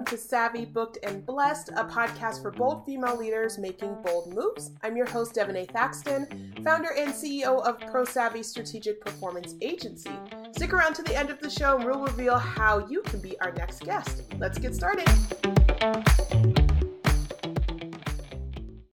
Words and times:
welcome 0.00 0.16
to 0.16 0.24
Savvy, 0.24 0.64
Booked, 0.64 0.96
and 1.02 1.26
Blessed, 1.26 1.68
a 1.76 1.84
podcast 1.84 2.40
for 2.40 2.50
bold 2.50 2.86
female 2.86 3.18
leaders 3.18 3.58
making 3.58 3.94
bold 4.02 4.34
moves. 4.34 4.70
I'm 4.82 4.96
your 4.96 5.04
host, 5.04 5.34
Devonee 5.34 5.66
Thaxton, 5.66 6.54
founder 6.64 6.88
and 6.96 7.12
CEO 7.12 7.62
of 7.66 7.78
Pro 7.80 8.06
Savvy 8.06 8.42
Strategic 8.42 9.02
Performance 9.02 9.56
Agency. 9.60 10.12
Stick 10.52 10.72
around 10.72 10.94
to 10.94 11.02
the 11.02 11.14
end 11.14 11.28
of 11.28 11.38
the 11.40 11.50
show 11.50 11.76
and 11.76 11.84
we'll 11.84 12.00
reveal 12.00 12.38
how 12.38 12.88
you 12.88 13.02
can 13.02 13.20
be 13.20 13.38
our 13.40 13.52
next 13.52 13.82
guest. 13.82 14.22
Let's 14.38 14.58
get 14.58 14.74
started. 14.74 15.06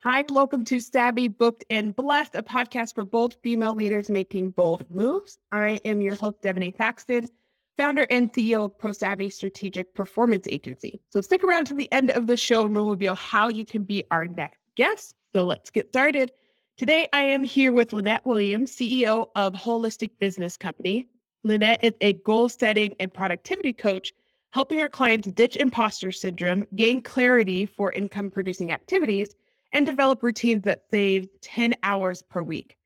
Hi, 0.04 0.25
welcome 0.29 0.65
to 0.65 0.82
Savvy, 0.82 1.29
Booked, 1.29 1.64
and 1.69 1.96
Blessed, 1.96 2.36
a 2.36 2.43
podcast 2.43 2.96
for 2.96 3.05
bold 3.05 3.37
female 3.42 3.75
leaders 3.75 4.10
making 4.10 4.51
bold 4.51 4.83
moves. 4.89 5.37
I 5.54 5.79
am 5.86 6.01
your 6.01 6.15
host, 6.15 6.42
Devonee 6.42 6.71
Thaxton 6.71 7.29
founder 7.77 8.07
and 8.09 8.33
CEO 8.33 8.65
of 8.65 8.77
ProSavvy 8.77 9.31
Strategic 9.31 9.93
Performance 9.93 10.47
Agency. 10.49 10.99
So 11.09 11.21
stick 11.21 11.43
around 11.43 11.65
to 11.65 11.75
the 11.75 11.91
end 11.91 12.09
of 12.11 12.27
the 12.27 12.36
show 12.36 12.65
and 12.65 12.75
we'll 12.75 12.89
reveal 12.89 13.15
how 13.15 13.50
you 13.50 13.65
can 13.65 13.83
be 13.83 14.03
our 14.11 14.25
next 14.25 14.59
guest. 14.75 15.15
So 15.33 15.45
let's 15.45 15.69
get 15.69 15.87
started. 15.89 16.31
Today, 16.77 17.07
I 17.13 17.21
am 17.21 17.43
here 17.43 17.71
with 17.71 17.93
Lynette 17.93 18.25
Williams, 18.25 18.75
CEO 18.75 19.29
of 19.36 19.53
Holistic 19.53 20.11
Business 20.19 20.57
Company. 20.57 21.07
Lynette 21.43 21.83
is 21.83 21.93
a 22.01 22.13
goal 22.13 22.50
setting 22.50 22.95
and 23.00 23.13
productivity 23.13 23.73
coach, 23.73 24.14
helping 24.51 24.79
her 24.79 24.89
clients 24.89 25.28
ditch 25.29 25.55
imposter 25.55 26.11
syndrome, 26.11 26.65
gain 26.75 27.01
clarity 27.01 27.65
for 27.65 27.91
income 27.93 28.29
producing 28.29 28.71
activities, 28.71 29.36
and 29.73 29.86
develop 29.86 30.23
routines 30.23 30.64
that 30.64 30.83
save 30.89 31.28
10 31.41 31.75
hours 31.83 32.22
per 32.22 32.41
week. 32.41 32.77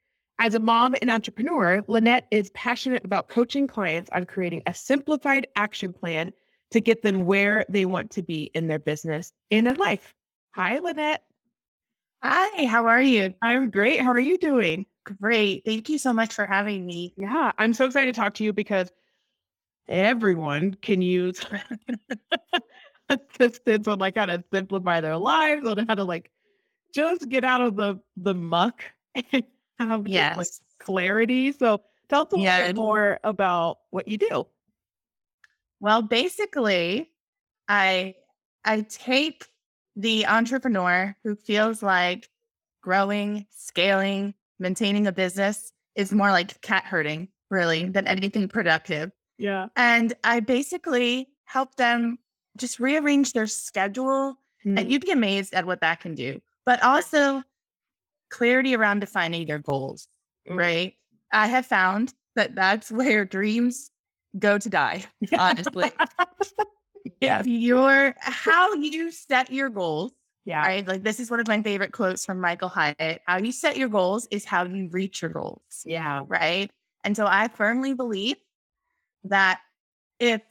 As 0.41 0.55
a 0.55 0.59
mom 0.59 0.95
and 1.03 1.11
entrepreneur, 1.11 1.83
Lynette 1.87 2.25
is 2.31 2.49
passionate 2.55 3.05
about 3.05 3.29
coaching 3.29 3.67
clients 3.67 4.09
on 4.11 4.25
creating 4.25 4.63
a 4.65 4.73
simplified 4.73 5.45
action 5.55 5.93
plan 5.93 6.33
to 6.71 6.81
get 6.81 7.03
them 7.03 7.27
where 7.27 7.63
they 7.69 7.85
want 7.85 8.09
to 8.09 8.23
be 8.23 8.49
in 8.55 8.65
their 8.65 8.79
business 8.79 9.33
and 9.51 9.67
in 9.67 9.75
life. 9.75 10.15
Hi, 10.55 10.79
Lynette. 10.79 11.21
Hi, 12.23 12.65
how 12.65 12.87
are 12.87 13.03
you? 13.03 13.35
I'm 13.43 13.69
great. 13.69 14.01
How 14.01 14.09
are 14.09 14.19
you 14.19 14.39
doing? 14.39 14.87
Great. 15.03 15.63
Thank 15.63 15.89
you 15.89 15.99
so 15.99 16.11
much 16.11 16.33
for 16.33 16.47
having 16.47 16.87
me. 16.87 17.13
Yeah, 17.17 17.51
I'm 17.59 17.75
so 17.75 17.85
excited 17.85 18.15
to 18.15 18.19
talk 18.19 18.33
to 18.35 18.43
you 18.43 18.51
because 18.51 18.91
everyone 19.87 20.73
can 20.81 21.03
use 21.03 21.39
assistance 23.09 23.87
on 23.87 23.99
like 23.99 24.17
how 24.17 24.25
to 24.25 24.43
simplify 24.51 25.01
their 25.01 25.17
lives, 25.17 25.67
on 25.67 25.85
how 25.87 25.93
to 25.93 26.03
like 26.03 26.31
just 26.95 27.29
get 27.29 27.43
out 27.43 27.61
of 27.61 27.75
the 27.75 27.99
the 28.17 28.33
muck 28.33 28.81
have 29.87 30.07
yes. 30.07 30.37
like 30.37 30.47
clarity. 30.79 31.51
So 31.51 31.81
tell 32.09 32.23
us 32.23 32.33
a 32.33 32.39
yeah. 32.39 32.57
little 32.57 32.67
bit 32.67 32.75
more 32.75 33.19
about 33.23 33.79
what 33.89 34.07
you 34.07 34.17
do. 34.17 34.47
Well, 35.79 36.01
basically, 36.01 37.09
I 37.67 38.15
I 38.63 38.81
take 38.81 39.45
the 39.95 40.25
entrepreneur 40.27 41.15
who 41.23 41.35
feels 41.35 41.81
like 41.81 42.29
growing, 42.81 43.45
scaling, 43.49 44.33
maintaining 44.59 45.07
a 45.07 45.11
business 45.11 45.73
is 45.95 46.11
more 46.11 46.31
like 46.31 46.61
cat 46.61 46.85
herding, 46.85 47.27
really, 47.49 47.85
than 47.85 48.07
anything 48.07 48.47
productive. 48.47 49.11
Yeah. 49.37 49.67
And 49.75 50.13
I 50.23 50.39
basically 50.39 51.29
help 51.45 51.75
them 51.75 52.19
just 52.57 52.79
rearrange 52.79 53.33
their 53.33 53.47
schedule. 53.47 54.35
Mm. 54.65 54.79
And 54.79 54.91
you'd 54.91 55.05
be 55.05 55.11
amazed 55.11 55.53
at 55.53 55.65
what 55.65 55.81
that 55.81 55.99
can 55.99 56.15
do. 56.15 56.41
But 56.65 56.81
also 56.83 57.43
clarity 58.31 58.75
around 58.75 58.99
defining 58.99 59.47
your 59.47 59.59
goals, 59.59 60.07
mm. 60.49 60.57
right? 60.57 60.93
I 61.31 61.47
have 61.47 61.65
found 61.65 62.13
that 62.35 62.55
that's 62.55 62.91
where 62.91 63.25
dreams 63.25 63.91
go 64.39 64.57
to 64.57 64.69
die, 64.69 65.05
honestly. 65.37 65.91
yeah. 67.21 67.43
Your 67.43 68.15
how 68.19 68.73
you 68.73 69.11
set 69.11 69.51
your 69.51 69.69
goals. 69.69 70.13
Yeah. 70.43 70.65
Right. 70.65 70.87
Like 70.87 71.03
this 71.03 71.19
is 71.19 71.29
one 71.29 71.39
of 71.39 71.47
my 71.47 71.61
favorite 71.61 71.91
quotes 71.91 72.25
from 72.25 72.41
Michael 72.41 72.69
Hyatt. 72.69 73.21
How 73.27 73.37
you 73.37 73.51
set 73.51 73.77
your 73.77 73.89
goals 73.89 74.27
is 74.31 74.43
how 74.43 74.65
you 74.65 74.89
reach 74.89 75.21
your 75.21 75.29
goals. 75.29 75.61
Yeah. 75.85 76.23
Right. 76.27 76.71
And 77.03 77.15
so 77.15 77.27
I 77.27 77.47
firmly 77.47 77.93
believe 77.93 78.37
that 79.25 79.59
if 80.19 80.41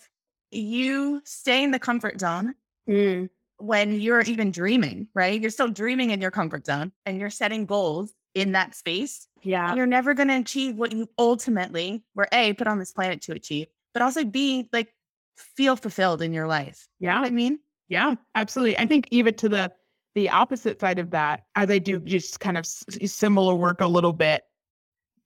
you 0.52 1.22
stay 1.24 1.64
in 1.64 1.72
the 1.72 1.80
comfort 1.80 2.20
zone, 2.20 2.54
mm 2.88 3.28
when 3.60 4.00
you're 4.00 4.20
even 4.22 4.50
dreaming, 4.50 5.08
right? 5.14 5.40
You're 5.40 5.50
still 5.50 5.68
dreaming 5.68 6.10
in 6.10 6.20
your 6.20 6.30
comfort 6.30 6.66
zone 6.66 6.92
and 7.06 7.18
you're 7.18 7.30
setting 7.30 7.66
goals 7.66 8.12
in 8.34 8.52
that 8.52 8.74
space. 8.74 9.26
Yeah. 9.42 9.74
You're 9.74 9.86
never 9.86 10.14
going 10.14 10.28
to 10.28 10.36
achieve 10.36 10.76
what 10.76 10.92
you 10.92 11.08
ultimately 11.18 12.02
were 12.14 12.28
A, 12.32 12.52
put 12.54 12.66
on 12.66 12.78
this 12.78 12.92
planet 12.92 13.22
to 13.22 13.32
achieve, 13.32 13.66
but 13.92 14.02
also 14.02 14.24
B, 14.24 14.68
like 14.72 14.94
feel 15.36 15.76
fulfilled 15.76 16.22
in 16.22 16.32
your 16.32 16.46
life. 16.46 16.88
Yeah. 16.98 17.16
You 17.16 17.20
know 17.22 17.26
I 17.26 17.30
mean? 17.30 17.58
Yeah, 17.88 18.14
absolutely. 18.34 18.78
I 18.78 18.86
think 18.86 19.08
even 19.10 19.34
to 19.34 19.48
the 19.48 19.72
the 20.14 20.28
opposite 20.28 20.80
side 20.80 20.98
of 20.98 21.10
that, 21.10 21.44
as 21.54 21.70
I 21.70 21.78
do 21.78 22.00
just 22.00 22.40
kind 22.40 22.58
of 22.58 22.66
similar 22.66 23.54
work 23.54 23.80
a 23.80 23.86
little 23.86 24.12
bit 24.12 24.42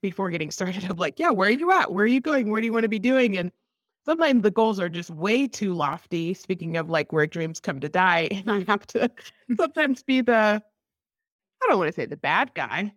before 0.03 0.31
getting 0.31 0.51
started 0.51 0.91
of 0.91 0.99
like, 0.99 1.19
yeah, 1.19 1.31
where 1.31 1.49
are 1.49 1.53
you 1.53 1.71
at? 1.73 1.93
Where 1.93 2.05
are 2.05 2.09
you 2.09 2.21
going? 2.21 2.51
Where 2.51 2.61
do 2.61 2.67
you 2.67 2.73
want 2.73 2.85
to 2.85 2.89
be 2.89 2.99
doing? 2.99 3.37
And 3.39 3.53
sometimes 4.05 4.43
the 4.43 4.51
goals 4.51 4.79
are 4.79 4.89
just 4.89 5.11
way 5.11 5.47
too 5.47 5.75
lofty. 5.75 6.35
Speaking 6.35 6.77
of 6.77 6.91
like 6.91 7.13
where 7.13 7.27
dreams 7.27 7.61
come 7.61 7.81
to 7.81 7.89
die, 7.89 8.29
and 8.31 8.51
I 8.51 8.65
have 8.71 8.87
to 8.89 9.11
sometimes 9.57 10.03
be 10.03 10.21
the, 10.21 10.63
I 11.63 11.67
don't 11.67 11.79
want 11.79 11.89
to 11.89 12.01
say 12.01 12.07
the 12.07 12.17
bad 12.17 12.53
guy, 12.55 12.93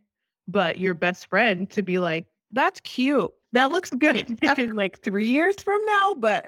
but 0.48 0.80
your 0.80 0.94
best 0.94 1.28
friend 1.28 1.70
to 1.72 1.82
be 1.82 2.00
like, 2.00 2.26
that's 2.52 2.80
cute. 2.82 3.32
That 3.54 3.72
looks 3.72 3.90
good 3.92 4.44
like 4.76 5.00
three 5.02 5.28
years 5.28 5.56
from 5.62 5.84
now. 5.86 6.14
But 6.16 6.48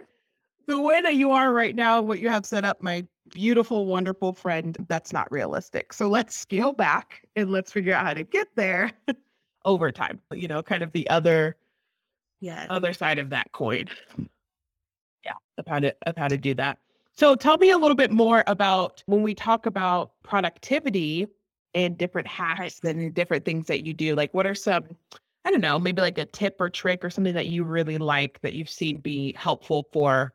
the 0.68 0.80
way 0.80 1.02
that 1.02 1.16
you 1.16 1.32
are 1.32 1.52
right 1.54 1.76
now, 1.76 2.02
what 2.02 2.20
you 2.20 2.30
have 2.30 2.46
set 2.46 2.66
up, 2.66 2.82
my 2.82 3.06
beautiful, 3.32 3.86
wonderful 3.86 4.34
friend, 4.34 4.78
that's 4.88 5.14
not 5.14 5.32
realistic. 5.32 5.94
So 5.94 6.08
let's 6.08 6.36
scale 6.36 6.74
back 6.74 7.22
and 7.36 7.52
let's 7.52 7.72
figure 7.72 7.94
out 7.94 8.06
how 8.06 8.14
to 8.14 8.24
get 8.24 8.48
there 8.56 8.92
over 9.66 9.92
time. 9.92 10.20
You 10.32 10.48
know, 10.48 10.62
kind 10.62 10.84
of 10.84 10.92
the 10.92 11.10
other, 11.10 11.58
yeah, 12.40 12.66
other 12.70 12.94
side 12.94 13.20
of 13.20 13.30
that 13.32 13.52
coin 13.52 13.88
of 15.60 15.68
how 15.68 15.80
to 15.80 15.96
of 16.08 16.18
how 16.18 16.28
to 16.28 16.38
do 16.38 16.54
that. 16.56 16.80
So 17.14 17.36
tell 17.36 17.58
me 17.58 17.70
a 17.72 17.78
little 17.78 17.96
bit 17.96 18.12
more 18.12 18.44
about 18.48 19.04
when 19.06 19.22
we 19.22 19.36
talk 19.36 19.66
about 19.66 20.12
productivity 20.24 21.28
and 21.76 21.98
different 21.98 22.28
hacks 22.28 22.80
and 22.84 23.14
different 23.14 23.46
things 23.46 23.68
that 23.68 23.86
you 23.86 23.94
do. 23.94 24.16
Like 24.16 24.34
what 24.34 24.48
are 24.48 24.56
some, 24.56 24.86
I 25.44 25.52
don't 25.52 25.62
know, 25.62 25.78
maybe 25.78 26.02
like 26.02 26.18
a 26.18 26.26
tip 26.26 26.56
or 26.60 26.70
trick 26.70 27.04
or 27.04 27.10
something 27.10 27.34
that 27.34 27.48
you 27.48 27.64
really 27.64 27.98
like 27.98 28.40
that 28.42 28.54
you've 28.54 28.70
seen 28.70 28.98
be 28.98 29.34
helpful 29.38 29.88
for 29.92 30.34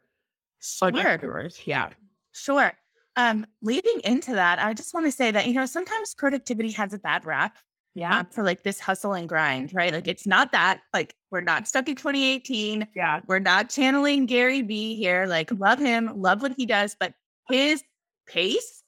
entrepreneurs? 0.83 1.61
Yeah. 1.65 1.89
Sure. 2.33 2.73
Um, 3.17 3.47
leading 3.63 4.01
into 4.05 4.33
that, 4.33 4.59
I 4.59 4.75
just 4.75 4.93
want 4.93 5.07
to 5.07 5.13
say 5.13 5.31
that, 5.31 5.47
you 5.47 5.55
know, 5.55 5.67
sometimes 5.67 6.15
productivity 6.15 6.73
has 6.73 6.93
a 6.93 6.99
bad 6.99 7.25
rap 7.25 7.57
yeah. 7.95 8.21
um, 8.21 8.27
for 8.27 8.43
like 8.43 8.63
this 8.63 8.81
hustle 8.81 9.15
and 9.15 9.29
grind 9.29 9.73
right? 9.75 9.93
Like 9.93 10.09
it's 10.09 10.27
not 10.27 10.53
that 10.53 10.81
like 10.93 11.15
we're 11.31 11.41
not 11.41 11.67
stuck 11.67 11.89
in 11.89 11.97
2018 11.97 12.89
yeah. 12.95 13.21
we're 13.27 13.39
not 13.39 13.71
channeling 13.71 14.27
gary 14.27 14.63
vee 14.63 14.97
here 14.97 15.27
like 15.27 15.51
love 15.59 15.79
him 15.79 16.11
love 16.15 16.43
what 16.43 16.55
he 16.57 16.67
does 16.67 16.97
but 16.99 17.15
his 17.49 17.83
pace 18.27 18.83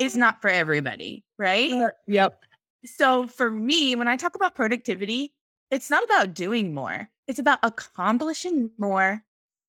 is 0.00 0.16
not 0.16 0.40
for 0.40 0.48
everybody 0.48 1.24
right? 1.38 1.90
Yep. 2.06 2.40
So 2.84 3.26
for 3.26 3.50
me 3.50 3.96
when 3.96 4.08
i 4.08 4.16
talk 4.16 4.34
about 4.34 4.54
productivity 4.54 5.34
it's 5.70 5.90
not 5.90 6.04
about 6.04 6.34
doing 6.34 6.74
more 6.74 7.08
it's 7.28 7.38
about 7.38 7.58
accomplishing 7.62 8.70
more 8.78 9.22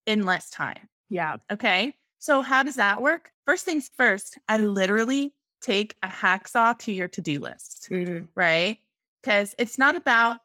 in 0.06 0.26
less 0.26 0.50
time 0.50 0.90
yeah. 1.10 1.38
okay? 1.52 1.94
So 2.20 2.42
how 2.42 2.64
does 2.64 2.76
that 2.76 3.02
work? 3.02 3.32
First 3.46 3.66
things 3.66 3.90
first 3.98 4.38
i 4.48 4.58
literally 4.58 5.34
take 5.64 5.96
a 6.04 6.08
hacksaw 6.08 6.78
to 6.78 6.92
your 6.92 7.08
to-do 7.08 7.40
list, 7.40 7.88
mm-hmm. 7.90 8.26
right? 8.36 8.78
Because 9.24 9.56
it's 9.58 9.78
not 9.78 9.96
about 9.96 10.40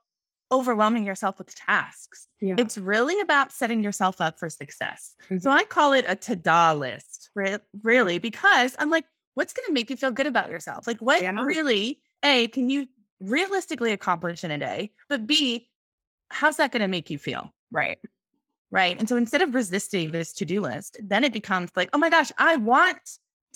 overwhelming 0.51 1.05
yourself 1.05 1.37
with 1.37 1.55
tasks. 1.55 2.29
Yeah. 2.41 2.55
It's 2.57 2.79
really 2.79 3.21
about 3.21 3.53
setting 3.53 3.83
yourself 3.83 4.21
up 4.21 4.39
for 4.39 4.49
success. 4.49 5.15
Mm-hmm. 5.25 5.39
So 5.39 5.51
I 5.51 5.65
call 5.65 5.93
it 5.93 6.05
a 6.09 6.15
ta-da 6.15 6.73
list, 6.73 7.31
re- 7.35 7.59
really, 7.83 8.19
because 8.19 8.75
I'm 8.79 8.89
like, 8.89 9.05
what's 9.35 9.53
going 9.53 9.67
to 9.67 9.73
make 9.73 9.91
you 9.91 9.97
feel 9.97 10.11
good 10.11 10.27
about 10.27 10.51
yourself? 10.51 10.87
Like, 10.87 11.01
what 11.01 11.21
yeah. 11.21 11.33
really, 11.43 12.01
A, 12.23 12.49
can 12.49 12.71
you 12.71 12.87
realistically 13.21 13.93
accomplish 13.93 14.43
in 14.45 14.51
a 14.51 14.59
day? 14.59 14.93
But 15.09 15.27
B, 15.27 15.69
how's 16.31 16.57
that 16.57 16.73
going 16.73 16.83
to 16.83 16.89
make 16.89 17.11
you 17.11 17.19
feel? 17.19 17.53
Right. 17.71 17.99
Right. 18.71 18.99
And 18.99 19.09
so 19.09 19.17
instead 19.17 19.43
of 19.43 19.55
resisting 19.55 20.13
this 20.13 20.33
to 20.35 20.45
do 20.45 20.61
list, 20.61 20.99
then 21.03 21.25
it 21.25 21.33
becomes 21.33 21.71
like, 21.75 21.91
oh 21.93 21.99
my 21.99 22.11
gosh, 22.11 22.31
I 22.39 22.57
want 22.57 22.99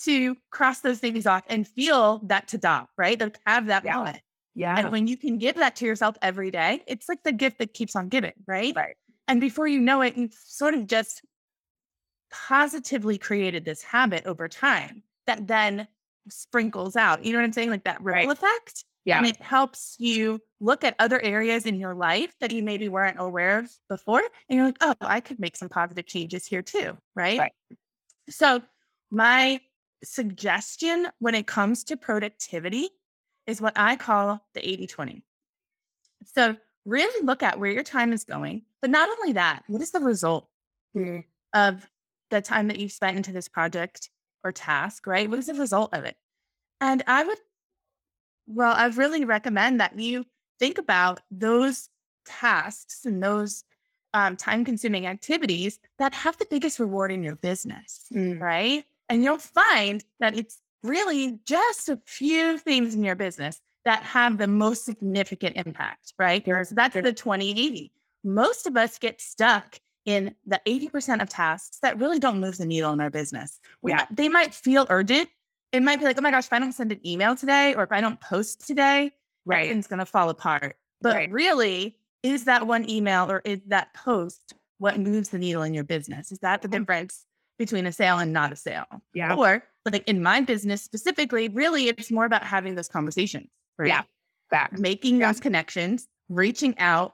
to 0.03 0.35
cross 0.51 0.81
those 0.81 0.99
things 0.99 1.25
off 1.25 1.43
and 1.47 1.67
feel 1.67 2.19
that 2.25 2.47
ta-da, 2.47 2.85
right? 2.97 3.19
Like 3.19 3.39
have 3.45 3.67
that 3.67 3.85
yeah. 3.85 3.97
moment. 3.97 4.19
Yeah. 4.55 4.77
And 4.77 4.91
when 4.91 5.07
you 5.07 5.17
can 5.17 5.37
give 5.37 5.55
that 5.55 5.75
to 5.77 5.85
yourself 5.85 6.15
every 6.21 6.51
day, 6.51 6.83
it's 6.87 7.09
like 7.09 7.23
the 7.23 7.31
gift 7.31 7.59
that 7.59 7.73
keeps 7.73 7.95
on 7.95 8.09
giving, 8.09 8.33
right? 8.47 8.73
Right. 8.75 8.95
And 9.27 9.41
before 9.41 9.67
you 9.67 9.79
know 9.79 10.01
it, 10.01 10.15
you've 10.15 10.37
sort 10.45 10.73
of 10.73 10.87
just 10.87 11.21
positively 12.31 13.17
created 13.17 13.65
this 13.65 13.83
habit 13.83 14.25
over 14.25 14.47
time 14.47 15.03
that 15.27 15.47
then 15.47 15.87
sprinkles 16.29 16.95
out. 16.95 17.23
You 17.23 17.33
know 17.33 17.39
what 17.39 17.45
I'm 17.45 17.53
saying? 17.53 17.69
Like 17.69 17.83
that 17.85 18.01
ripple 18.01 18.27
right. 18.27 18.37
effect. 18.37 18.85
Yeah. 19.05 19.17
And 19.17 19.27
it 19.27 19.41
helps 19.41 19.95
you 19.99 20.39
look 20.61 20.83
at 20.83 20.95
other 20.97 21.21
areas 21.21 21.65
in 21.65 21.75
your 21.75 21.93
life 21.93 22.33
that 22.39 22.51
you 22.51 22.63
maybe 22.63 22.87
weren't 22.87 23.17
aware 23.19 23.59
of 23.59 23.71
before. 23.89 24.21
And 24.49 24.57
you're 24.57 24.65
like, 24.65 24.77
oh, 24.81 24.95
I 25.01 25.19
could 25.19 25.39
make 25.39 25.57
some 25.57 25.69
positive 25.69 26.05
changes 26.05 26.45
here 26.45 26.61
too. 26.61 26.97
Right. 27.15 27.39
Right. 27.39 27.53
So 28.29 28.61
my 29.11 29.59
suggestion 30.03 31.07
when 31.19 31.35
it 31.35 31.47
comes 31.47 31.83
to 31.85 31.97
productivity 31.97 32.89
is 33.47 33.61
what 33.61 33.73
I 33.75 33.95
call 33.95 34.45
the 34.53 34.67
80 34.67 34.87
20. 34.87 35.23
So, 36.33 36.55
really 36.85 37.25
look 37.25 37.43
at 37.43 37.59
where 37.59 37.71
your 37.71 37.83
time 37.83 38.13
is 38.13 38.23
going. 38.23 38.63
But 38.81 38.89
not 38.89 39.09
only 39.09 39.33
that, 39.33 39.63
what 39.67 39.81
is 39.81 39.91
the 39.91 39.99
result 39.99 40.47
Mm. 40.95 41.23
of 41.53 41.87
the 42.29 42.39
time 42.41 42.67
that 42.67 42.77
you've 42.77 42.91
spent 42.91 43.17
into 43.17 43.31
this 43.31 43.47
project 43.47 44.09
or 44.43 44.51
task, 44.51 45.07
right? 45.07 45.27
What 45.29 45.39
is 45.39 45.47
the 45.47 45.53
result 45.55 45.91
of 45.93 46.03
it? 46.03 46.15
And 46.81 47.01
I 47.07 47.23
would, 47.23 47.37
well, 48.45 48.73
I 48.75 48.85
really 48.87 49.25
recommend 49.25 49.79
that 49.79 49.97
you 49.97 50.25
think 50.59 50.77
about 50.77 51.21
those 51.31 51.89
tasks 52.25 53.05
and 53.05 53.23
those 53.23 53.63
um, 54.13 54.37
time 54.37 54.63
consuming 54.63 55.07
activities 55.07 55.79
that 55.97 56.13
have 56.13 56.37
the 56.37 56.45
biggest 56.49 56.77
reward 56.79 57.11
in 57.11 57.23
your 57.23 57.35
business, 57.37 58.05
Mm. 58.13 58.39
right? 58.39 58.85
And 59.09 59.23
you'll 59.23 59.37
find 59.39 60.03
that 60.19 60.37
it's 60.37 60.59
really 60.83 61.39
just 61.45 61.89
a 61.89 61.99
few 62.05 62.57
things 62.57 62.95
in 62.95 63.03
your 63.03 63.15
business 63.15 63.59
that 63.85 64.03
have 64.03 64.37
the 64.37 64.47
most 64.47 64.85
significant 64.85 65.57
impact, 65.57 66.13
right? 66.17 66.43
So 66.45 66.75
that's 66.75 66.93
the 66.95 67.13
2080. 67.13 67.91
Most 68.23 68.67
of 68.67 68.77
us 68.77 68.97
get 68.97 69.19
stuck 69.19 69.79
in 70.05 70.35
the 70.45 70.61
80% 70.67 71.21
of 71.21 71.29
tasks 71.29 71.79
that 71.81 71.97
really 71.97 72.19
don't 72.19 72.39
move 72.39 72.57
the 72.57 72.65
needle 72.65 72.91
in 72.93 73.01
our 73.01 73.09
business. 73.09 73.59
We 73.81 73.91
Yeah. 73.91 74.05
they 74.11 74.29
might 74.29 74.53
feel 74.53 74.85
urgent. 74.89 75.29
It 75.71 75.81
might 75.81 75.99
be 75.99 76.05
like, 76.05 76.17
oh 76.17 76.21
my 76.21 76.31
gosh, 76.31 76.45
if 76.45 76.53
I 76.53 76.59
don't 76.59 76.71
send 76.73 76.91
an 76.91 77.05
email 77.05 77.35
today 77.35 77.73
or 77.73 77.83
if 77.83 77.91
I 77.91 78.01
don't 78.01 78.19
post 78.19 78.65
today, 78.67 79.11
Right. 79.45 79.63
everything's 79.63 79.87
going 79.87 79.99
to 79.99 80.05
fall 80.05 80.29
apart. 80.29 80.77
But 81.01 81.15
Right. 81.15 81.31
really, 81.31 81.97
is 82.21 82.45
that 82.45 82.67
one 82.67 82.89
email 82.89 83.29
or 83.29 83.41
is 83.43 83.59
that 83.67 83.93
post 83.93 84.53
what 84.77 84.97
moves 84.99 85.29
the 85.29 85.39
needle 85.39 85.63
in 85.63 85.73
your 85.73 85.83
business? 85.83 86.31
Is 86.31 86.39
that 86.39 86.61
the 86.61 86.67
difference 86.67 87.25
between 87.65 87.85
a 87.85 87.91
sale 87.91 88.19
and 88.19 88.33
not 88.33 88.51
a 88.51 88.55
sale? 88.55 88.85
Yeah. 89.13 89.35
Or 89.35 89.63
like 89.91 90.07
in 90.07 90.21
my 90.21 90.41
business 90.41 90.81
specifically, 90.81 91.49
really, 91.49 91.87
it's 91.87 92.11
more 92.11 92.25
about 92.25 92.43
having 92.43 92.75
those 92.75 92.87
conversations. 92.87 93.49
Right? 93.77 93.87
Yeah. 94.51 94.67
Making 94.77 95.19
Yeah. 95.19 95.27
those 95.31 95.39
connections, 95.39 96.07
reaching 96.29 96.77
out, 96.77 97.13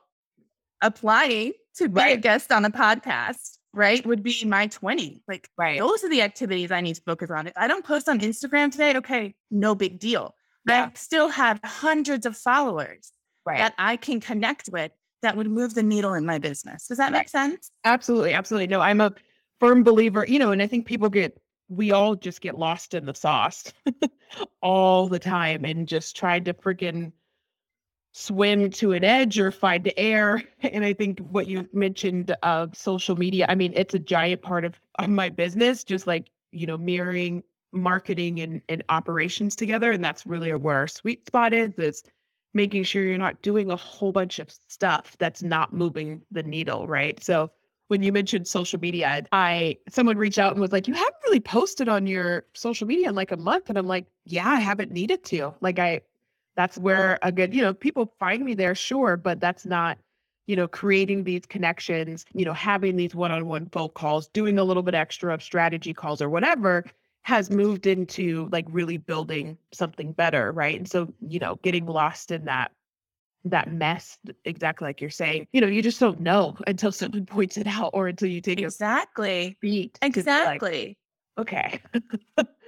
applying 0.81 1.53
to 1.75 1.87
be 1.89 2.01
a 2.01 2.17
guest 2.17 2.51
on 2.51 2.65
a 2.65 2.69
podcast, 2.69 3.57
right? 3.73 4.05
Would 4.05 4.23
be 4.23 4.43
my 4.45 4.67
20. 4.67 5.23
Like 5.27 5.49
Right. 5.57 5.79
those 5.79 6.03
are 6.03 6.09
the 6.09 6.21
activities 6.21 6.71
I 6.71 6.81
need 6.81 6.95
to 6.95 7.01
focus 7.01 7.29
on. 7.31 7.47
If 7.47 7.53
I 7.55 7.67
don't 7.67 7.85
post 7.85 8.09
on 8.09 8.19
Instagram 8.19 8.71
today, 8.71 8.95
okay, 8.97 9.35
no 9.51 9.75
big 9.75 9.99
deal. 9.99 10.35
Yeah. 10.67 10.89
I 10.93 10.97
still 10.97 11.29
have 11.29 11.59
hundreds 11.63 12.25
of 12.25 12.37
followers 12.37 13.11
Right. 13.45 13.57
that 13.59 13.73
I 13.77 13.95
can 13.97 14.19
connect 14.19 14.69
with 14.71 14.91
that 15.21 15.35
would 15.35 15.47
move 15.47 15.73
the 15.75 15.83
needle 15.83 16.13
in 16.13 16.25
my 16.25 16.37
business. 16.39 16.87
Does 16.87 16.97
that 16.97 17.11
make 17.11 17.27
sense? 17.29 17.71
Absolutely, 17.83 18.33
absolutely. 18.33 18.67
No, 18.67 18.79
I'm 18.81 19.01
a 19.01 19.13
firm 19.59 19.83
believer, 19.83 20.25
you 20.27 20.39
know, 20.39 20.51
and 20.51 20.61
I 20.61 20.67
think 20.67 20.85
people 20.85 21.09
get 21.09 21.39
we 21.69 21.91
all 21.91 22.15
just 22.15 22.41
get 22.41 22.57
lost 22.57 22.95
in 22.95 23.05
the 23.05 23.13
sauce 23.13 23.71
all 24.61 25.07
the 25.07 25.19
time 25.19 25.65
and 25.65 25.87
just 25.87 26.15
try 26.15 26.39
to 26.39 26.53
freaking 26.53 27.11
swim 28.11 28.71
to 28.71 28.93
an 28.93 29.03
edge 29.03 29.39
or 29.39 29.51
find 29.51 29.83
the 29.83 29.97
air. 29.97 30.43
And 30.63 30.83
I 30.83 30.93
think 30.93 31.19
what 31.19 31.47
you 31.47 31.69
mentioned 31.71 32.35
of 32.43 32.75
social 32.75 33.15
media, 33.15 33.45
I 33.47 33.55
mean, 33.55 33.71
it's 33.75 33.93
a 33.93 33.99
giant 33.99 34.41
part 34.41 34.65
of, 34.65 34.79
of 34.97 35.09
my 35.09 35.29
business, 35.29 35.83
just 35.83 36.07
like, 36.07 36.29
you 36.51 36.65
know, 36.65 36.77
mirroring 36.77 37.43
marketing 37.71 38.39
and, 38.41 38.61
and 38.67 38.83
operations 38.89 39.55
together. 39.55 39.91
And 39.91 40.03
that's 40.03 40.25
really 40.25 40.51
where 40.53 40.75
our 40.75 40.87
sweet 40.87 41.27
spot 41.27 41.53
is, 41.53 41.71
is 41.77 42.03
making 42.53 42.83
sure 42.83 43.03
you're 43.03 43.17
not 43.17 43.41
doing 43.43 43.69
a 43.69 43.75
whole 43.75 44.11
bunch 44.11 44.39
of 44.39 44.51
stuff 44.51 45.15
that's 45.19 45.43
not 45.43 45.71
moving 45.71 46.21
the 46.31 46.43
needle, 46.43 46.87
right? 46.87 47.23
So 47.23 47.51
when 47.89 48.03
you 48.03 48.11
mentioned 48.13 48.47
social 48.47 48.79
media, 48.79 49.23
I 49.33 49.77
someone 49.89 50.17
reached 50.17 50.39
out 50.39 50.53
and 50.53 50.61
was 50.61 50.71
like, 50.71 50.87
"You 50.87 50.93
haven't 50.95 51.15
really 51.25 51.39
posted 51.41 51.89
on 51.89 52.07
your 52.07 52.45
social 52.53 52.87
media 52.87 53.09
in 53.09 53.15
like 53.15 53.31
a 53.31 53.37
month," 53.37 53.69
and 53.69 53.77
I'm 53.77 53.87
like, 53.87 54.07
"Yeah, 54.25 54.47
I 54.47 54.59
haven't 54.59 54.91
needed 54.91 55.23
to. 55.25 55.53
Like, 55.61 55.79
I 55.79 56.01
that's 56.55 56.77
where 56.77 57.19
a 57.23 57.31
good, 57.31 57.53
you 57.53 57.61
know, 57.61 57.73
people 57.73 58.13
find 58.19 58.43
me 58.45 58.53
there, 58.55 58.75
sure, 58.75 59.17
but 59.17 59.39
that's 59.41 59.65
not." 59.65 59.97
You 60.47 60.55
know, 60.55 60.67
creating 60.67 61.25
these 61.25 61.45
connections, 61.45 62.25
you 62.33 62.43
know, 62.45 62.53
having 62.53 62.95
these 62.95 63.13
one 63.13 63.31
on 63.31 63.45
one 63.47 63.67
phone 63.69 63.89
calls, 63.89 64.29
doing 64.29 64.57
a 64.57 64.63
little 64.63 64.81
bit 64.83 64.95
extra 64.95 65.31
of 65.33 65.43
strategy 65.43 65.93
calls 65.93 66.21
or 66.23 66.29
whatever 66.29 66.85
has 67.23 67.51
moved 67.51 67.85
into 67.85 68.49
like 68.51 68.65
really 68.69 68.97
building 68.97 69.57
something 69.73 70.11
better. 70.13 70.51
Right. 70.51 70.77
And 70.77 70.89
so, 70.89 71.13
you 71.21 71.39
know, 71.39 71.59
getting 71.63 71.85
lost 71.85 72.31
in 72.31 72.45
that 72.45 72.71
that 73.45 73.71
mess 73.71 74.17
exactly 74.45 74.85
like 74.85 74.99
you're 75.01 75.09
saying 75.09 75.47
you 75.53 75.61
know 75.61 75.67
you 75.67 75.81
just 75.81 75.99
don't 75.99 76.19
know 76.19 76.55
until 76.67 76.91
someone 76.91 77.25
points 77.25 77.57
it 77.57 77.67
out 77.67 77.91
or 77.93 78.07
until 78.07 78.27
you 78.29 78.41
take 78.41 78.59
Exactly. 78.59 79.57
beat 79.61 79.97
be 80.01 80.07
like, 80.07 80.17
Exactly. 80.17 80.97
okay 81.37 81.81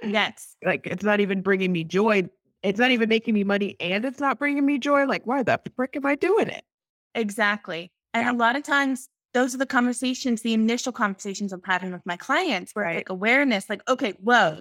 yes. 0.02 0.56
like 0.64 0.86
it's 0.86 1.04
not 1.04 1.20
even 1.20 1.42
bringing 1.42 1.72
me 1.72 1.84
joy 1.84 2.22
it's 2.62 2.78
not 2.78 2.90
even 2.90 3.08
making 3.08 3.34
me 3.34 3.44
money 3.44 3.76
and 3.80 4.04
it's 4.04 4.20
not 4.20 4.38
bringing 4.38 4.64
me 4.64 4.78
joy 4.78 5.04
like 5.04 5.26
why 5.26 5.42
the 5.42 5.60
frick 5.76 5.94
am 5.96 6.06
i 6.06 6.14
doing 6.14 6.48
it 6.48 6.64
Exactly. 7.14 7.92
And 8.14 8.26
Yeah. 8.26 8.32
a 8.32 8.36
lot 8.36 8.56
of 8.56 8.62
times, 8.62 9.08
those 9.34 9.54
are 9.54 9.58
the 9.58 9.66
conversations, 9.66 10.42
the 10.42 10.54
initial 10.54 10.92
conversations 10.92 11.52
I'm 11.52 11.62
having 11.64 11.92
with 11.92 12.04
my 12.04 12.16
clients, 12.16 12.74
where 12.74 12.84
Right. 12.84 12.96
like 12.96 13.08
awareness, 13.08 13.68
like, 13.70 13.82
okay, 13.88 14.12
whoa, 14.12 14.60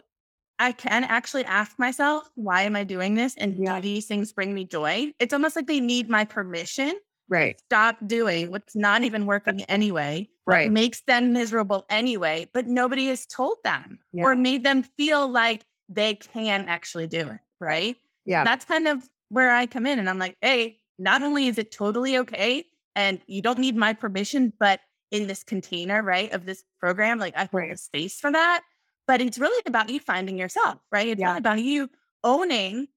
I 0.61 0.71
can 0.73 1.03
actually 1.03 1.43
ask 1.45 1.77
myself, 1.79 2.29
why 2.35 2.61
am 2.61 2.75
I 2.75 2.83
doing 2.83 3.15
this? 3.15 3.35
And 3.37 3.57
Yeah. 3.57 3.75
do 3.77 3.81
these 3.81 4.05
things 4.05 4.31
bring 4.31 4.53
me 4.53 4.63
joy? 4.65 5.11
It's 5.19 5.33
almost 5.33 5.55
like 5.55 5.67
they 5.67 5.79
need 5.79 6.09
my 6.09 6.23
permission. 6.23 6.93
right 7.29 7.59
Stop 7.69 7.95
doing 8.07 8.51
what's 8.51 8.75
not 8.75 9.03
even 9.03 9.25
working 9.25 9.63
anyway, 9.63 10.27
right 10.45 10.69
makes 10.71 11.01
them 11.03 11.31
miserable 11.33 11.85
anyway, 11.89 12.47
but 12.53 12.67
nobody 12.67 13.07
has 13.07 13.25
told 13.25 13.57
them 13.63 13.99
Yeah. 14.13 14.25
or 14.25 14.35
made 14.35 14.63
them 14.65 14.83
feel 14.83 15.27
like 15.27 15.63
they 15.87 16.15
can 16.15 16.67
actually 16.67 17.07
do 17.07 17.21
it. 17.29 17.39
Right 17.59 17.95
yeah 18.25 18.43
that's 18.43 18.65
kind 18.65 18.87
of 18.87 19.09
where 19.29 19.49
I 19.51 19.65
come 19.65 19.85
in. 19.87 19.97
And 19.97 20.09
I'm 20.09 20.19
like, 20.19 20.37
hey, 20.41 20.77
not 20.99 21.23
only 21.23 21.47
is 21.47 21.57
it 21.57 21.71
totally 21.71 22.17
okay 22.19 22.65
and 22.95 23.19
you 23.27 23.41
don't 23.41 23.59
need 23.59 23.75
my 23.77 23.93
permission, 23.93 24.51
but 24.59 24.79
in 25.09 25.27
this 25.27 25.43
container, 25.43 26.03
right, 26.03 26.31
of 26.33 26.45
this 26.45 26.63
program, 26.79 27.17
like 27.17 27.35
I 27.35 27.45
hold 27.45 27.53
Right. 27.63 27.71
a 27.71 27.77
space 27.77 28.19
for 28.19 28.31
that. 28.31 28.61
But 29.11 29.19
it's 29.19 29.37
really 29.37 29.61
about 29.65 29.89
you 29.89 29.99
finding 29.99 30.37
yourself, 30.37 30.77
right? 30.89 31.05
It's 31.09 31.19
Yeah. 31.19 31.27
really 31.27 31.39
about 31.39 31.59
you 31.61 31.89
owning 32.23 32.87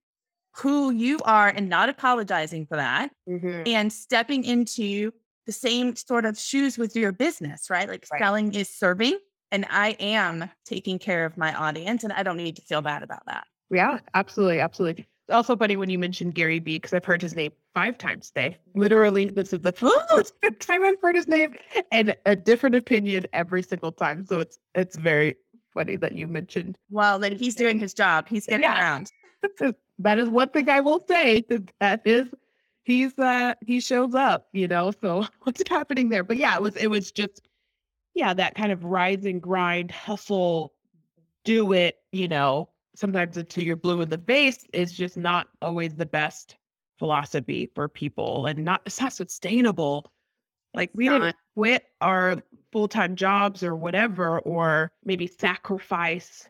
who 0.59 0.93
you 0.93 1.19
are 1.25 1.49
and 1.49 1.69
not 1.69 1.89
apologizing 1.89 2.67
for 2.67 2.77
that 2.77 3.11
Mhm. 3.29 3.67
and 3.67 3.93
stepping 3.93 4.45
into 4.45 5.11
the 5.47 5.51
same 5.51 5.97
sort 5.97 6.25
of 6.25 6.39
shoes 6.39 6.79
with 6.79 6.95
your 6.95 7.11
business, 7.11 7.69
right? 7.69 7.89
Like 7.89 8.07
Right. 8.13 8.21
selling 8.21 8.55
is 8.55 8.69
serving 8.69 9.19
and 9.51 9.67
I 9.69 9.97
am 9.99 10.49
taking 10.65 11.01
care 11.01 11.25
of 11.25 11.37
my 11.37 11.53
audience 11.53 12.05
and 12.05 12.13
I 12.13 12.23
don't 12.23 12.37
need 12.37 12.55
to 12.55 12.63
feel 12.63 12.81
bad 12.81 13.03
about 13.03 13.27
that. 13.27 13.49
yeah 13.71 13.99
absolutely 14.15 14.61
absolutely 14.61 15.09
it's 15.27 15.35
also 15.35 15.57
funny 15.57 15.75
when 15.75 15.89
you 15.89 15.99
mentioned 15.99 16.35
gary 16.35 16.59
vee 16.59 16.77
because 16.77 16.93
i've 16.93 17.05
heard 17.05 17.23
his 17.23 17.35
name 17.35 17.51
five 17.75 17.97
times 17.97 18.31
today 18.31 18.59
literally 18.75 19.25
this 19.25 19.55
is 19.55 19.61
the 19.61 19.73
first 20.13 20.35
time 20.61 20.85
i've 20.85 21.01
heard 21.01 21.17
his 21.17 21.27
name 21.27 21.55
and 21.91 22.15
a 22.27 22.37
different 22.37 22.75
opinion 22.77 23.25
every 23.33 23.63
single 23.63 23.91
time 23.91 24.25
so 24.27 24.39
it's 24.39 24.59
it's 24.75 24.97
very 24.97 25.35
funny 25.75 25.97
that 25.97 26.13
you 26.15 26.27
mentioned 26.27 26.79
Well, 26.91 27.19
then 27.19 27.37
he's 27.37 27.55
doing 27.55 27.79
his 27.79 27.93
job. 27.95 28.29
He's 28.29 28.47
getting 28.47 28.63
Yeah. 28.63 28.79
around. 28.81 29.11
that 29.99 30.19
is 30.19 30.29
one 30.29 30.49
thing 30.51 30.69
I 30.69 30.81
will 30.81 31.05
say. 31.07 31.45
that 31.49 31.71
That 31.81 32.03
is, 32.05 32.29
he's 32.85 33.19
uh 33.19 33.55
he 33.67 33.81
shows 33.81 34.15
up, 34.15 34.49
you 34.53 34.69
know. 34.69 34.93
So 35.01 35.27
what's 35.43 35.63
happening 35.69 36.09
there? 36.09 36.25
But 36.25 36.37
yeah, 36.39 36.55
it 36.57 36.63
was 36.63 36.77
it 36.77 36.89
was 36.89 37.13
just 37.13 37.43
yeah 38.15 38.33
that 38.35 38.55
kind 38.55 38.73
of 38.73 38.85
rise 38.85 39.25
and 39.27 39.41
grind, 39.43 39.91
hustle, 39.91 40.73
do 41.45 41.73
it. 41.73 41.97
You 42.13 42.29
know, 42.29 42.71
sometimes 42.95 43.37
until 43.37 43.65
you're 43.65 43.77
blue 43.77 44.01
in 44.03 44.09
the 44.09 44.19
face 44.19 44.67
is 44.73 44.93
just 44.93 45.17
not 45.17 45.49
always 45.63 45.95
the 45.97 46.07
best 46.07 46.57
philosophy 46.99 47.71
for 47.75 47.89
people, 47.89 48.47
and 48.47 48.65
not 48.65 48.83
it's 48.87 49.01
not 49.01 49.13
sustainable. 49.13 50.13
Like 50.75 50.91
we 50.95 51.09
didn't 51.09 51.23
not. 51.23 51.37
quit 51.57 51.85
our 52.01 52.43
full 52.73 52.89
time 52.89 53.17
jobs 53.17 53.63
or 53.63 53.75
whatever, 53.77 54.41
or 54.41 54.91
maybe 55.05 55.27
sacrifice 55.27 56.49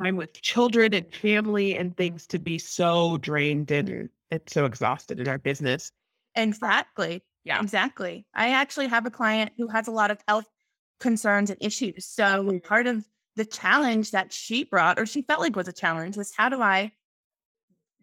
time 0.00 0.16
with 0.16 0.40
children 0.42 0.94
and 0.94 1.12
family 1.12 1.76
and 1.76 1.96
things 1.96 2.26
to 2.28 2.38
be 2.38 2.58
so 2.58 3.16
drained 3.18 3.70
and, 3.70 4.08
and 4.30 4.40
so 4.46 4.64
exhausted 4.64 5.18
in 5.18 5.28
our 5.28 5.38
business. 5.38 5.90
Exactly. 6.34 7.22
Yeah. 7.44 7.60
Exactly. 7.60 8.26
I 8.34 8.50
actually 8.50 8.88
have 8.88 9.06
a 9.06 9.10
client 9.10 9.52
who 9.56 9.68
has 9.68 9.88
a 9.88 9.92
lot 9.92 10.10
of 10.10 10.20
health 10.28 10.46
concerns 11.00 11.50
and 11.50 11.58
issues. 11.62 12.06
So 12.06 12.24
mm. 12.24 12.62
part 12.62 12.86
of 12.86 13.04
the 13.36 13.44
challenge 13.44 14.10
that 14.10 14.32
she 14.32 14.64
brought, 14.64 14.98
or 14.98 15.06
she 15.06 15.22
felt 15.22 15.40
like 15.40 15.56
was 15.56 15.68
a 15.68 15.72
challenge, 15.72 16.16
was 16.16 16.32
how 16.36 16.48
do 16.48 16.60
I 16.60 16.92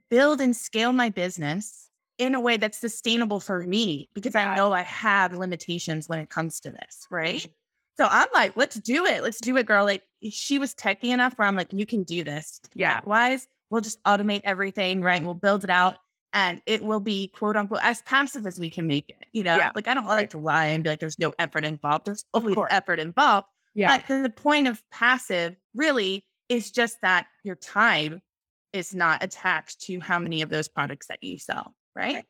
build 0.09 0.41
and 0.41 0.55
scale 0.55 0.93
my 0.93 1.09
business 1.09 1.84
in 2.17 2.35
a 2.35 2.39
way 2.39 2.57
that's 2.57 2.77
sustainable 2.77 3.39
for 3.39 3.61
me? 3.61 4.09
Because 4.13 4.35
I 4.35 4.55
know 4.55 4.71
I 4.73 4.81
have 4.83 5.33
limitations 5.33 6.07
when 6.09 6.19
it 6.19 6.29
comes 6.29 6.59
to 6.61 6.71
this, 6.71 7.07
right? 7.09 7.41
Mm-hmm. 7.41 7.51
So 7.97 8.07
I'm 8.09 8.27
like, 8.33 8.57
let's 8.57 8.75
do 8.75 9.05
it. 9.05 9.23
Let's 9.23 9.39
do 9.39 9.55
it, 9.57 9.65
girl. 9.65 9.85
Like 9.85 10.03
she 10.29 10.59
was 10.59 10.73
techy 10.73 11.11
enough 11.11 11.33
where 11.37 11.47
I'm 11.47 11.55
like, 11.55 11.71
you 11.71 11.85
can 11.85 12.03
do 12.03 12.23
this. 12.23 12.59
Yeah. 12.73 12.99
Wise, 13.05 13.47
we'll 13.69 13.81
just 13.81 14.03
automate 14.03 14.41
everything, 14.43 15.01
right? 15.01 15.23
We'll 15.23 15.33
build 15.33 15.63
it 15.63 15.69
out 15.69 15.95
and 16.33 16.61
it 16.65 16.83
will 16.83 16.99
be 16.99 17.29
quote 17.29 17.55
unquote 17.55 17.79
as 17.83 18.01
passive 18.01 18.45
as 18.45 18.59
we 18.59 18.69
can 18.69 18.85
make 18.85 19.09
it. 19.09 19.25
You 19.31 19.43
know, 19.43 19.55
Yeah. 19.55 19.71
like 19.75 19.87
I 19.87 19.93
don't 19.93 20.05
like 20.07 20.31
to 20.31 20.37
lie 20.37 20.65
and 20.65 20.83
be 20.83 20.89
like, 20.89 20.99
there's 20.99 21.19
no 21.19 21.33
effort 21.39 21.63
involved. 21.63 22.05
There's 22.07 22.25
always 22.33 22.57
effort 22.69 22.99
involved, 22.99 23.47
Yeah. 23.73 24.01
But 24.07 24.23
the 24.23 24.29
point 24.29 24.67
of 24.67 24.83
passive 24.91 25.55
really 25.73 26.25
is 26.49 26.71
just 26.71 26.97
that 27.01 27.27
your 27.45 27.55
time 27.55 28.21
is 28.73 28.93
not 28.93 29.23
attached 29.23 29.79
to 29.83 30.01
how 30.01 30.19
many 30.19 30.41
of 30.41 30.49
those 30.49 30.67
products 30.67 31.07
that 31.07 31.23
you 31.23 31.39
sell, 31.39 31.73
right? 31.95 32.25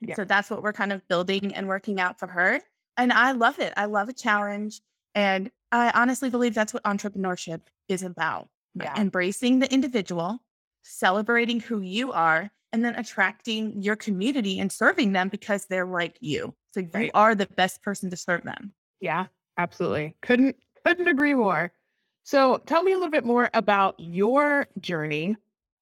Yeah. 0.00 0.14
So 0.14 0.24
that's 0.24 0.50
what 0.50 0.62
we're 0.62 0.72
kind 0.72 0.92
of 0.92 1.06
building 1.08 1.54
and 1.54 1.68
working 1.68 2.00
out 2.00 2.18
for 2.18 2.26
her. 2.28 2.60
And 2.96 3.12
I 3.12 3.32
love 3.32 3.58
it. 3.58 3.72
I 3.76 3.86
love 3.86 4.08
a 4.08 4.12
challenge. 4.12 4.80
And 5.14 5.50
I 5.72 5.90
honestly 5.94 6.30
believe 6.30 6.54
that's 6.54 6.74
what 6.74 6.82
entrepreneurship 6.84 7.60
is 7.88 8.02
about. 8.02 8.48
Yeah. 8.74 8.94
Embracing 8.98 9.58
the 9.58 9.72
individual, 9.72 10.38
celebrating 10.82 11.60
who 11.60 11.80
you 11.80 12.12
are, 12.12 12.50
and 12.72 12.84
then 12.84 12.94
attracting 12.96 13.80
your 13.82 13.96
community 13.96 14.60
and 14.60 14.70
serving 14.70 15.12
them 15.12 15.28
because 15.28 15.64
they're 15.66 15.86
like 15.86 16.18
you. 16.20 16.54
So 16.74 16.80
you 16.80 16.90
Right. 16.92 17.10
are 17.14 17.34
the 17.34 17.46
best 17.46 17.82
person 17.82 18.10
to 18.10 18.16
serve 18.16 18.42
them. 18.42 18.74
Yeah, 19.00 19.26
absolutely. 19.56 20.14
Couldn't 20.22 20.56
couldn't 20.84 21.08
agree 21.08 21.34
more. 21.34 21.72
So 22.22 22.58
tell 22.66 22.82
me 22.82 22.92
a 22.92 22.96
little 22.96 23.10
bit 23.10 23.24
more 23.24 23.48
about 23.54 23.94
your 23.98 24.68
journey. 24.80 25.36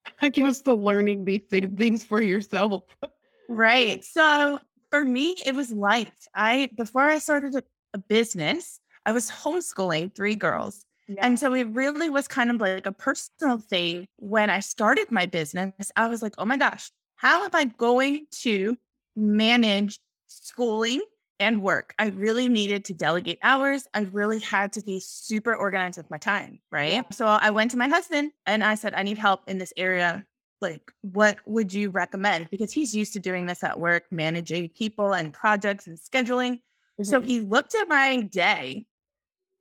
Give 0.33 0.47
us 0.47 0.61
the 0.63 0.75
learning 0.75 1.25
these 1.25 1.43
things 1.51 2.05
for 2.05 2.23
yourself. 2.23 2.85
Right. 3.49 4.05
So 4.05 4.59
for 4.91 5.05
me, 5.05 5.37
it 5.45 5.55
was 5.55 5.73
life. 5.73 6.29
I 6.35 6.71
before 6.77 7.03
I 7.03 7.19
started 7.19 7.55
a, 7.55 7.63
a 7.95 7.99
business, 7.99 8.81
I 9.07 9.13
was 9.13 9.31
homeschooling 9.31 10.15
three 10.15 10.35
girls. 10.35 10.85
And 11.19 11.39
so 11.39 11.53
it 11.53 11.65
really 11.65 12.09
was 12.09 12.27
kind 12.27 12.51
of 12.51 12.61
like 12.61 12.87
a 12.87 12.93
personal 12.93 13.59
thing. 13.59 14.07
When 14.17 14.49
I 14.49 14.61
started 14.61 15.11
my 15.11 15.27
business, 15.27 15.93
I 15.97 16.09
was 16.09 16.23
like, 16.23 16.35
oh 16.39 16.47
my 16.47 16.57
gosh, 16.57 16.91
how 17.17 17.45
am 17.45 17.51
I 17.53 17.65
going 17.65 18.27
to 18.43 18.77
manage 19.15 19.99
schooling 20.29 21.03
and 21.41 21.63
work? 21.63 21.95
I 21.99 22.07
really 22.07 22.49
needed 22.49 22.87
to 22.87 22.95
delegate 22.95 23.39
hours. 23.43 23.87
I 23.93 24.01
really 24.13 24.41
had 24.41 24.73
to 24.75 24.83
be 24.83 24.99
super 24.99 25.55
organized 25.55 25.99
with 25.99 26.11
my 26.11 26.19
time. 26.19 26.61
Right. 26.73 26.95
Yeah. 26.95 27.03
So 27.13 27.27
I 27.27 27.51
went 27.51 27.71
to 27.73 27.77
my 27.77 27.89
husband 27.89 28.33
and 28.47 28.65
I 28.65 28.75
said, 28.75 28.95
I 28.95 29.03
need 29.03 29.19
help 29.19 29.43
in 29.47 29.59
this 29.59 29.75
area. 29.77 30.25
Like, 30.65 30.91
what 31.03 31.37
would 31.47 31.73
you 31.75 31.91
recommend? 31.91 32.49
Because 32.51 32.73
he's 32.73 32.95
used 32.95 33.13
to 33.13 33.21
doing 33.21 33.45
this 33.45 33.63
at 33.63 33.79
work, 33.79 34.05
managing 34.11 34.71
people 34.71 35.13
and 35.13 35.33
projects 35.33 35.87
and 35.87 35.99
scheduling. 35.99 36.61
So 37.03 37.21
Mhm. 37.21 37.25
he 37.27 37.41
looked 37.41 37.75
at 37.75 37.87
my 37.87 38.23
day 38.23 38.87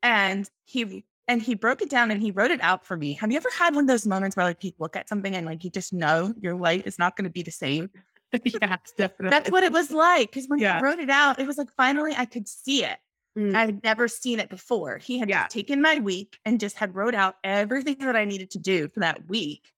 and 0.01 0.49
he 0.65 1.05
and 1.27 1.41
he 1.41 1.55
broke 1.55 1.81
it 1.81 1.89
down 1.89 2.11
and 2.11 2.21
he 2.21 2.31
wrote 2.31 2.51
it 2.51 2.61
out 2.61 2.85
for 2.85 2.97
me. 2.97 3.13
Have 3.13 3.31
you 3.31 3.37
ever 3.37 3.49
had 3.57 3.73
one 3.75 3.85
of 3.85 3.87
those 3.87 4.05
moments 4.05 4.35
where 4.35 4.45
like 4.45 4.63
you 4.63 4.71
look 4.77 4.95
at 4.95 5.07
something 5.09 5.35
and 5.35 5.45
like 5.45 5.63
you 5.63 5.69
just 5.69 5.93
know 5.93 6.33
your 6.39 6.55
life 6.55 6.85
is 6.85 6.99
not 6.99 7.15
going 7.15 7.23
to 7.25 7.29
be 7.29 7.43
the 7.43 7.51
same? 7.51 7.89
yeah, 8.43 8.77
definitely. 8.97 9.29
That's 9.29 9.49
what 9.51 9.63
it 9.63 9.71
was 9.71 9.91
like. 9.91 10.31
Because 10.31 10.47
when 10.47 10.59
Yeah. 10.59 10.77
he 10.79 10.83
wrote 10.83 10.99
it 10.99 11.09
out, 11.09 11.39
it 11.39 11.47
was 11.47 11.57
like 11.57 11.71
finally 11.75 12.13
I 12.17 12.25
could 12.25 12.47
see 12.47 12.83
it. 12.83 12.97
Mm, 13.37 13.55
I 13.55 13.65
had 13.65 13.83
never 13.83 14.07
seen 14.07 14.39
it 14.39 14.49
before. 14.49 14.97
He 14.99 15.17
had 15.17 15.29
Yeah. 15.29 15.47
taken 15.47 15.81
my 15.81 15.97
week 15.99 16.37
and 16.45 16.59
just 16.59 16.77
had 16.77 16.93
wrote 16.95 17.15
out 17.15 17.35
everything 17.43 17.97
that 17.99 18.15
I 18.15 18.25
needed 18.25 18.51
to 18.51 18.59
do 18.59 18.87
for 18.89 18.99
that 18.99 19.27
week. 19.27 19.71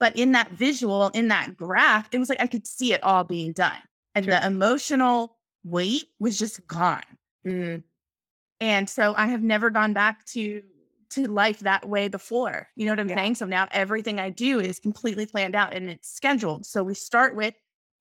But 0.00 0.16
in 0.16 0.32
that 0.32 0.50
visual, 0.52 1.08
in 1.08 1.28
that 1.28 1.56
graph, 1.56 2.08
it 2.12 2.18
was 2.18 2.28
like 2.28 2.40
I 2.40 2.46
could 2.46 2.66
see 2.66 2.92
it 2.92 3.02
all 3.02 3.24
being 3.24 3.52
done. 3.52 3.78
And 4.14 4.26
Sure. 4.26 4.34
the 4.40 4.46
emotional 4.46 5.38
weight 5.64 6.04
was 6.18 6.38
just 6.38 6.66
gone. 6.66 7.02
mm, 7.46 7.82
And 8.60 8.88
so 8.88 9.14
I 9.16 9.26
have 9.28 9.42
never 9.42 9.70
gone 9.70 9.92
back 9.92 10.24
to 10.26 10.62
to 11.10 11.28
life 11.28 11.60
that 11.60 11.88
way 11.88 12.08
before. 12.08 12.68
You 12.74 12.86
know 12.86 12.92
what 12.92 12.98
I'm 13.00 13.08
Yeah. 13.08 13.14
saying? 13.16 13.36
So 13.36 13.46
now 13.46 13.68
everything 13.70 14.18
I 14.18 14.30
do 14.30 14.58
is 14.58 14.80
completely 14.80 15.26
planned 15.26 15.54
out 15.54 15.72
and 15.74 15.88
it's 15.88 16.08
scheduled. 16.10 16.66
So 16.66 16.82
we 16.82 16.94
start 16.94 17.36
with 17.36 17.54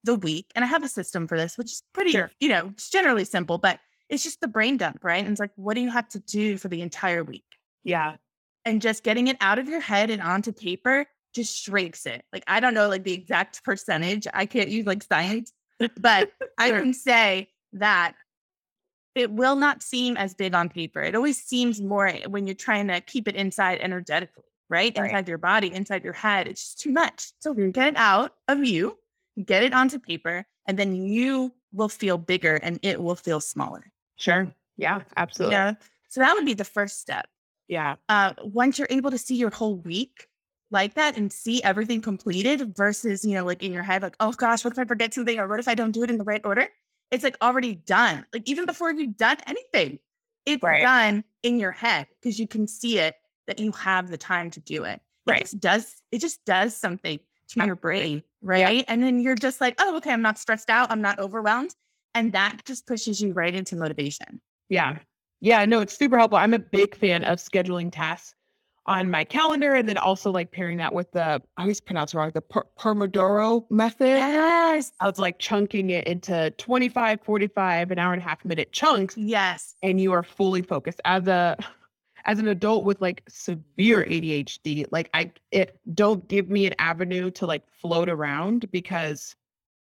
the 0.03 0.15
week, 0.15 0.51
and 0.55 0.65
I 0.65 0.67
have 0.67 0.83
a 0.83 0.88
system 0.88 1.27
for 1.27 1.38
this, 1.38 1.57
which 1.57 1.71
is 1.71 1.83
pretty, 1.93 2.12
Sure. 2.12 2.31
you 2.39 2.50
know, 2.50 2.69
it's 2.73 2.89
generally 2.89 3.23
simple, 3.25 3.57
but 3.59 3.79
it's 4.09 4.23
just 4.23 4.41
the 4.41 4.47
brain 4.47 4.77
dump, 4.77 5.03
right? 5.03 5.23
And 5.23 5.31
it's 5.31 5.39
like, 5.39 5.51
what 5.55 5.75
do 5.75 5.81
you 5.81 5.91
have 5.91 6.09
to 6.09 6.19
do 6.19 6.57
for 6.57 6.69
the 6.69 6.81
entire 6.81 7.23
week? 7.23 7.45
yeah. 7.83 8.15
And 8.65 8.81
just 8.81 9.03
getting 9.03 9.27
it 9.27 9.38
out 9.41 9.59
of 9.59 9.67
your 9.67 9.81
head 9.81 10.09
and 10.09 10.21
onto 10.21 10.51
paper 10.53 11.05
just 11.33 11.63
shrinks 11.63 12.05
it. 12.05 12.23
Like 12.31 12.43
I 12.47 12.59
don't 12.59 12.73
know 12.73 12.87
like 12.87 13.03
the 13.03 13.13
exact 13.13 13.63
percentage. 13.63 14.27
I 14.33 14.45
can't 14.45 14.69
use 14.69 14.85
like 14.85 15.03
science, 15.03 15.51
but 15.99 16.31
I 16.57 16.71
can 16.71 16.93
say 16.93 17.49
that 17.73 18.15
it 19.15 19.31
will 19.31 19.55
not 19.55 19.83
seem 19.83 20.17
as 20.17 20.33
big 20.33 20.55
on 20.55 20.69
paper. 20.69 21.01
It 21.01 21.15
always 21.15 21.41
seems 21.41 21.81
more 21.81 22.11
when 22.27 22.47
you're 22.47 22.55
trying 22.55 22.87
to 22.87 23.01
keep 23.01 23.27
it 23.27 23.35
inside 23.35 23.79
energetically, 23.81 24.43
right? 24.69 24.97
Right. 24.97 25.11
Inside 25.11 25.27
your 25.27 25.37
body, 25.37 25.73
inside 25.73 26.03
your 26.03 26.13
head. 26.13 26.47
It's 26.47 26.61
just 26.61 26.79
too 26.79 26.91
much. 26.91 27.31
So 27.39 27.53
get 27.53 27.89
it 27.89 27.97
out 27.97 28.33
of 28.47 28.63
you, 28.63 28.97
get 29.43 29.63
it 29.63 29.73
onto 29.73 29.99
paper, 29.99 30.45
and 30.67 30.79
then 30.79 30.95
you 30.95 31.53
will 31.71 31.89
feel 31.89 32.17
bigger 32.17 32.55
and 32.55 32.79
it 32.81 33.01
will 33.01 33.15
feel 33.15 33.39
smaller. 33.39 33.91
Sure. 34.15 34.51
Yeah, 34.77 35.01
absolutely. 35.15 35.55
Yeah. 35.55 35.73
So 36.09 36.21
that 36.21 36.33
would 36.33 36.45
be 36.45 36.53
the 36.53 36.63
first 36.63 36.99
step. 36.99 37.27
Yeah. 37.67 37.95
Uh, 38.09 38.33
once 38.43 38.77
you're 38.77 38.87
able 38.89 39.11
to 39.11 39.17
see 39.17 39.35
your 39.35 39.49
whole 39.49 39.75
week 39.75 40.27
like 40.73 40.95
that 40.95 41.17
and 41.17 41.31
see 41.31 41.63
everything 41.63 42.01
completed 42.01 42.75
versus, 42.75 43.23
you 43.23 43.35
know, 43.35 43.45
like 43.45 43.63
in 43.63 43.71
your 43.71 43.83
head, 43.83 44.01
like, 44.01 44.15
oh 44.19 44.31
gosh, 44.33 44.63
what 44.65 44.73
if 44.73 44.79
I 44.79 44.85
forget 44.85 45.13
something 45.13 45.39
or 45.39 45.47
what 45.47 45.59
if 45.59 45.67
I 45.67 45.75
don't 45.75 45.91
do 45.91 46.03
it 46.03 46.09
in 46.09 46.17
the 46.17 46.23
right 46.23 46.41
order? 46.43 46.67
It's 47.11 47.23
like 47.23 47.37
already 47.41 47.75
done. 47.75 48.25
Like 48.33 48.49
even 48.49 48.65
before 48.65 48.91
you've 48.91 49.17
done 49.17 49.37
anything, 49.47 49.99
it's 50.45 50.63
Right. 50.63 50.81
done 50.81 51.23
in 51.43 51.59
your 51.59 51.71
head 51.71 52.07
because 52.21 52.39
you 52.39 52.47
can 52.47 52.67
see 52.67 52.99
it 52.99 53.15
that 53.47 53.59
you 53.59 53.71
have 53.73 54.09
the 54.09 54.17
time 54.17 54.49
to 54.51 54.59
do 54.59 54.83
it. 54.83 55.01
It 55.27 55.31
Right. 55.31 55.41
just 55.41 55.59
does 55.59 56.01
it 56.11 56.19
just 56.19 56.43
does 56.45 56.75
something 56.75 57.19
to 57.49 57.65
your 57.65 57.75
brain, 57.75 58.23
right? 58.41 58.83
And 58.87 59.01
then 59.03 59.19
you're 59.19 59.35
just 59.35 59.61
like, 59.61 59.75
oh, 59.79 59.95
okay, 59.97 60.11
I'm 60.11 60.21
not 60.21 60.37
stressed 60.39 60.69
out, 60.69 60.91
I'm 60.91 61.01
not 61.01 61.19
overwhelmed. 61.19 61.75
And 62.15 62.31
that 62.33 62.65
just 62.65 62.85
pushes 62.87 63.21
you 63.21 63.33
right 63.33 63.53
into 63.53 63.75
motivation. 63.75 64.41
Yeah. 64.69 64.99
Yeah. 65.39 65.65
No, 65.65 65.81
it's 65.81 65.97
super 65.97 66.17
helpful. 66.17 66.37
I'm 66.37 66.53
a 66.53 66.59
big 66.59 66.95
fan 66.95 67.23
of 67.23 67.39
scheduling 67.39 67.91
tasks 67.91 68.35
on 68.85 69.09
my 69.09 69.23
calendar 69.23 69.75
and 69.75 69.87
then 69.87 69.97
also 69.97 70.29
like 70.29 70.51
pairing 70.51 70.77
that 70.77 70.93
with 70.93 71.11
the, 71.13 71.41
I 71.57 71.61
always 71.61 71.79
pronounce 71.79 72.13
it 72.13 72.17
wrong, 72.17 72.31
the 72.33 72.41
per- 72.41 72.65
Pomodoro 72.77 73.65
method. 73.71 74.07
Yes. 74.07 74.91
I 74.99 75.07
was 75.07 75.17
like 75.19 75.39
chunking 75.39 75.89
it 75.91 76.05
into 76.05 76.51
25, 76.57 77.21
45, 77.23 77.91
an 77.91 77.99
hour 77.99 78.11
and 78.13 78.21
a 78.21 78.25
half 78.25 78.43
minute 78.43 78.71
chunks, 78.73 79.15
Yes. 79.17 79.75
and 79.83 80.01
you 80.01 80.11
are 80.11 80.23
fully 80.23 80.61
focused. 80.61 80.99
As 81.05 81.27
a 81.27 81.57
as 82.25 82.39
an 82.39 82.47
adult 82.47 82.85
with 82.85 83.01
like 83.01 83.21
severe 83.27 84.05
ADHD, 84.05 84.85
like 84.91 85.09
I 85.13 85.31
it 85.51 85.79
don't 85.93 86.25
give 86.27 86.49
me 86.49 86.65
an 86.65 86.73
avenue 86.79 87.31
to 87.31 87.45
like 87.45 87.63
float 87.69 88.07
around 88.09 88.69
because 88.71 89.35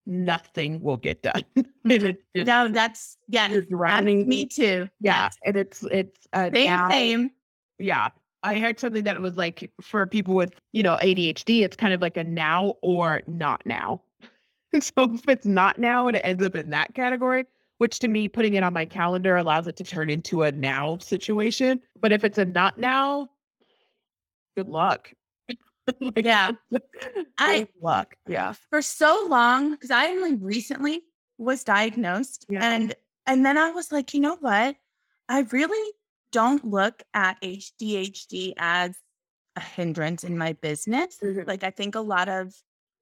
nothing 0.06 0.82
will 0.82 0.98
get 0.98 1.22
done. 1.24 1.44
and 1.56 1.68
it's 1.86 2.24
just 2.36 2.48
No, 2.48 2.68
that's 2.70 3.18
yeah. 3.28 3.48
you're 3.50 3.62
That's 3.62 3.70
drowning 3.72 4.28
me 4.28 4.46
too. 4.46 4.88
Yeah. 5.00 5.24
Yes. 5.26 5.38
And 5.46 5.56
it's 5.58 5.84
it's 5.92 6.28
uh 6.34 6.50
Same, 6.54 6.90
same. 6.92 7.32
yeah. 7.80 8.10
I 8.48 8.60
heard 8.60 8.80
something 8.80 9.04
that 9.04 9.20
was 9.22 9.36
like 9.36 9.70
for 9.82 10.08
people 10.08 10.34
with, 10.34 10.54
you 10.72 10.82
know, 10.82 10.98
ADHD, 11.02 11.64
it's 11.64 11.76
kind 11.76 11.94
of 11.94 12.02
like 12.02 12.16
a 12.16 12.24
now 12.24 12.76
or 12.82 13.22
not 13.28 13.62
now. 13.66 14.02
so 14.80 14.92
if 15.14 15.28
it's 15.28 15.46
not 15.46 15.78
now 15.78 16.08
and 16.08 16.16
it 16.16 16.22
ends 16.24 16.46
up 16.46 16.56
in 16.56 16.70
that 16.70 16.94
category, 16.94 17.46
which 17.80 18.00
to 18.00 18.08
me, 18.08 18.30
putting 18.30 18.54
it 18.54 18.64
on 18.64 18.72
my 18.74 18.86
calendar 18.86 19.36
allows 19.36 19.68
it 19.68 19.76
to 19.78 19.84
turn 19.84 20.10
into 20.10 20.44
a 20.44 20.52
now 20.54 20.98
situation. 21.00 21.82
But 22.00 22.14
if 22.14 22.24
it's 22.24 22.38
a 22.38 22.46
not 22.46 22.78
now, 22.78 23.30
good 24.56 24.70
luck. 24.70 25.12
Like, 26.02 26.26
Yeah. 26.26 26.52
I- 27.38 27.68
luck. 27.82 28.16
Yeah. 28.28 28.54
For 28.70 28.82
so 28.82 29.26
long, 29.30 29.72
because 29.72 29.92
I 29.92 30.08
only 30.08 30.36
recently 30.36 31.04
was 31.38 31.64
diagnosed. 31.64 32.46
Yeah. 32.50 32.70
And 32.70 32.94
and 33.26 33.46
then 33.46 33.58
I 33.58 33.72
was 33.72 33.92
like, 33.92 34.14
you 34.14 34.20
know 34.20 34.36
what? 34.38 34.76
I 35.30 35.42
really 35.52 35.94
don't 36.32 36.64
look 36.66 37.04
at 37.14 37.40
ADHD 37.42 38.54
as 38.58 38.96
a 39.56 39.62
hindrance 39.62 40.24
in 40.24 40.38
my 40.38 40.54
business. 40.54 41.18
Mhm. 41.22 41.48
Like 41.48 41.64
I 41.64 41.72
think 41.72 41.96
a 41.96 42.00
lot 42.02 42.30
of 42.30 42.54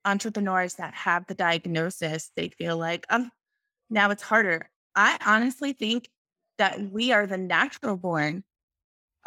entrepreneurs 0.06 0.76
that 0.76 0.94
have 0.94 1.26
the 1.28 1.34
diagnosis, 1.36 2.32
they 2.36 2.50
feel 2.50 2.78
like, 2.78 3.06
um, 3.10 3.32
now 3.90 4.12
it's 4.12 4.24
harder. 4.24 4.70
I 4.96 5.18
honestly 5.26 5.74
think 5.74 6.10
that 6.58 6.80
we 6.92 7.12
are 7.12 7.28
the 7.28 7.38
natural 7.38 7.98
born 7.98 8.44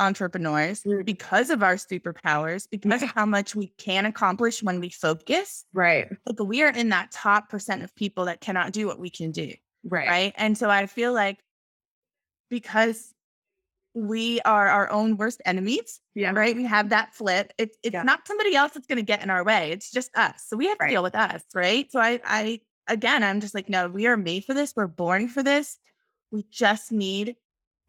entrepreneurs 0.01 0.85
Mm. 0.85 1.05
because 1.05 1.51
of 1.51 1.63
our 1.63 1.75
superpowers, 1.75 2.69
because 2.71 3.03
of 3.03 3.11
how 3.11 3.27
much 3.27 3.57
we 3.57 3.69
can 3.79 4.07
accomplish 4.07 4.63
when 4.63 4.79
we 4.81 4.89
focus. 4.91 5.67
Right. 5.73 6.09
Like 6.25 6.39
we 6.41 6.63
are 6.63 6.71
in 6.71 6.91
that 6.91 7.11
top 7.11 7.49
percent 7.49 7.83
of 7.83 7.95
people 7.97 8.27
that 8.27 8.41
cannot 8.41 8.73
do 8.73 8.87
what 8.87 9.01
we 9.01 9.11
can 9.11 9.33
do. 9.33 9.53
Right. 9.85 10.09
Right. 10.09 10.33
And 10.37 10.57
so 10.57 10.71
I 10.71 10.87
feel 10.87 11.13
like 11.13 11.41
because 12.49 13.13
we 14.07 14.41
are 14.43 14.69
our 14.69 14.91
own 14.91 15.17
worst 15.17 15.41
enemies, 15.45 16.01
Yeah. 16.15 16.33
right? 16.35 16.55
We 16.57 16.65
have 16.65 16.91
that 16.91 17.15
flip. 17.15 17.53
It's 17.59 17.77
it's 17.83 17.95
Yeah. 17.95 18.03
not 18.03 18.27
somebody 18.27 18.55
else 18.55 18.73
that's 18.73 18.87
going 18.87 18.97
to 18.97 19.03
get 19.03 19.23
in 19.23 19.31
our 19.31 19.45
way. 19.45 19.73
It's 19.73 19.91
just 19.91 20.11
us. 20.17 20.45
So 20.47 20.57
we 20.57 20.67
have 20.69 20.79
to 20.79 20.85
Right. 20.85 20.91
deal 20.91 21.03
with 21.03 21.15
us, 21.15 21.43
right? 21.55 21.91
So 21.91 22.01
I 22.01 22.21
I 22.25 22.61
again, 22.89 23.23
I'm 23.23 23.41
just 23.41 23.55
like, 23.55 23.69
no, 23.69 23.89
we 23.89 24.07
are 24.07 24.17
made 24.17 24.45
for 24.45 24.55
this. 24.55 24.73
We're 24.77 24.87
born 24.87 25.29
for 25.29 25.43
this. 25.43 25.79
We 26.31 26.45
just 26.51 26.93
need 26.93 27.37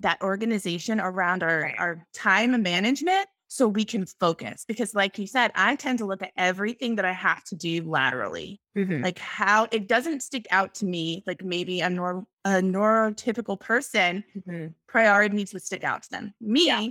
that 0.02 0.22
organization 0.22 1.00
around 1.00 1.44
our 1.44 1.62
Right. 1.62 1.76
our 1.80 2.08
time 2.14 2.62
management 2.64 3.28
so 3.50 3.68
we 3.68 3.84
can 3.84 4.06
focus. 4.06 4.64
Because, 4.68 4.94
like 4.96 5.18
you 5.20 5.28
said, 5.28 5.52
I 5.56 5.76
tend 5.76 5.98
to 6.00 6.06
look 6.06 6.22
at 6.22 6.32
everything 6.38 6.96
that 6.96 7.04
I 7.06 7.12
have 7.12 7.44
to 7.46 7.56
do 7.56 7.84
laterally, 7.84 8.62
Mhm. 8.78 9.04
like 9.04 9.18
how 9.20 9.68
it 9.72 9.88
doesn't 9.88 10.22
stick 10.22 10.46
out 10.52 10.74
to 10.76 10.86
me. 10.86 11.24
Like 11.28 11.44
maybe 11.44 11.82
a, 11.82 11.90
norm, 11.90 12.28
a 12.46 12.62
neurotypical 12.62 13.60
person 13.60 14.24
Mhm. 14.48 14.74
priorities 14.88 15.52
would 15.54 15.64
stick 15.64 15.84
out 15.84 16.04
to 16.04 16.10
them. 16.12 16.34
Me, 16.40 16.68
Yeah. 16.68 16.88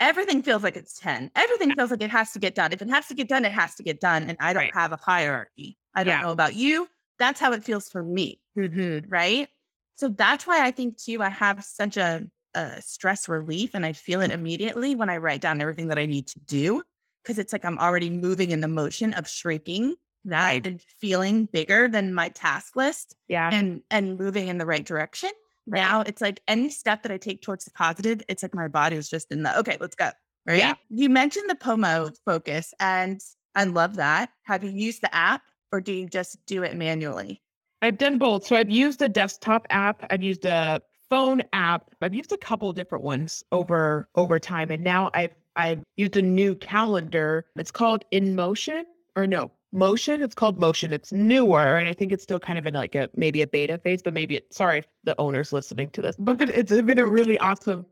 everything 0.00 0.42
feels 0.42 0.62
like 0.62 0.76
it's 0.76 0.98
10. 1.00 1.30
Everything 1.34 1.74
feels 1.74 1.90
like 1.90 2.02
it 2.02 2.10
has 2.10 2.32
to 2.32 2.38
get 2.38 2.54
done. 2.54 2.72
If 2.72 2.82
it 2.82 2.90
has 2.90 3.06
to 3.08 3.14
get 3.14 3.28
done, 3.28 3.44
it 3.46 3.52
has 3.52 3.74
to 3.76 3.82
get 3.82 3.98
done. 4.00 4.24
And 4.28 4.36
I 4.40 4.52
don't 4.52 4.64
Right. 4.64 4.74
have 4.74 4.92
a 4.92 4.96
hierarchy. 4.96 5.78
I 5.94 6.04
don't 6.04 6.18
Yeah. 6.18 6.20
know 6.20 6.32
about 6.32 6.54
you. 6.54 6.88
That's 7.18 7.40
how 7.40 7.52
it 7.52 7.64
feels 7.64 7.88
for 7.88 8.02
me. 8.02 8.40
Mhm. 8.58 9.06
Right. 9.08 9.48
So 9.96 10.08
that's 10.08 10.46
why 10.46 10.66
I 10.66 10.70
think 10.72 10.98
too, 10.98 11.22
I 11.22 11.30
have 11.30 11.64
such 11.64 11.96
a, 11.96 12.26
a 12.54 12.80
stress 12.82 13.28
relief 13.28 13.70
and 13.74 13.84
I 13.84 13.92
feel 13.92 14.20
it 14.20 14.30
immediately 14.30 14.94
when 14.94 15.10
I 15.10 15.16
write 15.18 15.40
down 15.40 15.60
everything 15.60 15.88
that 15.88 15.98
I 15.98 16.06
need 16.06 16.26
to 16.28 16.40
do. 16.40 16.82
Cause 17.24 17.38
it's 17.38 17.52
like 17.52 17.64
I'm 17.64 17.78
already 17.78 18.10
moving 18.10 18.50
in 18.50 18.60
the 18.60 18.68
motion 18.68 19.14
of 19.14 19.26
shrinking 19.28 19.94
that 20.26 20.46
Right. 20.46 20.66
and 20.66 20.80
feeling 21.00 21.46
bigger 21.46 21.88
than 21.88 22.12
my 22.14 22.28
task 22.30 22.76
list 22.76 23.16
Yeah. 23.28 23.50
and 23.52 23.82
and 23.90 24.18
moving 24.18 24.48
in 24.48 24.58
the 24.58 24.66
right 24.66 24.84
direction. 24.84 25.30
Right. 25.66 25.80
Now 25.80 26.00
it's 26.02 26.20
like 26.20 26.40
any 26.48 26.68
step 26.70 27.02
that 27.02 27.12
I 27.12 27.16
take 27.16 27.40
towards 27.42 27.64
the 27.64 27.70
positive, 27.70 28.22
it's 28.28 28.42
like 28.42 28.54
my 28.54 28.68
body 28.68 28.96
was 28.96 29.08
just 29.08 29.32
in 29.32 29.42
the 29.42 29.58
okay, 29.58 29.78
let's 29.80 29.96
go. 29.96 30.10
Right. 30.46 30.58
Yeah. 30.58 30.74
You 30.90 31.08
mentioned 31.08 31.48
the 31.48 31.54
POMO 31.54 32.14
focus, 32.26 32.74
and 32.78 33.18
I 33.54 33.64
love 33.64 33.96
that. 33.96 34.28
Have 34.42 34.62
you 34.62 34.70
used 34.70 35.00
the 35.00 35.14
app 35.14 35.40
or 35.72 35.80
do 35.80 35.92
you 35.92 36.06
just 36.06 36.36
do 36.46 36.62
it 36.62 36.76
manually? 36.76 37.40
I've 37.80 37.96
done 37.98 38.18
both. 38.18 38.46
So 38.46 38.56
I've 38.56 38.70
used 38.70 39.00
a 39.00 39.08
desktop 39.08 39.66
app, 39.70 40.06
I've 40.10 40.22
used 40.22 40.44
a 40.44 40.82
phone 41.10 41.42
app, 41.52 41.90
I've 42.02 42.14
used 42.14 42.32
a 42.32 42.36
couple 42.36 42.72
different 42.72 43.04
ones 43.04 43.44
mm. 43.52 43.58
over 43.58 44.08
over 44.14 44.38
time. 44.38 44.70
And 44.70 44.82
now 44.82 45.10
I've 45.14 45.34
I've 45.56 45.82
used 45.96 46.16
a 46.16 46.22
new 46.22 46.54
calendar. 46.56 47.46
It's 47.56 47.70
called 47.70 48.04
In 48.10 48.34
Motion 48.34 48.84
or 49.16 49.26
no, 49.26 49.50
Motion. 49.72 50.22
It's 50.22 50.34
called 50.34 50.58
Motion. 50.58 50.92
It's 50.92 51.12
newer. 51.12 51.76
And 51.76 51.88
I 51.88 51.92
think 51.92 52.12
it's 52.12 52.22
still 52.22 52.40
kind 52.40 52.58
of 52.58 52.66
in 52.66 52.74
like 52.74 52.94
a 52.94 53.08
maybe 53.16 53.42
a 53.42 53.46
beta 53.46 53.78
phase, 53.78 54.02
but 54.02 54.14
maybe 54.14 54.36
it, 54.36 54.52
sorry 54.52 54.78
if 54.78 54.86
the 55.04 55.14
owner's 55.20 55.52
listening 55.52 55.90
to 55.90 56.02
this. 56.02 56.16
But 56.18 56.40
it- 56.42 56.50
it's 56.50 56.70
been 56.82 56.98
a 56.98 57.06
really 57.06 57.38
awesome, 57.38 57.86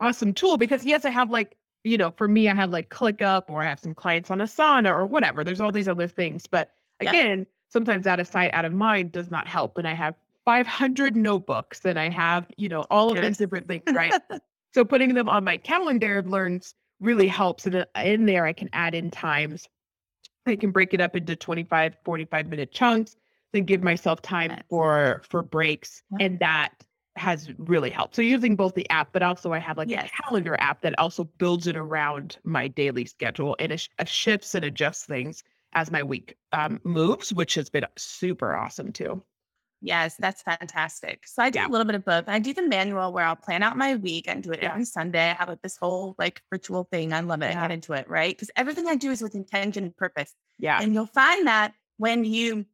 awesome 0.00 0.32
tool 0.32 0.56
because 0.56 0.84
yes, 0.84 1.04
I 1.04 1.10
have 1.10 1.30
like, 1.30 1.56
you 1.84 1.98
know, 1.98 2.12
for 2.12 2.28
me, 2.28 2.48
I 2.48 2.54
have 2.54 2.70
like 2.70 2.88
ClickUp 2.90 3.44
or 3.48 3.62
I 3.62 3.66
have 3.66 3.80
some 3.80 3.94
clients 3.94 4.30
on 4.30 4.38
Asana 4.38 4.90
or 4.90 5.04
whatever. 5.04 5.44
There's 5.44 5.60
all 5.60 5.72
these 5.72 5.88
other 5.88 6.08
things. 6.08 6.46
But 6.46 6.70
Yeah. 7.02 7.10
again, 7.10 7.46
sometimes 7.68 8.06
out 8.06 8.20
of 8.20 8.26
sight, 8.26 8.54
out 8.54 8.64
of 8.64 8.72
mind 8.72 9.12
does 9.12 9.30
not 9.30 9.46
help. 9.48 9.76
And 9.78 9.86
I 9.88 9.94
have 9.94 10.14
500 10.44 11.16
notebooks 11.16 11.80
that 11.80 11.96
I 11.96 12.08
have, 12.08 12.46
you 12.56 12.68
know, 12.68 12.82
all 12.90 13.12
of 13.12 13.16
Yes. 13.16 13.38
different 13.38 13.68
things, 13.68 13.84
right? 13.92 14.16
so 14.74 14.84
putting 14.84 15.14
them 15.14 15.28
on 15.28 15.44
my 15.44 15.56
calendar 15.56 16.18
of 16.18 16.26
learns 16.26 16.74
really 17.00 17.28
helps. 17.28 17.66
And 17.66 17.76
uh, 17.76 17.84
in 17.96 18.26
there, 18.26 18.46
I 18.46 18.52
can 18.52 18.68
add 18.72 18.94
in 18.94 19.10
times. 19.10 19.68
I 20.46 20.56
can 20.56 20.70
break 20.70 20.94
it 20.94 21.00
up 21.00 21.16
into 21.16 21.36
25, 21.36 21.96
45 22.04 22.46
minute 22.48 22.72
chunks, 22.72 23.16
then 23.52 23.64
give 23.64 23.82
myself 23.82 24.22
time 24.22 24.62
for 24.68 25.22
for 25.28 25.42
breaks. 25.42 26.02
Yeah. 26.10 26.26
And 26.26 26.38
that 26.40 26.70
has 27.16 27.50
really 27.58 27.90
helped. 27.90 28.16
So 28.16 28.22
using 28.22 28.56
both 28.56 28.74
the 28.74 28.88
app, 28.90 29.12
but 29.12 29.22
also 29.22 29.52
I 29.52 29.58
have 29.58 29.76
like 29.76 29.88
Yes. 29.88 30.10
a 30.10 30.22
calendar 30.22 30.56
app 30.60 30.80
that 30.82 30.98
also 30.98 31.24
builds 31.24 31.66
it 31.66 31.76
around 31.76 32.38
my 32.44 32.68
daily 32.68 33.04
schedule 33.04 33.54
and 33.58 33.70
it, 33.72 33.88
it 33.98 34.08
shifts 34.08 34.54
and 34.54 34.64
adjusts 34.64 35.04
things 35.04 35.42
as 35.74 35.90
my 35.90 36.02
week 36.02 36.36
um, 36.52 36.80
moves, 36.84 37.32
which 37.32 37.54
has 37.54 37.68
been 37.70 37.84
super 37.96 38.54
awesome 38.56 38.92
too. 38.92 39.22
Yes, 39.84 40.14
that's 40.16 40.42
fantastic. 40.42 41.26
So 41.26 41.42
I 41.42 41.50
do 41.50 41.58
Yeah. 41.58 41.66
a 41.66 41.70
little 41.70 41.84
bit 41.84 41.96
of 41.96 42.04
both. 42.04 42.24
I 42.28 42.38
do 42.38 42.54
the 42.54 42.62
manual 42.62 43.12
where 43.12 43.24
I'll 43.24 43.34
plan 43.36 43.64
out 43.64 43.76
my 43.76 43.96
week 43.96 44.26
and 44.28 44.40
do 44.42 44.52
it 44.52 44.60
Yeah. 44.62 44.70
every 44.70 44.84
Sunday. 44.84 45.30
I 45.30 45.34
have 45.34 45.48
like 45.48 45.60
this 45.60 45.76
whole 45.76 46.14
like 46.18 46.40
ritual 46.52 46.84
thing. 46.84 47.12
I 47.12 47.20
love 47.20 47.42
it. 47.42 47.46
I 47.46 47.50
Yeah. 47.50 47.62
get 47.62 47.70
into 47.72 47.92
it, 47.94 48.08
right? 48.08 48.34
Because 48.34 48.50
everything 48.56 48.86
I 48.86 48.94
do 48.94 49.10
is 49.10 49.20
with 49.20 49.34
intention 49.34 49.82
and 49.84 49.96
purpose. 49.96 50.32
Yeah. 50.58 50.80
And 50.80 50.94
you'll 50.94 51.06
find 51.06 51.48
that 51.48 51.74
when 51.96 52.24
you 52.24 52.64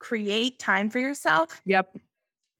create 0.00 0.58
time 0.58 0.90
for 0.90 0.98
yourself 0.98 1.60
Yep. 1.66 1.96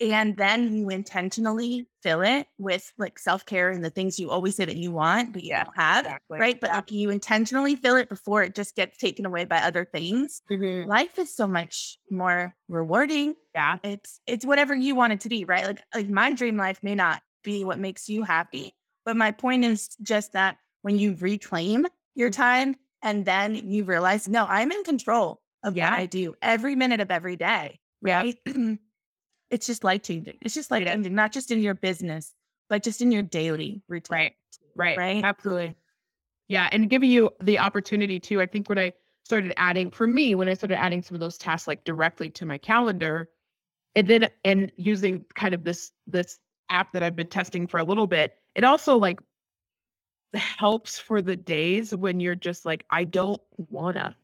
And 0.00 0.36
then 0.36 0.72
you 0.74 0.88
intentionally 0.88 1.86
fill 2.02 2.22
it 2.22 2.46
with 2.58 2.92
like 2.98 3.18
self-care 3.18 3.70
and 3.70 3.84
the 3.84 3.90
things 3.90 4.18
you 4.18 4.30
always 4.30 4.56
say 4.56 4.64
that 4.64 4.76
you 4.76 4.92
want, 4.92 5.32
but 5.32 5.42
you 5.42 5.50
Yeah, 5.50 5.64
don't 5.64 5.76
have. 5.76 6.06
Exactly. 6.06 6.38
Right. 6.38 6.60
But 6.60 6.70
like 6.70 6.90
you 6.90 7.10
intentionally 7.10 7.76
fill 7.76 7.96
it 7.96 8.08
before 8.08 8.42
it 8.42 8.54
just 8.54 8.74
gets 8.76 8.96
taken 8.98 9.26
away 9.26 9.44
by 9.44 9.58
other 9.58 9.84
things. 9.84 10.42
Mhm. 10.50 10.86
Life 10.86 11.18
is 11.18 11.34
so 11.34 11.46
much 11.46 11.98
more 12.10 12.54
rewarding 12.68 13.34
Yeah. 13.54 13.78
it's 13.82 14.20
it's 14.26 14.44
whatever 14.46 14.74
you 14.74 14.94
want 14.94 15.12
it 15.12 15.20
to 15.20 15.28
be 15.28 15.44
right 15.44 15.66
like 15.66 15.82
like 15.94 16.08
my 16.08 16.32
dream 16.32 16.56
life 16.56 16.82
may 16.82 16.94
not 16.94 17.22
be 17.42 17.64
what 17.64 17.78
makes 17.78 18.08
you 18.08 18.22
happy 18.22 18.74
but 19.04 19.16
my 19.16 19.30
point 19.32 19.64
is 19.64 19.88
just 20.02 20.32
that 20.32 20.58
when 20.82 20.98
you 20.98 21.16
reclaim 21.20 21.86
your 22.14 22.30
time 22.30 22.76
and 23.02 23.24
then 23.24 23.54
you 23.54 23.82
realize 23.84 24.28
no 24.28 24.46
i'm 24.46 24.70
in 24.70 24.84
control 24.84 25.40
of 25.64 25.76
Yeah. 25.76 25.90
what 25.90 25.98
i 26.00 26.06
do 26.06 26.34
every 26.42 26.76
minute 26.76 27.00
of 27.00 27.10
every 27.10 27.36
day 27.36 27.80
Yeah. 28.02 28.30
it's 29.50 29.66
just 29.66 29.84
life 29.84 30.02
changing 30.02 30.36
it's 30.40 30.54
just 30.54 30.70
life 30.70 30.84
changing 30.86 31.14
not 31.14 31.32
just 31.32 31.50
in 31.50 31.60
your 31.60 31.74
business 31.74 32.34
but 32.68 32.82
just 32.82 33.02
in 33.02 33.12
your 33.12 33.22
daily 33.22 33.82
routine 33.88 34.16
Right. 34.16 34.32
Right. 34.76 34.96
Right? 34.96 35.24
Absolutely. 35.24 35.76
Yeah. 36.48 36.68
And 36.72 36.88
giving 36.88 37.10
you 37.10 37.30
the 37.42 37.58
opportunity 37.58 38.18
to, 38.20 38.40
I 38.40 38.46
think 38.46 38.68
when 38.68 38.78
I 38.78 38.92
started 39.24 39.52
adding, 39.56 39.90
for 39.90 40.06
me, 40.06 40.34
when 40.34 40.48
I 40.48 40.54
started 40.54 40.78
adding 40.78 41.02
some 41.02 41.14
of 41.14 41.20
those 41.20 41.36
tasks 41.36 41.68
like 41.68 41.84
directly 41.84 42.30
to 42.30 42.46
my 42.46 42.58
calendar, 42.58 43.28
and 43.96 44.06
then 44.06 44.28
and 44.44 44.70
using 44.76 45.24
kind 45.34 45.52
of 45.52 45.64
this 45.64 45.90
this 46.06 46.38
app 46.70 46.92
that 46.92 47.02
I've 47.02 47.16
been 47.16 47.26
testing 47.26 47.66
for 47.66 47.78
a 47.78 47.84
little 47.84 48.06
bit, 48.06 48.34
it 48.54 48.64
also 48.64 48.96
like 48.96 49.20
helps 50.34 50.98
for 50.98 51.20
the 51.20 51.36
days 51.36 51.94
when 51.94 52.20
you're 52.20 52.36
just 52.36 52.64
like, 52.64 52.84
I 52.90 53.04
don't 53.04 53.40
wanna. 53.56 54.16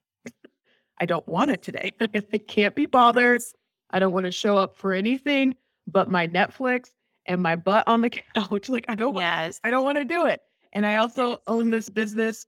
I 0.99 1.05
don't 1.05 1.27
want 1.29 1.51
it 1.51 1.63
today. 1.63 1.93
I 2.01 2.39
can't 2.39 2.75
be 2.75 2.87
bothered. 2.87 3.43
I 3.91 3.99
don't 3.99 4.13
want 4.13 4.27
to 4.27 4.33
show 4.33 4.57
up 4.57 4.77
for 4.77 4.93
anything 4.93 5.55
but 5.87 6.11
my 6.11 6.27
Netflix 6.27 6.91
and 7.27 7.43
my 7.43 7.57
butt 7.57 7.87
on 7.87 8.01
the 8.01 8.11
couch. 8.35 8.69
Like 8.69 8.87
I 8.89 8.95
don't 8.95 9.15
want 9.15 9.25
yes 9.25 9.61
I 9.65 9.71
don't 9.71 9.85
want 9.85 9.99
to 9.99 10.05
do 10.05 10.27
it. 10.27 10.41
And 10.73 10.85
I 10.85 10.97
also 10.97 11.41
own 11.47 11.71
this 11.71 11.89
business 11.89 12.47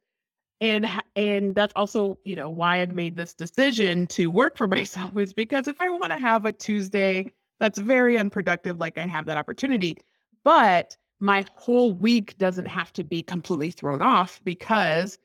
and 0.60 0.86
and 1.16 1.54
that's 1.54 1.72
also, 1.76 2.18
you 2.24 2.36
know, 2.36 2.50
why 2.50 2.80
I've 2.80 2.94
made 2.94 3.16
this 3.16 3.34
decision 3.34 4.06
to 4.08 4.26
work 4.28 4.56
for 4.56 4.66
myself 4.68 5.16
is 5.16 5.32
because 5.32 5.68
if 5.68 5.80
I 5.80 5.88
want 5.88 6.12
to 6.12 6.18
have 6.18 6.44
a 6.44 6.52
Tuesday 6.52 7.32
that's 7.60 7.78
very 7.78 8.18
unproductive 8.18 8.78
like 8.78 8.98
I 8.98 9.06
have 9.06 9.26
that 9.26 9.36
opportunity, 9.36 9.96
but 10.44 10.96
my 11.20 11.44
whole 11.56 11.92
week 11.92 12.38
doesn't 12.38 12.66
have 12.66 12.92
to 12.92 13.02
be 13.02 13.22
completely 13.22 13.72
thrown 13.72 14.02
off 14.02 14.40
because 14.44 15.18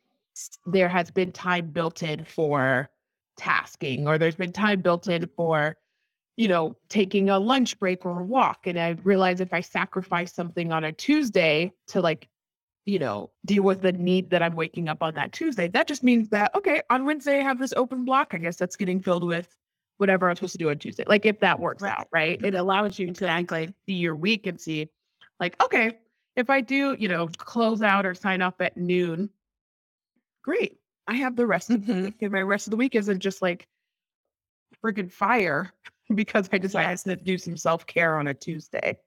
there 0.66 0.90
has 0.90 1.12
been 1.12 1.32
time 1.32 1.68
built 1.68 2.02
in 2.02 2.26
for 2.26 2.90
tasking 3.38 4.08
or 4.08 4.18
there's 4.18 4.36
been 4.36 4.52
time 4.52 4.82
built 4.82 5.08
in 5.08 5.28
for 5.36 5.78
you 6.36 6.48
know, 6.48 6.76
taking 6.90 7.30
a 7.30 7.40
lunch 7.40 7.78
break 7.80 8.06
or 8.06 8.22
a 8.22 8.24
walk. 8.24 8.66
And 8.66 8.80
I 8.80 8.92
realize 9.04 9.40
if 9.40 9.54
I 9.54 9.62
sacrifice 9.62 10.34
something 10.34 10.72
on 10.72 10.84
a 10.84 10.92
Tuesday 10.92 11.72
to 11.88 12.02
like, 12.02 12.28
you 12.86 13.00
know, 13.00 13.32
deal 13.46 13.64
with 13.64 13.82
the 13.82 13.92
need 13.94 14.30
that 14.32 14.42
I'm 14.42 14.56
waking 14.56 14.90
up 14.90 15.04
on 15.04 15.14
that 15.16 15.32
Tuesday, 15.32 15.68
that 15.70 15.88
just 15.88 16.04
means 16.04 16.30
that, 16.30 16.54
okay, 16.56 16.82
on 16.90 17.06
Wednesday 17.06 17.40
I 17.40 17.44
have 17.44 17.60
this 17.60 17.74
open 17.78 18.04
block. 18.04 18.34
I 18.34 18.38
guess 18.40 18.58
that's 18.58 18.76
getting 18.76 19.00
filled 19.00 19.24
with 19.24 19.56
whatever 19.98 20.30
I'm 20.30 20.36
supposed 20.36 20.54
to 20.54 20.58
do 20.58 20.70
on 20.70 20.80
Tuesday. 20.80 21.04
Like 21.08 21.26
if 21.26 21.40
that 21.42 21.60
works 21.60 21.84
Right. 21.84 21.92
out, 21.92 22.08
right? 22.12 22.44
It 22.44 22.56
allows 22.56 22.98
you 22.98 23.06
to 23.06 23.12
exactly 23.12 23.74
see 23.86 23.94
your 23.94 24.16
week 24.16 24.48
and 24.48 24.60
see, 24.60 24.90
like, 25.40 25.62
okay, 25.64 26.00
if 26.36 26.50
I 26.50 26.62
do, 26.62 26.96
you 27.00 27.08
know, 27.08 27.28
close 27.38 27.84
out 27.84 28.06
or 28.06 28.16
sign 28.16 28.42
up 28.42 28.60
at 28.60 28.76
noon, 28.76 29.30
great. 30.42 30.80
I 31.08 31.16
have 31.16 31.36
the 31.36 31.46
rest 31.46 31.70
of 31.70 31.86
the 31.86 31.94
Mhm. 31.94 32.06
week. 32.06 32.22
And 32.22 32.32
my 32.32 32.42
rest 32.42 32.68
of 32.68 32.72
the 32.72 32.78
week 32.78 32.96
isn't 32.96 33.20
just 33.20 33.42
like 33.42 33.68
friggin' 34.84 35.12
fire 35.12 35.72
because 36.16 36.50
I 36.52 36.58
decided 36.58 36.92
Yes. 36.92 37.04
to 37.04 37.16
do 37.16 37.38
some 37.38 37.58
self 37.58 37.86
care 37.86 38.18
on 38.18 38.28
a 38.28 38.34
Tuesday. 38.34 39.00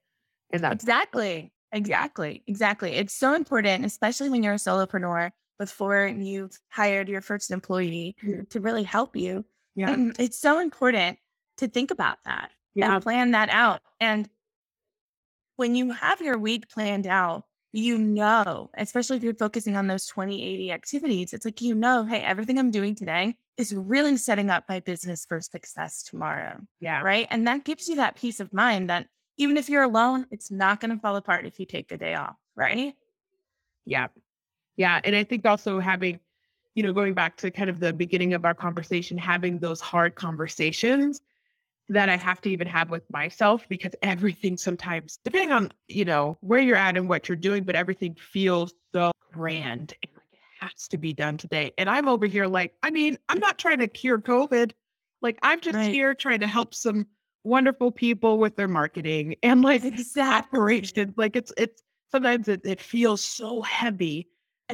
And 0.51 0.63
that's 0.63 0.83
Exactly. 0.83 1.51
Exactly. 1.71 2.43
Exactly. 2.47 2.93
It's 2.93 3.13
so 3.13 3.33
important, 3.33 3.85
especially 3.85 4.29
when 4.29 4.43
you're 4.43 4.53
a 4.53 4.57
solopreneur 4.57 5.31
before 5.59 6.07
you've 6.07 6.57
hired 6.69 7.09
your 7.09 7.21
first 7.21 7.51
employee 7.51 8.15
Mhm. 8.23 8.49
to 8.49 8.59
really 8.61 8.83
help 8.83 9.15
you. 9.15 9.45
yeah. 9.75 9.95
It's 10.19 10.39
so 10.39 10.59
important 10.59 11.19
to 11.57 11.67
think 11.67 11.91
about 11.91 12.19
that 12.25 12.51
Yeah. 12.75 12.93
and 12.95 13.03
plan 13.03 13.31
that 13.31 13.49
out. 13.49 13.81
And 13.99 14.29
when 15.55 15.75
you 15.75 15.91
have 15.91 16.21
your 16.21 16.37
week 16.37 16.69
planned 16.69 17.07
out, 17.07 17.43
you 17.73 17.97
know, 17.97 18.69
especially 18.77 19.17
if 19.17 19.23
you're 19.23 19.33
focusing 19.35 19.75
on 19.75 19.87
those 19.87 20.05
20, 20.05 20.43
80 20.43 20.71
activities, 20.71 21.33
it's 21.33 21.45
like, 21.45 21.61
you 21.61 21.75
know, 21.75 22.05
hey, 22.05 22.21
everything 22.21 22.57
I'm 22.59 22.71
doing 22.71 22.95
today 22.95 23.35
is 23.57 23.73
really 23.73 24.17
setting 24.17 24.49
up 24.49 24.65
my 24.69 24.79
business 24.79 25.25
for 25.27 25.41
success 25.41 26.03
tomorrow 26.03 26.59
Yeah. 26.79 27.01
right? 27.01 27.27
And 27.29 27.47
that 27.47 27.63
gives 27.63 27.87
you 27.87 27.95
that 27.97 28.15
peace 28.15 28.39
of 28.39 28.53
mind 28.53 28.89
that 28.89 29.07
even 29.37 29.57
if 29.57 29.69
you're 29.69 29.83
alone, 29.83 30.25
it's 30.31 30.49
not 30.51 30.79
going 30.79 30.91
to 30.91 30.99
fall 30.99 31.15
apart 31.15 31.45
if 31.45 31.59
you 31.59 31.65
take 31.65 31.87
the 31.89 31.97
day 31.97 32.15
off, 32.15 32.35
right? 32.55 32.93
Yeah. 33.85 34.07
Yeah. 34.77 34.99
And 35.03 35.15
I 35.15 35.23
think 35.23 35.45
also 35.45 35.79
having, 35.79 36.19
you 36.75 36.83
know, 36.83 36.93
going 36.93 37.13
back 37.13 37.37
to 37.37 37.51
kind 37.51 37.69
of 37.69 37.79
the 37.79 37.93
beginning 37.93 38.33
of 38.33 38.45
our 38.45 38.53
conversation, 38.53 39.17
having 39.17 39.59
those 39.59 39.79
hard 39.81 40.15
conversations 40.15 41.21
that 41.89 42.09
I 42.09 42.17
have 42.17 42.41
to 42.41 42.49
even 42.49 42.67
have 42.67 42.89
with 42.89 43.09
myself 43.11 43.65
because 43.69 43.93
everything 44.01 44.57
sometimes, 44.57 45.19
depending 45.23 45.51
on, 45.51 45.71
you 45.87 46.03
know, 46.05 46.37
where 46.41 46.59
you're 46.59 46.75
at 46.75 46.97
and 46.97 47.07
what 47.07 47.29
you're 47.29 47.35
doing, 47.37 47.63
but 47.63 47.75
everything 47.75 48.15
feels 48.15 48.73
so 48.93 49.11
grand 49.31 49.93
and 50.03 50.11
has 50.59 50.87
to 50.89 50.97
be 50.97 51.13
done 51.13 51.37
today. 51.37 51.71
And 51.77 51.89
I'm 51.89 52.07
over 52.07 52.25
here 52.25 52.47
like, 52.47 52.73
I 52.83 52.89
mean, 52.91 53.17
I'm 53.29 53.39
not 53.39 53.57
trying 53.57 53.79
to 53.79 53.87
cure 53.87 54.19
COVID. 54.19 54.71
Like 55.21 55.39
I'm 55.41 55.59
just 55.59 55.75
Right. 55.77 55.91
here 55.93 56.13
trying 56.13 56.39
to 56.41 56.47
help 56.47 56.73
some 56.75 57.07
wonderful 57.43 57.91
people 57.91 58.37
with 58.37 58.55
their 58.55 58.67
marketing 58.67 59.35
and 59.43 59.61
like 59.61 59.83
Exactly. 59.83 60.59
operations. 60.59 61.13
Like 61.17 61.35
it's 61.35 61.51
it's 61.57 61.81
sometimes 62.11 62.47
it, 62.47 62.61
it 62.65 62.81
feels 62.81 63.21
so 63.23 63.61
heavy, 63.61 64.27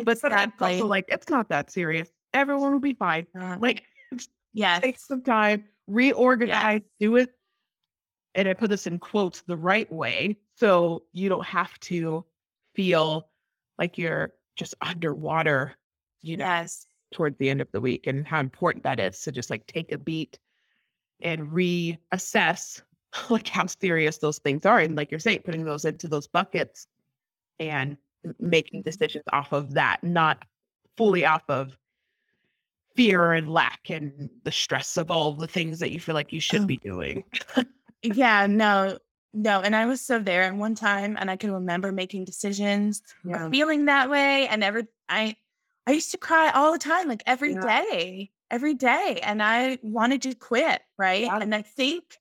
but 0.03 0.17
sometimes 0.17 0.53
Exactly. 0.53 0.73
also 0.73 0.87
like 0.87 1.05
it's 1.07 1.29
not 1.29 1.49
that 1.49 1.71
serious. 1.71 2.09
Everyone 2.33 2.71
will 2.73 2.79
be 2.79 2.93
fine. 2.93 3.27
Uh, 3.39 3.57
Like 3.59 3.83
yes. 4.53 4.81
take 4.81 4.99
some 4.99 5.21
time, 5.21 5.65
reorganize, 5.87 6.81
do 6.99 7.15
it. 7.17 7.29
And 8.35 8.47
I 8.49 8.53
put 8.53 8.69
this 8.69 8.87
in 8.87 8.97
quotes 8.99 9.41
the 9.41 9.55
right 9.57 9.91
way. 9.91 10.37
So 10.55 11.03
you 11.13 11.29
don't 11.29 11.45
have 11.45 11.79
to 11.81 12.25
feel 12.75 13.29
like 13.77 13.97
you're 13.97 14.33
just 14.55 14.75
underwater, 14.81 15.75
you 16.21 16.37
know, 16.37 16.45
Yes. 16.45 16.87
towards 17.11 17.37
the 17.37 17.49
end 17.49 17.61
of 17.61 17.71
the 17.71 17.81
week 17.81 18.07
and 18.07 18.25
how 18.27 18.39
important 18.39 18.83
that 18.83 18.99
is 18.99 19.21
to 19.21 19.31
just 19.31 19.49
like 19.49 19.65
take 19.67 19.91
a 19.91 19.97
beat 19.97 20.39
and 21.21 21.47
reassess 21.49 22.81
like 23.29 23.47
how 23.47 23.65
serious 23.67 24.17
those 24.17 24.39
things 24.39 24.65
are. 24.65 24.79
And 24.79 24.95
like 24.95 25.11
you're 25.11 25.19
saying, 25.19 25.41
putting 25.45 25.63
those 25.65 25.85
into 25.85 26.07
those 26.07 26.27
buckets 26.27 26.87
and 27.59 27.97
making 28.39 28.81
mm-hmm. 28.81 28.89
decisions 28.89 29.25
off 29.31 29.51
of 29.53 29.73
that, 29.73 30.03
not 30.03 30.43
fully 30.97 31.25
off 31.25 31.43
of 31.49 31.77
fear 32.95 33.33
and 33.33 33.51
lack 33.51 33.89
and 33.89 34.29
the 34.43 34.51
stress 34.51 34.97
of 34.97 35.09
all 35.09 35.33
the 35.33 35.47
things 35.47 35.79
that 35.79 35.91
you 35.91 35.99
feel 35.99 36.15
like 36.15 36.31
you 36.31 36.39
should 36.39 36.61
Oh. 36.61 36.65
be 36.65 36.77
doing. 36.77 37.23
Yeah, 38.03 38.47
no, 38.47 38.97
no. 39.33 39.61
And 39.61 39.75
I 39.75 39.85
was 39.85 40.01
so 40.01 40.19
there 40.19 40.43
at 40.43 40.55
one 40.55 40.75
time 40.75 41.17
and 41.19 41.29
I 41.29 41.35
can 41.35 41.51
remember 41.51 41.91
making 41.91 42.25
decisions, 42.25 43.01
uh, 43.27 43.31
or 43.45 43.49
feeling 43.49 43.85
that 43.85 44.09
way. 44.09 44.47
And 44.47 44.61
never 44.61 44.83
I 45.09 45.35
I 45.85 45.91
used 45.91 46.11
to 46.11 46.17
cry 46.17 46.51
all 46.51 46.71
the 46.71 46.79
time, 46.79 47.07
like 47.07 47.23
every 47.25 47.53
Yeah. 47.53 47.61
day, 47.61 48.31
every 48.49 48.73
day. 48.73 49.19
And 49.23 49.43
I 49.43 49.79
wanted 49.81 50.21
to 50.23 50.33
quit, 50.35 50.81
right? 50.97 51.23
Yeah. 51.23 51.39
And 51.39 51.53
I 51.53 51.61
think 51.61 52.17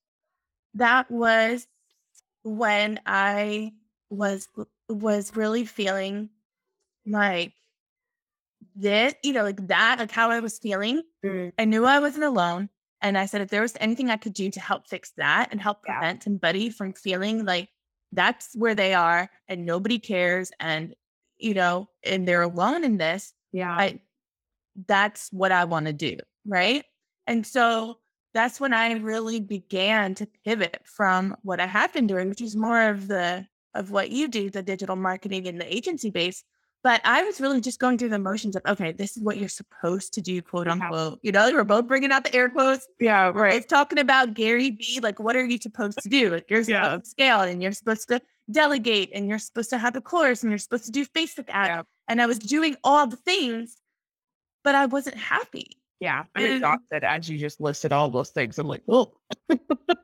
that 0.74 1.10
was 1.10 1.66
when 2.42 3.00
I 3.06 3.72
was 4.10 4.48
was 4.88 5.36
really 5.36 5.64
feeling 5.64 6.30
like 7.06 7.52
this, 8.74 9.14
you 9.22 9.32
know, 9.32 9.42
like 9.42 9.66
that, 9.68 9.98
like 9.98 10.10
how 10.10 10.30
I 10.30 10.40
was 10.40 10.58
feeling. 10.58 11.02
Mm. 11.24 11.52
I 11.58 11.64
knew 11.64 11.84
I 11.84 11.98
wasn't 12.00 12.24
alone. 12.24 12.68
And 13.02 13.18
I 13.18 13.26
said, 13.26 13.40
if 13.40 13.48
there 13.50 13.62
was 13.62 13.74
anything 13.80 14.10
I 14.10 14.16
could 14.16 14.32
do 14.32 14.48
to 14.50 14.60
help 14.60 14.86
fix 14.88 15.12
that 15.16 15.48
and 15.50 15.60
help 15.60 15.78
Yeah. 15.86 15.98
prevent 15.98 16.22
somebody 16.22 16.70
from 16.70 16.92
feeling 16.92 17.44
like 17.44 17.68
that's 18.12 18.54
where 18.54 18.74
they 18.74 18.94
are 18.94 19.28
and 19.48 19.66
nobody 19.66 19.98
cares 19.98 20.50
and, 20.60 20.94
you 21.38 21.54
know, 21.54 21.88
and 22.04 22.26
they're 22.26 22.42
alone 22.42 22.84
in 22.84 22.96
this, 22.98 23.32
Yeah. 23.52 23.72
I, 23.72 24.00
that's 24.86 25.28
what 25.32 25.52
I 25.52 25.64
want 25.64 25.86
to 25.86 25.92
do. 25.92 26.16
Right. 26.46 26.84
And 27.26 27.46
so 27.46 27.98
that's 28.34 28.60
when 28.60 28.72
I 28.72 28.92
really 28.94 29.40
began 29.40 30.14
to 30.16 30.26
pivot 30.44 30.80
from 30.84 31.36
what 31.42 31.60
I 31.60 31.66
have 31.66 31.92
been 31.92 32.06
doing, 32.06 32.28
which 32.28 32.40
is 32.40 32.56
more 32.56 32.88
of 32.88 33.08
the, 33.08 33.46
of 33.74 33.90
what 33.90 34.10
you 34.10 34.28
do, 34.28 34.48
the 34.50 34.62
digital 34.62 34.96
marketing 34.96 35.46
and 35.48 35.60
the 35.60 35.74
agency 35.74 36.10
base. 36.10 36.42
But 36.84 37.00
I 37.04 37.22
was 37.22 37.40
really 37.40 37.60
just 37.60 37.78
going 37.78 37.96
through 37.96 38.08
the 38.08 38.18
motions 38.18 38.56
of, 38.56 38.62
okay, 38.66 38.90
this 38.90 39.16
is 39.16 39.22
what 39.22 39.36
you're 39.38 39.48
supposed 39.48 40.14
to 40.14 40.20
do, 40.20 40.42
quote 40.42 40.66
uh-huh. 40.66 40.84
unquote. 40.84 41.20
You 41.22 41.30
know, 41.30 41.48
we're 41.52 41.62
both 41.62 41.86
bringing 41.86 42.10
out 42.10 42.24
the 42.24 42.34
air 42.34 42.48
quotes. 42.48 42.88
yeah. 42.98 43.30
Right. 43.32 43.54
It's 43.54 43.66
talking 43.66 43.98
about 44.00 44.34
Gary 44.34 44.70
Vee. 44.70 44.98
Like, 45.00 45.20
what 45.20 45.36
are 45.36 45.44
you 45.44 45.58
supposed 45.58 46.00
to 46.02 46.08
do? 46.08 46.30
Like, 46.30 46.50
you're 46.50 46.64
supposed 46.64 46.82
Yeah. 46.82 46.96
to 46.98 47.04
scale 47.04 47.40
and 47.42 47.62
you're 47.62 47.72
supposed 47.72 48.08
to 48.08 48.20
delegate 48.50 49.10
and 49.14 49.28
you're 49.28 49.38
supposed 49.38 49.70
to 49.70 49.78
have 49.78 49.94
a 49.94 50.00
course 50.00 50.42
and 50.42 50.50
you're 50.50 50.58
supposed 50.58 50.86
to 50.86 50.90
do 50.90 51.06
Facebook 51.06 51.48
ads. 51.48 51.68
Yeah. 51.68 51.82
And 52.08 52.20
I 52.20 52.26
was 52.26 52.40
doing 52.40 52.74
all 52.82 53.06
the 53.06 53.16
things, 53.16 53.76
but 54.64 54.74
I 54.74 54.86
wasn't 54.86 55.16
happy. 55.16 55.81
Yeah. 56.02 56.24
I'm 56.34 56.44
And- 56.44 56.54
exhausted 56.54 57.04
as 57.04 57.28
you 57.30 57.38
just 57.38 57.60
listed 57.60 57.92
all 57.92 58.10
those 58.10 58.30
things. 58.30 58.58
I'm 58.58 58.66
like, 58.66 58.82
oh, 58.88 59.14
And, 59.48 59.60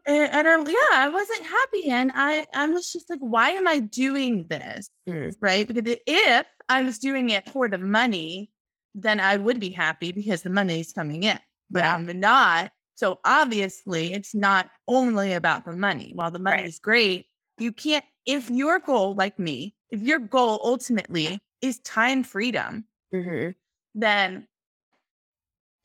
and 0.07 0.49
I, 0.49 0.59
yeah, 0.61 0.93
I 0.93 1.09
wasn't 1.13 1.43
happy. 1.45 1.91
And 1.91 2.13
I, 2.15 2.47
I 2.55 2.67
was 2.69 2.91
just 2.93 3.11
like, 3.11 3.19
why 3.21 3.51
am 3.51 3.67
I 3.69 3.81
doing 3.81 4.47
this? 4.49 4.89
mm, 5.09 5.35
right? 5.41 5.67
Because 5.69 5.97
if 6.07 6.47
I 6.69 6.83
was 6.83 6.99
doing 6.99 7.31
it 7.31 7.49
for 7.51 7.69
the 7.69 7.79
money, 7.79 8.51
then 8.95 9.21
I 9.21 9.37
would 9.37 9.61
be 9.61 9.71
happy 9.71 10.13
because 10.13 10.43
the 10.43 10.51
money 10.51 10.81
is 10.81 10.93
coming 10.93 11.25
in. 11.25 11.39
But 11.71 11.85
I'm 11.85 12.07
not. 12.21 12.71
So 12.95 13.19
obviously, 13.25 14.13
it's 14.13 14.35
not 14.35 14.71
only 14.87 15.35
about 15.35 15.65
the 15.67 15.77
money. 15.77 16.13
While 16.15 16.31
the 16.31 16.39
money 16.39 16.59
Right. 16.63 16.67
is 16.67 16.79
great, 16.79 17.27
you 17.59 17.73
can't, 17.73 18.05
if 18.25 18.49
your 18.51 18.79
goal, 18.79 19.15
like 19.15 19.39
me, 19.39 19.75
if 19.91 20.01
your 20.01 20.21
goal 20.21 20.61
ultimately 20.65 21.39
is 21.61 21.81
time 21.81 22.23
freedom, 22.25 22.85
mhm, 23.13 23.55
then 23.95 24.47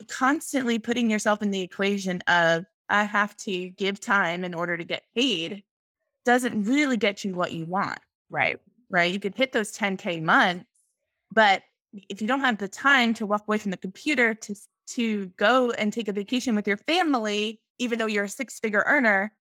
constantly 0.04 0.80
putting 0.80 1.10
yourself 1.10 1.42
in 1.42 1.52
the 1.52 1.62
equation 1.62 2.22
of, 2.28 2.66
I 2.90 3.04
have 3.04 3.36
to 3.38 3.70
give 3.70 4.00
time 4.00 4.44
in 4.44 4.54
order 4.54 4.78
to 4.78 4.84
get 4.84 5.04
paid 5.16 5.64
doesn't 6.26 6.64
really 6.64 6.98
get 6.98 7.24
you 7.24 7.34
what 7.34 7.52
you 7.52 7.66
want 7.66 8.00
right. 8.30 8.60
right? 8.90 9.12
You 9.12 9.20
could 9.20 9.36
hit 9.36 9.52
those 9.52 9.72
10K 9.72 10.22
months, 10.22 10.66
but 11.34 11.64
if 12.10 12.22
you 12.22 12.28
don't 12.28 12.40
have 12.42 12.58
the 12.58 12.68
time 12.68 13.14
to 13.16 13.26
walk 13.26 13.44
away 13.48 13.58
from 13.58 13.72
the 13.72 13.78
computer 13.78 14.34
to 14.34 14.56
to 14.86 15.28
go 15.38 15.72
and 15.72 15.94
take 15.94 16.10
a 16.10 16.14
vacation 16.14 16.56
with 16.56 16.68
your 16.68 16.78
family, 16.78 17.62
even 17.80 17.98
though 17.98 18.06
you're 18.06 18.26
a 18.26 18.30
six 18.30 18.60
figure 18.60 18.84
earner, 18.86 19.34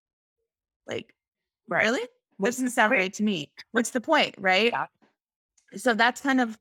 like 0.86 1.14
Right. 1.68 1.84
really? 1.84 2.06
What's 2.36 2.56
Doesn't 2.56 2.66
the 2.66 2.70
sound 2.70 2.92
right 2.92 3.12
to 3.14 3.22
me. 3.22 3.52
What's 3.72 3.90
the 3.90 4.00
point, 4.00 4.34
right? 4.38 4.72
Yeah. 4.72 4.86
So 5.76 5.94
that's 5.94 6.20
kind 6.20 6.40
of 6.40 6.58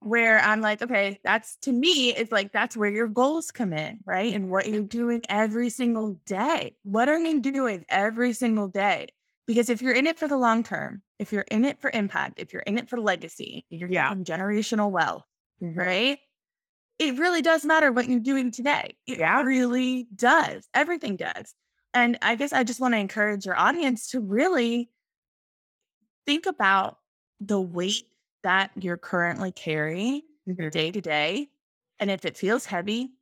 where 0.00 0.38
I'm 0.40 0.60
like, 0.62 0.82
okay, 0.82 1.20
that's 1.24 1.56
to 1.58 1.72
me, 1.72 2.14
it's 2.14 2.32
like 2.32 2.52
that's 2.52 2.76
where 2.76 2.90
your 2.90 3.08
goals 3.08 3.50
come 3.50 3.72
in, 3.72 4.00
right? 4.06 4.32
And 4.34 4.50
what 4.50 4.68
you're 4.68 4.82
doing 4.82 5.22
every 5.28 5.68
single 5.70 6.14
day. 6.26 6.76
What 6.84 7.08
are 7.08 7.18
you 7.18 7.40
doing 7.40 7.84
every 7.88 8.32
single 8.32 8.68
day? 8.68 9.08
Because 9.46 9.68
if 9.68 9.82
you're 9.82 9.92
in 9.94 10.06
it 10.06 10.18
for 10.18 10.28
the 10.28 10.36
long 10.38 10.62
term, 10.62 11.02
if 11.18 11.32
you're 11.32 11.44
in 11.50 11.64
it 11.64 11.80
for 11.80 11.90
impact, 11.92 12.38
if 12.40 12.52
you're 12.52 12.62
in 12.62 12.78
it 12.78 12.88
for 12.88 13.00
legacy, 13.00 13.66
you're 13.68 13.88
Yeah. 13.88 14.14
generational 14.14 14.90
wealth, 14.90 15.24
mhm, 15.60 15.76
right? 15.76 16.18
It 16.98 17.18
really 17.18 17.42
does 17.42 17.64
matter 17.64 17.92
what 17.92 18.08
you're 18.08 18.20
doing 18.20 18.50
today. 18.50 18.96
It 19.06 19.18
Yeah. 19.18 19.42
really 19.42 20.06
does. 20.14 20.68
Everything 20.74 21.16
does. 21.16 21.54
And 21.94 22.18
I 22.22 22.36
guess 22.36 22.52
I 22.52 22.62
just 22.64 22.80
want 22.80 22.94
to 22.94 22.98
encourage 22.98 23.46
your 23.46 23.58
audience 23.58 24.10
to 24.10 24.20
really 24.20 24.90
think 26.26 26.46
about 26.46 26.98
the 27.40 27.60
weight 27.60 28.06
that 28.42 28.70
you're 28.76 28.96
currently 28.96 29.52
carrying 29.52 30.22
mhm, 30.46 30.70
day 30.70 30.90
to 30.90 31.00
day. 31.00 31.50
And 31.98 32.10
if 32.10 32.24
it 32.24 32.36
feels 32.36 32.66
heavy, 32.66 33.12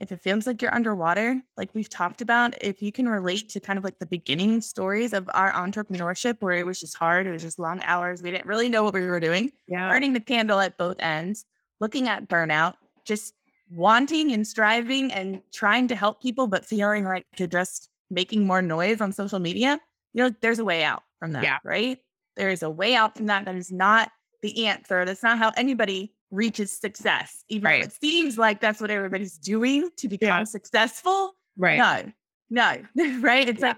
if 0.00 0.12
it 0.12 0.20
feels 0.20 0.46
like 0.46 0.60
you're 0.60 0.74
underwater, 0.74 1.40
like 1.56 1.74
we've 1.74 1.88
talked 1.88 2.20
about, 2.20 2.54
if 2.62 2.82
you 2.82 2.92
can 2.92 3.08
relate 3.08 3.48
to 3.50 3.60
kind 3.60 3.78
of 3.78 3.84
like 3.84 3.98
the 4.00 4.06
beginning 4.06 4.60
stories 4.60 5.12
of 5.12 5.30
our 5.34 5.52
entrepreneurship 5.52 6.38
where 6.40 6.54
it 6.54 6.66
was 6.66 6.80
just 6.80 6.96
hard, 6.96 7.26
it 7.26 7.30
was 7.32 7.42
just 7.42 7.58
long 7.58 7.82
hours, 7.84 8.22
we 8.22 8.30
didn't 8.30 8.46
really 8.46 8.68
know 8.68 8.82
what 8.82 8.94
we 8.94 9.06
were 9.06 9.20
doing, 9.20 9.52
Yeah. 9.66 9.94
burning 9.94 10.12
the 10.12 10.20
candle 10.20 10.60
at 10.60 10.76
both 10.78 10.96
ends, 10.98 11.44
looking 11.80 12.08
at 12.08 12.28
burnout, 12.28 12.74
just 13.04 13.34
wanting 13.70 14.32
and 14.32 14.46
striving 14.46 15.12
and 15.12 15.42
trying 15.52 15.88
to 15.88 15.96
help 15.96 16.20
people, 16.20 16.46
but 16.46 16.64
feeling 16.64 17.04
like 17.04 17.24
you're 17.36 17.48
just 17.48 17.88
making 18.10 18.46
more 18.46 18.62
noise 18.62 19.00
on 19.00 19.12
social 19.12 19.38
media, 19.38 19.80
you 20.12 20.22
know, 20.22 20.34
there's 20.40 20.58
a 20.58 20.64
way 20.64 20.84
out 20.84 21.02
from 21.18 21.32
that, 21.32 21.50
Yeah. 21.50 21.58
right? 21.62 21.98
There 22.36 22.50
is 22.50 22.62
a 22.62 22.70
way 22.70 22.94
out 22.94 23.16
from 23.16 23.26
that. 23.26 23.44
That 23.44 23.54
is 23.54 23.72
not 23.72 24.10
the 24.44 24.66
answer. 24.66 25.04
That's 25.06 25.22
not 25.22 25.38
how 25.38 25.52
anybody 25.56 26.12
reaches 26.30 26.70
success. 26.70 27.44
Even 27.48 27.64
Right. 27.64 27.80
if 27.84 27.88
it 27.88 28.00
seems 28.00 28.36
like 28.38 28.60
that's 28.60 28.80
what 28.80 28.90
everybody's 28.90 29.38
doing 29.38 29.88
to 29.96 30.08
become 30.08 30.28
Yeah. 30.28 30.44
successful. 30.44 31.34
Right. 31.56 32.12
No, 32.50 32.76
no, 32.94 33.18
right? 33.20 33.48
It's 33.48 33.60
Yeah. 33.60 33.68
like 33.68 33.76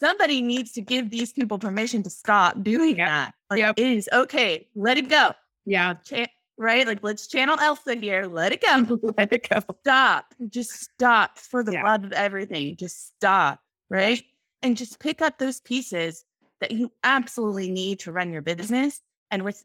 somebody 0.00 0.40
needs 0.40 0.72
to 0.72 0.80
give 0.80 1.10
these 1.10 1.32
people 1.32 1.58
permission 1.58 2.02
to 2.04 2.10
stop 2.10 2.62
doing 2.62 2.96
Yep. 2.96 3.06
that. 3.08 3.34
Like, 3.50 3.58
Yep. 3.58 3.78
it 3.78 3.86
is 3.86 4.08
okay. 4.12 4.66
Let 4.74 4.96
it 4.96 5.08
go. 5.08 5.32
Yeah. 5.66 5.94
Cha- 6.04 6.26
right? 6.56 6.86
Like, 6.86 7.00
let's 7.02 7.26
channel 7.26 7.58
Elsa 7.60 7.94
here. 7.96 8.24
Let 8.26 8.52
it 8.52 8.62
go. 8.62 8.76
Let 9.18 9.32
it 9.32 9.46
go. 9.48 9.60
Stop. 9.82 10.34
Just 10.48 10.70
stop 10.72 11.38
for 11.38 11.62
the 11.62 11.72
Yeah. 11.72 11.84
love 11.84 12.04
of 12.04 12.12
everything. 12.12 12.76
Just 12.76 13.08
stop. 13.08 13.60
Right. 13.90 14.22
And 14.62 14.76
just 14.76 14.98
pick 15.00 15.20
up 15.20 15.38
those 15.38 15.60
pieces 15.60 16.24
that 16.60 16.70
you 16.72 16.90
absolutely 17.04 17.70
need 17.70 18.00
to 18.00 18.12
run 18.12 18.32
your 18.32 18.42
business. 18.42 19.00
And 19.30 19.44
with 19.44 19.62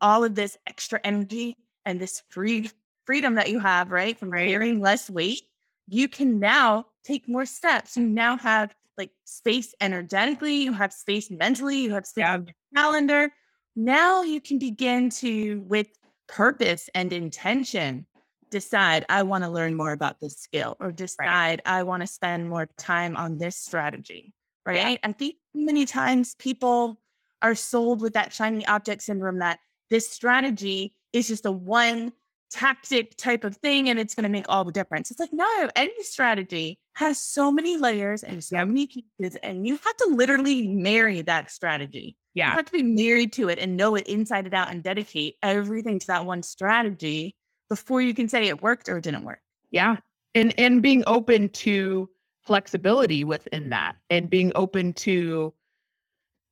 all 0.00 0.24
of 0.24 0.34
this 0.34 0.56
extra 0.66 1.00
energy 1.04 1.56
and 1.84 2.00
this 2.00 2.22
free 2.30 2.70
freedom 3.06 3.34
that 3.34 3.50
you 3.50 3.58
have, 3.58 3.90
right? 3.90 4.18
From 4.18 4.30
Right. 4.30 4.48
carrying 4.48 4.80
less 4.80 5.10
weight, 5.10 5.42
you 5.88 6.08
can 6.08 6.38
now 6.38 6.86
take 7.04 7.28
more 7.28 7.46
steps. 7.46 7.96
You 7.96 8.06
now 8.06 8.36
have 8.36 8.74
like 8.98 9.10
space 9.24 9.74
energetically, 9.80 10.56
you 10.62 10.72
have 10.72 10.92
space 10.92 11.30
mentally, 11.30 11.78
you 11.78 11.94
have 11.94 12.06
space 12.06 12.22
Yeah. 12.22 12.34
on 12.34 12.46
your 12.46 12.54
calendar. 12.74 13.32
Now 13.74 14.22
you 14.22 14.40
can 14.40 14.58
begin 14.58 15.08
to, 15.10 15.60
with 15.66 15.88
purpose 16.28 16.90
and 16.94 17.12
intention, 17.12 18.06
decide, 18.50 19.06
I 19.08 19.22
want 19.22 19.44
to 19.44 19.50
learn 19.50 19.74
more 19.74 19.92
about 19.92 20.20
this 20.20 20.36
skill 20.38 20.76
or 20.80 20.92
decide 20.92 21.62
I 21.64 21.82
want 21.84 22.02
to 22.02 22.06
spend 22.06 22.48
more 22.50 22.68
time 22.76 23.16
on 23.16 23.38
this 23.38 23.56
strategy. 23.56 24.34
Right. 24.66 25.00
I 25.02 25.12
think 25.12 25.36
many 25.54 25.86
times 25.86 26.34
people 26.34 27.00
are 27.42 27.54
sold 27.54 28.02
with 28.02 28.12
that 28.12 28.32
shiny 28.32 28.66
object 28.66 29.02
syndrome 29.02 29.38
that 29.38 29.58
this 29.90 30.08
strategy 30.08 30.94
is 31.12 31.28
just 31.28 31.46
a 31.46 31.52
one 31.52 32.12
tactic 32.50 33.16
type 33.16 33.44
of 33.44 33.56
thing 33.56 33.88
and 33.88 33.98
it's 33.98 34.14
going 34.14 34.24
to 34.24 34.28
make 34.28 34.46
all 34.48 34.64
the 34.64 34.72
difference. 34.72 35.10
It's 35.10 35.20
like, 35.20 35.32
no, 35.32 35.70
any 35.76 36.02
strategy 36.02 36.78
has 36.94 37.18
so 37.18 37.50
many 37.50 37.76
layers 37.76 38.22
and 38.22 38.42
so 38.42 38.64
many 38.64 38.86
pieces, 38.86 39.38
and 39.42 39.66
you 39.66 39.78
have 39.84 39.96
to 39.98 40.06
literally 40.10 40.66
marry 40.68 41.22
that 41.22 41.50
strategy. 41.50 42.16
Yeah. 42.34 42.50
You 42.50 42.56
have 42.56 42.66
to 42.66 42.72
be 42.72 42.82
married 42.82 43.32
to 43.34 43.48
it 43.48 43.58
and 43.58 43.76
know 43.76 43.94
it 43.94 44.06
inside 44.06 44.44
and 44.44 44.54
out 44.54 44.70
and 44.70 44.82
dedicate 44.82 45.36
everything 45.42 45.98
to 45.98 46.06
that 46.08 46.26
one 46.26 46.42
strategy 46.42 47.34
before 47.68 48.02
you 48.02 48.14
can 48.14 48.28
say 48.28 48.48
it 48.48 48.62
worked 48.62 48.88
or 48.88 48.98
it 48.98 49.04
didn't 49.04 49.24
work. 49.24 49.40
Yeah. 49.70 49.96
And 50.34 50.54
and 50.58 50.82
being 50.82 51.02
open 51.06 51.48
to 51.48 52.08
flexibility 52.42 53.24
within 53.24 53.70
that 53.70 53.96
and 54.10 54.30
being 54.30 54.52
open 54.54 54.92
to 54.92 55.52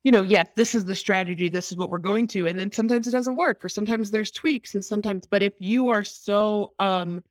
you 0.05 0.13
know, 0.13 0.23
yes, 0.23 0.49
this 0.57 0.75
is 0.75 0.85
the 0.85 0.95
strategy, 0.95 1.49
this 1.49 1.71
is 1.73 1.77
what 1.79 1.91
we're 1.91 1.99
going 1.99 2.27
to. 2.29 2.47
And 2.47 2.59
then 2.59 2.73
sometimes 2.73 3.07
it 3.09 3.13
doesn't 3.13 3.37
work, 3.37 3.65
or 3.65 3.69
sometimes 3.69 4.11
there's 4.11 4.31
tweaks, 4.31 4.75
and 4.75 4.85
sometimes, 4.85 5.27
but 5.27 5.43
if 5.43 5.55
you 5.59 5.89
are 5.89 6.05
so 6.05 6.73
um 6.79 7.23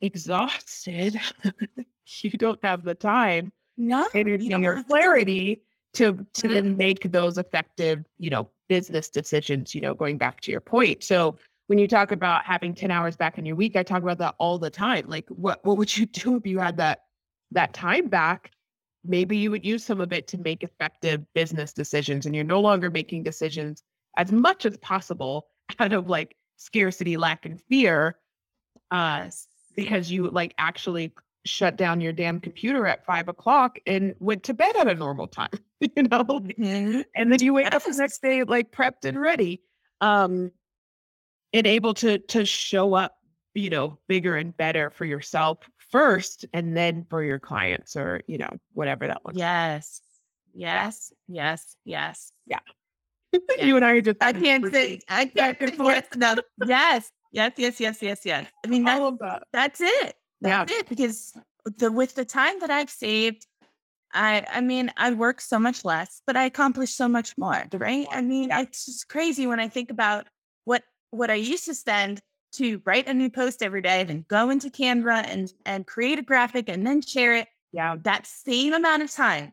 exhausted, 0.00 1.18
you 2.22 2.30
don't 2.30 2.62
have 2.62 2.84
the 2.84 2.94
time 2.94 3.52
No, 3.76 4.06
don't 4.12 4.62
your 4.62 4.82
clarity 4.84 5.62
to 5.94 6.26
to 6.34 6.48
Mhm. 6.48 6.54
then 6.54 6.76
make 6.76 7.10
those 7.12 7.38
effective, 7.38 8.04
you 8.18 8.30
know, 8.30 8.50
business 8.68 9.08
decisions, 9.10 9.74
you 9.74 9.80
know, 9.80 9.94
going 9.94 10.18
back 10.18 10.40
to 10.42 10.50
your 10.50 10.60
point. 10.60 11.02
So 11.04 11.38
when 11.68 11.78
you 11.78 11.88
talk 11.88 12.12
about 12.12 12.44
having 12.44 12.74
10 12.74 12.90
hours 12.90 13.16
back 13.16 13.38
in 13.38 13.46
your 13.46 13.56
week, 13.56 13.76
I 13.76 13.82
talk 13.82 14.02
about 14.02 14.18
that 14.18 14.34
all 14.38 14.58
the 14.58 14.70
time. 14.70 15.06
Like 15.08 15.28
what 15.30 15.64
what 15.64 15.78
would 15.78 15.96
you 15.96 16.06
do 16.22 16.36
if 16.36 16.46
you 16.46 16.58
had 16.58 16.76
that 16.78 17.04
that 17.52 17.72
time 17.74 18.08
back? 18.08 18.50
Maybe 19.08 19.36
you 19.36 19.50
would 19.50 19.64
use 19.64 19.84
some 19.84 20.00
of 20.00 20.12
it 20.12 20.26
to 20.28 20.38
make 20.38 20.62
effective 20.62 21.22
business 21.34 21.72
decisions 21.72 22.26
and 22.26 22.34
you're 22.34 22.44
no 22.44 22.60
longer 22.60 22.90
making 22.90 23.22
decisions 23.22 23.82
as 24.16 24.32
much 24.32 24.66
as 24.66 24.76
possible 24.78 25.48
out 25.78 25.92
of 25.92 26.08
like 26.08 26.36
scarcity, 26.56 27.16
lack, 27.16 27.46
and 27.46 27.60
fear. 27.68 28.16
Uh 28.90 29.28
because 29.76 30.10
you 30.10 30.30
like 30.30 30.54
actually 30.58 31.12
shut 31.44 31.76
down 31.76 32.00
your 32.00 32.12
damn 32.12 32.40
computer 32.40 32.86
at 32.86 33.04
five 33.04 33.28
o'clock 33.28 33.78
and 33.86 34.14
went 34.20 34.42
to 34.42 34.54
bed 34.54 34.74
at 34.76 34.88
a 34.88 34.94
normal 34.94 35.26
time, 35.28 35.50
you 35.80 36.02
know, 36.04 36.24
Mhm. 36.24 37.04
and 37.14 37.30
then 37.30 37.42
you 37.42 37.52
wake 37.54 37.72
up 37.74 37.84
the 37.84 37.92
next 37.92 38.22
day 38.22 38.42
like 38.42 38.72
prepped 38.72 39.04
and 39.04 39.20
ready, 39.20 39.62
um, 40.00 40.50
and 41.52 41.66
able 41.66 41.94
to 41.94 42.18
to 42.18 42.44
show 42.44 42.94
up, 42.94 43.16
you 43.54 43.70
know, 43.70 43.98
bigger 44.08 44.36
and 44.36 44.56
better 44.56 44.90
for 44.90 45.04
yourself 45.04 45.58
first, 45.90 46.44
and 46.52 46.76
then 46.76 47.06
for 47.08 47.22
your 47.22 47.38
clients 47.38 47.96
or 47.96 48.22
you 48.26 48.38
know 48.38 48.50
whatever 48.72 49.06
that 49.06 49.22
looks. 49.24 49.38
Yes. 49.38 50.00
Yes. 50.54 51.12
Yes. 51.28 51.76
Yes. 51.84 52.32
Yeah. 52.48 52.60
you 53.66 53.76
and 53.76 53.84
I 53.84 53.90
are 53.90 54.00
just 54.00 54.16
I 54.22 54.32
can't 54.32 54.64
say 54.72 55.00
I 55.08 55.26
can't 55.26 55.58
forth 55.74 56.14
enough. 56.14 56.38
Yes. 56.64 57.10
Yes. 57.32 57.52
Yes. 57.58 57.80
Yes. 57.80 58.00
Yes. 58.00 58.24
Yes. 58.24 58.46
I 58.64 58.68
mean 58.68 58.84
that's 58.84 59.18
that. 59.20 59.42
that's 59.52 59.80
it. 59.80 60.14
Yeah. 60.40 60.64
That's 60.64 60.72
it. 60.72 60.88
Because 60.88 61.32
the 61.78 61.92
with 61.92 62.14
the 62.14 62.24
time 62.24 62.60
that 62.60 62.70
I've 62.70 62.88
saved, 62.88 63.46
I 64.14 64.46
I 64.50 64.60
mean, 64.62 64.90
I 64.96 65.10
work 65.12 65.40
so 65.40 65.58
much 65.58 65.84
less, 65.84 66.22
but 66.26 66.36
I 66.36 66.44
accomplish 66.44 66.94
so 66.94 67.08
much 67.08 67.36
more. 67.36 67.64
Right. 67.74 68.06
I 68.10 68.22
mean, 68.22 68.48
Yeah. 68.48 68.60
it's 68.62 68.86
just 68.86 69.08
crazy 69.08 69.46
when 69.46 69.60
I 69.60 69.68
think 69.68 69.90
about 69.90 70.26
what 70.64 70.82
what 71.10 71.30
I 71.30 71.34
used 71.34 71.66
to 71.66 71.74
spend 71.74 72.20
to 72.56 72.80
write 72.84 73.08
a 73.08 73.14
new 73.14 73.30
post 73.30 73.62
every 73.62 73.82
day, 73.82 74.04
then 74.04 74.24
go 74.28 74.50
into 74.50 74.68
Canva 74.70 75.26
and 75.28 75.52
and 75.64 75.86
create 75.86 76.18
a 76.18 76.22
graphic 76.22 76.68
and 76.68 76.86
then 76.86 77.00
share 77.00 77.34
it. 77.36 77.48
Yeah, 77.72 77.96
That 78.02 78.26
same 78.26 78.72
amount 78.72 79.02
of 79.02 79.10
time 79.10 79.52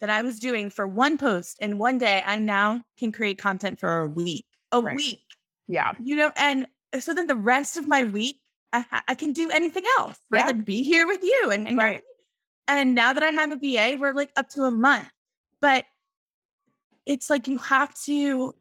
that 0.00 0.10
I 0.10 0.22
was 0.22 0.38
doing 0.38 0.70
for 0.70 0.86
one 0.86 1.18
post 1.18 1.58
in 1.60 1.78
one 1.78 1.98
day, 1.98 2.22
I 2.24 2.38
now 2.38 2.82
can 2.98 3.10
create 3.12 3.38
content 3.38 3.80
for 3.80 4.00
a 4.00 4.06
week. 4.08 4.46
A 4.72 4.80
Right. 4.80 4.96
week 4.96 5.22
yeah, 5.70 5.92
you 6.00 6.16
know, 6.16 6.32
and 6.36 6.66
uh, 6.94 7.00
so 7.00 7.12
then 7.12 7.26
the 7.26 7.36
rest 7.36 7.76
of 7.76 7.86
my 7.86 8.02
week, 8.04 8.40
I, 8.72 8.84
I 9.06 9.14
can 9.14 9.32
do 9.34 9.50
anything 9.50 9.84
else, 9.98 10.18
right? 10.30 10.40
Yeah. 10.40 10.46
Like 10.46 10.64
be 10.64 10.82
here 10.82 11.06
with 11.06 11.22
you, 11.22 11.50
and 11.52 11.68
and, 11.68 11.76
Right. 11.76 12.02
and 12.66 12.94
now 12.94 13.12
that 13.12 13.22
I 13.22 13.28
have 13.28 13.52
a 13.52 13.56
VA, 13.56 13.96
we're 14.00 14.14
like 14.14 14.30
up 14.36 14.48
to 14.50 14.62
a 14.64 14.70
month, 14.70 15.08
but 15.60 15.84
it's 17.06 17.28
like 17.30 17.48
you 17.48 17.58
have 17.58 17.94
to, 18.04 18.54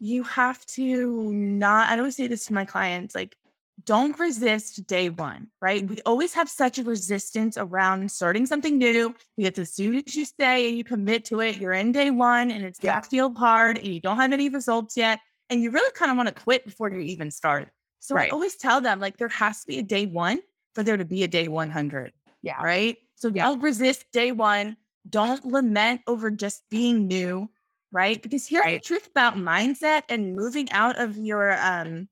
you 0.00 0.24
have 0.24 0.64
to 0.66 1.32
not. 1.32 1.90
I 1.90 1.98
always 1.98 2.16
say 2.16 2.26
this 2.26 2.46
to 2.46 2.52
my 2.54 2.64
clients, 2.64 3.14
like 3.14 3.36
don't 3.84 4.18
resist 4.18 4.86
day 4.86 5.08
one, 5.08 5.48
right? 5.62 5.86
We 5.88 5.98
always 6.04 6.34
have 6.34 6.48
such 6.50 6.78
a 6.78 6.82
resistance 6.82 7.56
around 7.56 8.10
starting 8.10 8.44
something 8.46 8.76
new. 8.76 9.14
Because 9.36 9.58
as 9.58 9.74
soon 9.74 10.02
as 10.06 10.16
you 10.16 10.24
say 10.24 10.68
and 10.68 10.76
you 10.76 10.84
commit 10.84 11.24
to 11.26 11.40
it, 11.40 11.58
you're 11.58 11.72
in 11.72 11.92
day 11.92 12.10
one, 12.10 12.50
and 12.50 12.64
it's 12.64 12.80
Yeah. 12.82 12.94
gonna 12.94 13.06
feel 13.06 13.32
hard, 13.34 13.78
and 13.78 13.86
you 13.86 14.00
don't 14.00 14.16
have 14.16 14.32
any 14.32 14.48
results 14.48 14.96
yet 14.96 15.20
and 15.50 15.62
you 15.62 15.70
really 15.70 15.90
kind 15.92 16.10
of 16.10 16.16
want 16.16 16.28
to 16.28 16.34
quit 16.34 16.64
before 16.64 16.88
you 16.90 17.00
even 17.00 17.30
start. 17.30 17.70
So 17.98 18.14
Right. 18.14 18.28
I 18.28 18.30
always 18.30 18.56
tell 18.56 18.80
them 18.80 19.00
like 19.00 19.18
there 19.18 19.28
has 19.28 19.60
to 19.62 19.66
be 19.66 19.78
a 19.78 19.82
day 19.82 20.06
one 20.06 20.40
for 20.74 20.82
there 20.82 20.96
to 20.96 21.04
be 21.04 21.24
a 21.24 21.28
day 21.28 21.48
100, 21.48 22.12
yeah, 22.42 22.62
right? 22.62 22.96
So 23.16 23.28
Yeah. 23.28 23.44
don't 23.46 23.60
resist 23.60 24.06
day 24.12 24.32
one. 24.32 24.76
Don't 25.08 25.44
lament 25.44 26.02
over 26.06 26.30
just 26.30 26.62
being 26.70 27.08
new, 27.08 27.50
right? 27.92 28.20
Because 28.22 28.46
here's 28.46 28.64
Right. 28.64 28.82
the 28.82 28.86
truth 28.86 29.06
about 29.08 29.36
mindset 29.36 30.02
and 30.08 30.34
moving 30.34 30.70
out 30.72 30.98
of 30.98 31.16
your 31.16 31.52
um, 31.60 32.08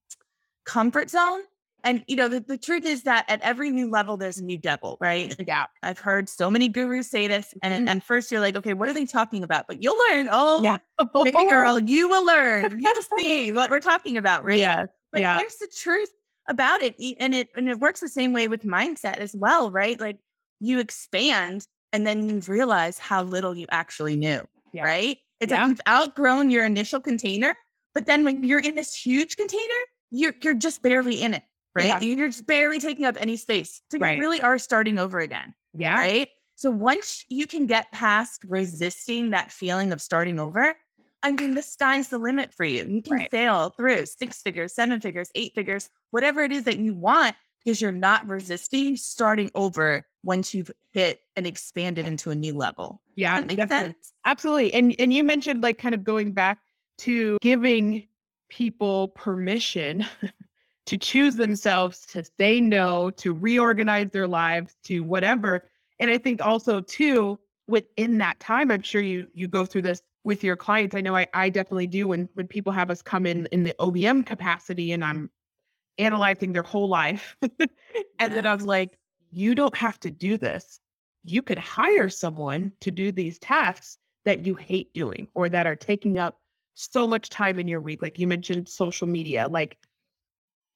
comfort 0.65 1.11
zone. 1.11 1.41
And 1.85 2.03
you 2.09 2.17
know, 2.17 2.27
the, 2.29 2.41
the 2.41 2.59
truth 2.59 2.85
is 2.85 3.05
that 3.05 3.25
at 3.29 3.41
every 3.43 3.71
new 3.71 3.89
level, 3.89 4.17
there's 4.17 4.39
a 4.39 4.45
new 4.45 4.59
devil, 4.59 4.99
right? 5.01 5.35
yeah, 5.47 5.67
I've 5.83 6.01
heard 6.01 6.29
so 6.29 6.51
many 6.51 6.69
gurus 6.69 7.09
say 7.09 7.29
this, 7.29 7.55
and 7.63 7.89
and 7.89 8.03
first 8.03 8.33
you're 8.33 8.41
like, 8.41 8.57
okay, 8.57 8.75
what 8.75 8.89
are 8.89 8.93
they 8.93 9.07
talking 9.07 9.45
about? 9.45 9.67
But 9.69 9.81
you'll 9.81 9.97
learn. 10.11 10.29
Oh, 10.31 10.61
yeah. 10.63 10.79
baby 11.15 11.49
girl, 11.49 11.79
you 11.87 12.09
will 12.09 12.27
learn. 12.27 12.81
You'll 12.81 12.95
see 13.17 13.53
what 13.53 13.71
we're 13.71 13.79
talking 13.81 14.17
about, 14.17 14.45
right? 14.45 14.59
Yeah, 14.59 14.87
But 15.13 15.21
yeah. 15.21 15.39
here's 15.39 15.57
the 15.57 15.69
truth 15.75 16.11
about 16.49 16.83
it. 16.83 16.97
And 17.21 17.33
it 17.33 17.49
and 17.57 17.69
it 17.69 17.79
works 17.79 18.01
the 18.01 18.09
same 18.09 18.33
way 18.33 18.49
with 18.49 18.65
mindset 18.65 19.19
as 19.19 19.35
well, 19.37 19.71
right? 19.71 19.99
Like 20.01 20.19
you 20.59 20.81
expand 20.81 21.65
and 21.93 22.05
then 22.05 22.29
you 22.29 22.41
realize 22.49 22.99
how 22.99 23.23
little 23.23 23.55
you 23.57 23.67
actually 23.71 24.17
knew. 24.17 24.41
Yeah. 24.73 24.85
Right? 24.85 25.19
It's 25.41 25.53
Yeah. 25.53 25.63
like 25.63 25.69
you've 25.71 25.81
outgrown 25.89 26.51
your 26.51 26.65
initial 26.65 27.01
container, 27.01 27.57
but 27.95 28.07
then 28.07 28.25
when 28.25 28.43
you're 28.45 28.61
in 28.61 28.75
this 28.75 28.95
huge 28.95 29.37
container, 29.37 29.81
you're 30.11 30.35
you're 30.43 30.55
just 30.55 30.83
barely 30.83 31.23
in 31.23 31.35
it. 31.35 31.43
Right. 31.75 31.87
Yeah. 31.87 32.01
You're 32.01 32.29
just 32.29 32.47
barely 32.47 32.81
taking 32.81 33.05
up 33.05 33.17
any 33.21 33.37
space. 33.37 33.83
So 33.91 33.99
Right. 33.99 34.17
you 34.17 34.21
really 34.21 34.41
are 34.41 34.59
starting 34.59 34.99
over 34.99 35.21
again 35.21 35.55
yeah, 35.75 35.95
right? 35.97 36.29
So 36.57 36.71
once 36.71 37.25
you 37.29 37.47
can 37.47 37.67
get 37.67 37.93
past 37.93 38.43
resisting 38.49 39.31
that 39.31 39.53
feeling 39.53 39.93
of 39.93 40.01
starting 40.03 40.41
over, 40.41 40.75
I 41.23 41.33
mean, 41.33 41.55
the 41.55 41.63
sky's 41.63 42.09
the 42.09 42.19
limit 42.19 42.53
for 42.55 42.65
you. 42.65 42.85
You 42.89 43.03
can 43.03 43.13
Right. 43.13 43.31
sail 43.31 43.71
through 43.71 44.07
six 44.07 44.41
figures, 44.43 44.75
seven 44.75 45.01
figures, 45.01 45.31
eight 45.37 45.55
figures, 45.55 45.89
whatever 46.11 46.43
it 46.43 46.51
is 46.53 46.65
that 46.65 46.79
you 46.79 46.95
want, 46.95 47.37
because 47.69 47.83
you're 47.83 47.93
not 47.93 48.27
resisting 48.27 48.97
starting 48.97 49.51
over 49.55 50.03
once 50.25 50.55
you've 50.55 50.71
hit 50.93 51.21
and 51.37 51.47
expanded 51.47 52.07
into 52.07 52.31
a 52.31 52.35
new 52.35 52.55
level. 52.55 53.03
yeah. 53.15 53.39
That 53.39 53.47
makes 53.47 53.69
sense. 53.69 54.15
Absolutely. 54.25 54.73
And 54.73 54.97
and 54.99 55.13
you 55.13 55.23
mentioned 55.23 55.63
like 55.63 55.77
kind 55.77 55.95
of 55.95 56.03
going 56.03 56.33
back 56.33 56.61
to 57.01 57.37
giving 57.43 58.09
people 58.49 59.09
permission 59.09 60.07
to 60.87 60.97
choose 60.97 61.37
themselves, 61.37 62.07
to 62.07 62.25
say 62.41 62.59
no, 62.59 63.11
to 63.11 63.35
reorganize 63.35 64.09
their 64.13 64.27
lives, 64.27 64.75
to 64.85 65.01
whatever. 65.01 65.69
And 66.01 66.11
I 66.11 66.17
think 66.17 66.41
also 66.41 66.81
too, 66.81 67.39
within 67.67 68.17
that 68.17 68.41
time, 68.41 68.71
I'm 68.71 68.81
sure 68.81 69.03
you 69.03 69.27
you 69.35 69.47
go 69.47 69.67
through 69.67 69.83
this 69.83 70.01
with 70.25 70.43
your 70.43 70.57
clients. 70.57 70.97
I 70.97 71.03
know 71.03 71.15
I, 71.15 71.27
I 71.35 71.51
definitely 71.51 71.87
do 71.87 72.09
when 72.09 72.31
when 72.33 72.49
people 72.49 72.73
have 72.73 72.91
us 72.91 73.03
come 73.03 73.27
in 73.27 73.45
in 73.53 73.63
the 73.63 73.75
OBM 73.79 74.25
capacity 74.25 74.93
and 74.93 75.05
I'm 75.05 75.29
analyzing 75.99 76.53
their 76.53 76.63
whole 76.63 76.89
life. 76.89 77.37
and 78.19 78.33
then 78.33 78.47
I 78.47 78.55
was 78.55 78.65
like, 78.65 78.99
you 79.31 79.55
don't 79.55 79.77
have 79.77 79.99
to 80.01 80.11
do 80.11 80.37
this. 80.39 80.81
You 81.25 81.43
could 81.43 81.59
hire 81.59 82.09
someone 82.09 82.73
to 82.81 82.91
do 82.91 83.13
these 83.13 83.39
tasks 83.39 83.99
that 84.25 84.47
you 84.47 84.55
hate 84.55 84.93
doing 84.95 85.29
or 85.35 85.49
that 85.49 85.67
are 85.67 85.77
taking 85.77 86.19
up 86.19 86.39
so 86.75 87.07
much 87.07 87.29
time 87.29 87.59
in 87.59 87.69
your 87.69 87.81
week. 87.81 88.03
Like 88.03 88.19
you 88.19 88.27
mentioned 88.27 88.69
social 88.69 89.07
media. 89.07 89.49
Like 89.49 89.77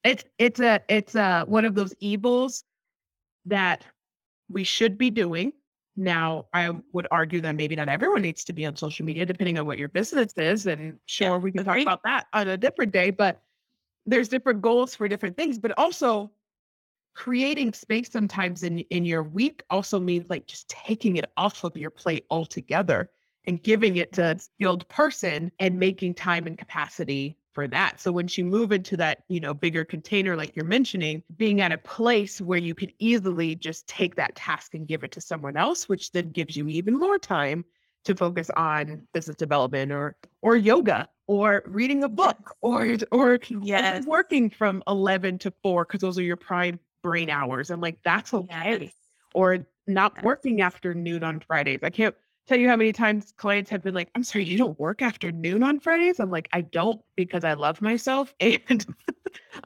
it's 0.04 0.24
it's 0.38 0.60
a 0.60 0.80
it's 0.88 1.14
a 1.14 1.44
one 1.46 1.64
of 1.64 1.74
those 1.74 1.94
evils 2.00 2.64
that 3.46 3.84
we 4.48 4.64
should 4.64 4.98
be 4.98 5.10
doing. 5.10 5.52
Now, 5.96 6.46
I 6.54 6.70
would 6.92 7.06
argue 7.10 7.40
that 7.42 7.54
maybe 7.54 7.76
not 7.76 7.88
everyone 7.88 8.22
needs 8.22 8.44
to 8.44 8.52
be 8.52 8.64
on 8.64 8.76
social 8.76 9.04
media, 9.04 9.26
depending 9.26 9.58
on 9.58 9.66
what 9.66 9.78
your 9.78 9.88
business 9.88 10.32
is. 10.36 10.66
And 10.66 10.98
sure, 11.06 11.38
we 11.38 11.52
can 11.52 11.64
talk 11.64 11.78
about 11.78 12.02
that 12.04 12.26
on 12.32 12.48
a 12.48 12.56
different 12.56 12.92
day, 12.92 13.10
but 13.10 13.42
there's 14.06 14.28
different 14.28 14.62
goals 14.62 14.94
for 14.94 15.08
different 15.08 15.36
things. 15.36 15.58
But 15.58 15.76
also 15.78 16.32
creating 17.14 17.72
space 17.72 18.10
sometimes 18.10 18.62
in, 18.62 18.78
in 18.78 19.04
your 19.04 19.22
week 19.22 19.62
also 19.70 20.00
means 20.00 20.28
like 20.30 20.46
just 20.46 20.68
taking 20.68 21.16
it 21.16 21.30
off 21.36 21.64
of 21.64 21.76
your 21.76 21.90
plate 21.90 22.24
altogether 22.30 23.10
and 23.46 23.62
giving 23.62 23.96
it 23.96 24.12
to 24.12 24.22
a 24.22 24.38
skilled 24.38 24.88
person 24.88 25.50
and 25.58 25.78
making 25.78 26.14
time 26.14 26.46
and 26.46 26.56
capacity 26.56 27.36
for 27.52 27.68
that. 27.68 28.00
So 28.00 28.12
once 28.12 28.38
you 28.38 28.44
move 28.44 28.72
into 28.72 28.96
that, 28.96 29.24
you 29.28 29.40
know, 29.40 29.52
bigger 29.52 29.84
container 29.84 30.36
like 30.36 30.56
you're 30.56 30.64
mentioning, 30.64 31.22
being 31.36 31.60
at 31.60 31.72
a 31.72 31.78
place 31.78 32.40
where 32.40 32.58
you 32.58 32.74
could 32.74 32.92
easily 32.98 33.54
just 33.54 33.86
take 33.86 34.14
that 34.14 34.34
task 34.34 34.74
and 34.74 34.88
give 34.88 35.04
it 35.04 35.12
to 35.12 35.20
someone 35.20 35.56
else, 35.56 35.88
which 35.88 36.12
then 36.12 36.30
gives 36.30 36.56
you 36.56 36.68
even 36.68 36.98
more 36.98 37.18
time 37.18 37.64
to 38.04 38.14
focus 38.14 38.50
on 38.56 39.06
business 39.14 39.36
development 39.36 39.92
or 39.92 40.16
or 40.42 40.56
yoga 40.56 41.08
or 41.26 41.62
reading 41.66 42.04
a 42.04 42.08
book 42.08 42.54
or 42.60 42.96
or 43.12 43.38
Yes. 43.62 44.04
working 44.06 44.50
from 44.50 44.82
11 44.86 45.38
to 45.38 45.52
4 45.62 45.84
because 45.84 46.00
those 46.00 46.18
are 46.18 46.22
your 46.22 46.36
prime 46.36 46.78
brain 47.02 47.30
hours. 47.30 47.70
I'm 47.70 47.80
like, 47.80 47.98
that's 48.04 48.34
okay. 48.34 48.78
Yes. 48.82 48.92
Or 49.34 49.66
not 49.86 50.12
Yes. 50.16 50.24
working 50.24 50.60
after 50.60 50.94
noon 50.94 51.24
on 51.24 51.40
Fridays. 51.40 51.80
I 51.82 51.90
can't 51.90 52.14
tell 52.46 52.58
you 52.58 52.68
how 52.68 52.76
many 52.76 52.92
times 52.92 53.32
clients 53.36 53.70
have 53.70 53.82
been 53.82 53.94
like, 53.94 54.08
I'm 54.14 54.24
sorry, 54.24 54.44
you 54.44 54.58
don't 54.58 54.78
work 54.78 55.00
after 55.02 55.30
noon 55.32 55.62
on 55.62 55.80
Fridays? 55.80 56.20
I'm 56.20 56.30
like, 56.30 56.48
I 56.52 56.60
don't 56.62 57.00
because 57.16 57.44
I 57.44 57.54
love 57.54 57.80
myself. 57.80 58.34
And 58.68 58.84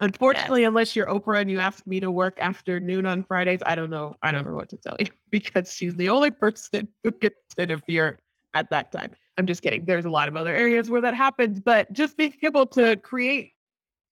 unfortunately, 0.00 0.64
unless 0.64 0.94
you're 0.94 1.06
Oprah 1.06 1.40
and 1.40 1.50
you 1.50 1.58
ask 1.58 1.86
me 1.86 2.00
to 2.00 2.10
work 2.10 2.38
after 2.40 2.78
noon 2.80 3.06
on 3.06 3.24
Fridays, 3.24 3.60
I 3.66 3.74
don't 3.74 3.90
know. 3.90 4.14
I 4.22 4.30
don't 4.30 4.46
know 4.46 4.54
what 4.54 4.68
to 4.70 4.76
tell 4.76 4.96
you 4.98 5.06
because 5.30 5.72
she's 5.72 5.94
the 5.96 6.08
only 6.08 6.30
person 6.30 6.88
who 7.02 7.10
gets 7.12 7.36
to 7.56 7.62
interfere 7.62 8.18
at 8.56 8.70
that 8.70 8.92
time. 8.92 9.12
I'm 9.38 9.46
just 9.46 9.62
kidding. 9.62 9.84
There's 9.84 10.04
a 10.06 10.10
lot 10.10 10.28
of 10.28 10.36
other 10.36 10.54
areas 10.54 10.90
where 10.90 11.00
that 11.02 11.14
happens, 11.14 11.60
but 11.60 11.92
just 11.92 12.16
being 12.16 12.34
able 12.42 12.66
to 12.68 12.96
create 12.96 13.52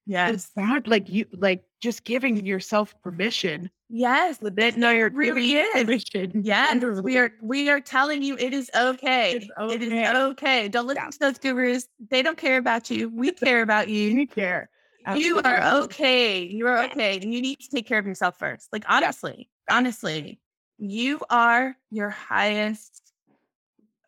Yes. 0.07 0.51
that 0.57 0.87
like 0.87 1.09
you 1.09 1.25
like 1.33 1.65
just 1.81 2.05
giving 2.05 2.45
yourself 2.45 2.95
permission 3.03 3.71
Yes. 3.89 4.39
that 4.39 4.77
no 4.77 4.91
you're 4.91 5.11
really 5.11 5.55
is. 5.55 5.73
permission 5.85 6.43
Yes. 6.45 7.01
We 7.01 7.17
are 7.17 7.33
we 7.43 7.71
are 7.71 7.81
telling 7.81 8.23
you 8.23 8.37
it 8.39 8.53
is 8.53 8.71
okay. 8.77 9.33
It's 9.37 9.47
It 9.75 9.83
is 9.83 9.89
okay. 9.93 10.09
okay. 10.09 10.69
Don't 10.69 10.87
listen 10.87 11.05
Yeah. 11.05 11.11
to 11.11 11.19
those 11.21 11.39
gurus. 11.39 11.89
They 12.11 12.23
don't 12.23 12.37
care 12.37 12.59
about 12.59 12.91
you. 12.91 13.09
We 13.09 13.31
care 13.47 13.63
about 13.63 13.89
you. 13.89 14.11
you 14.11 14.27
care 14.27 14.69
You 15.17 15.41
are 15.43 15.63
okay. 15.85 16.43
You 16.45 16.67
are 16.67 16.85
okay. 16.85 17.17
And 17.17 17.33
you 17.33 17.41
need 17.41 17.61
to 17.61 17.69
take 17.71 17.87
care 17.87 17.99
of 17.99 18.07
yourself 18.07 18.39
first. 18.39 18.69
Like 18.73 18.85
honestly, 18.89 19.49
honestly, 19.71 20.39
you 20.79 21.21
are 21.31 21.77
your 21.91 22.11
highest, 22.11 23.03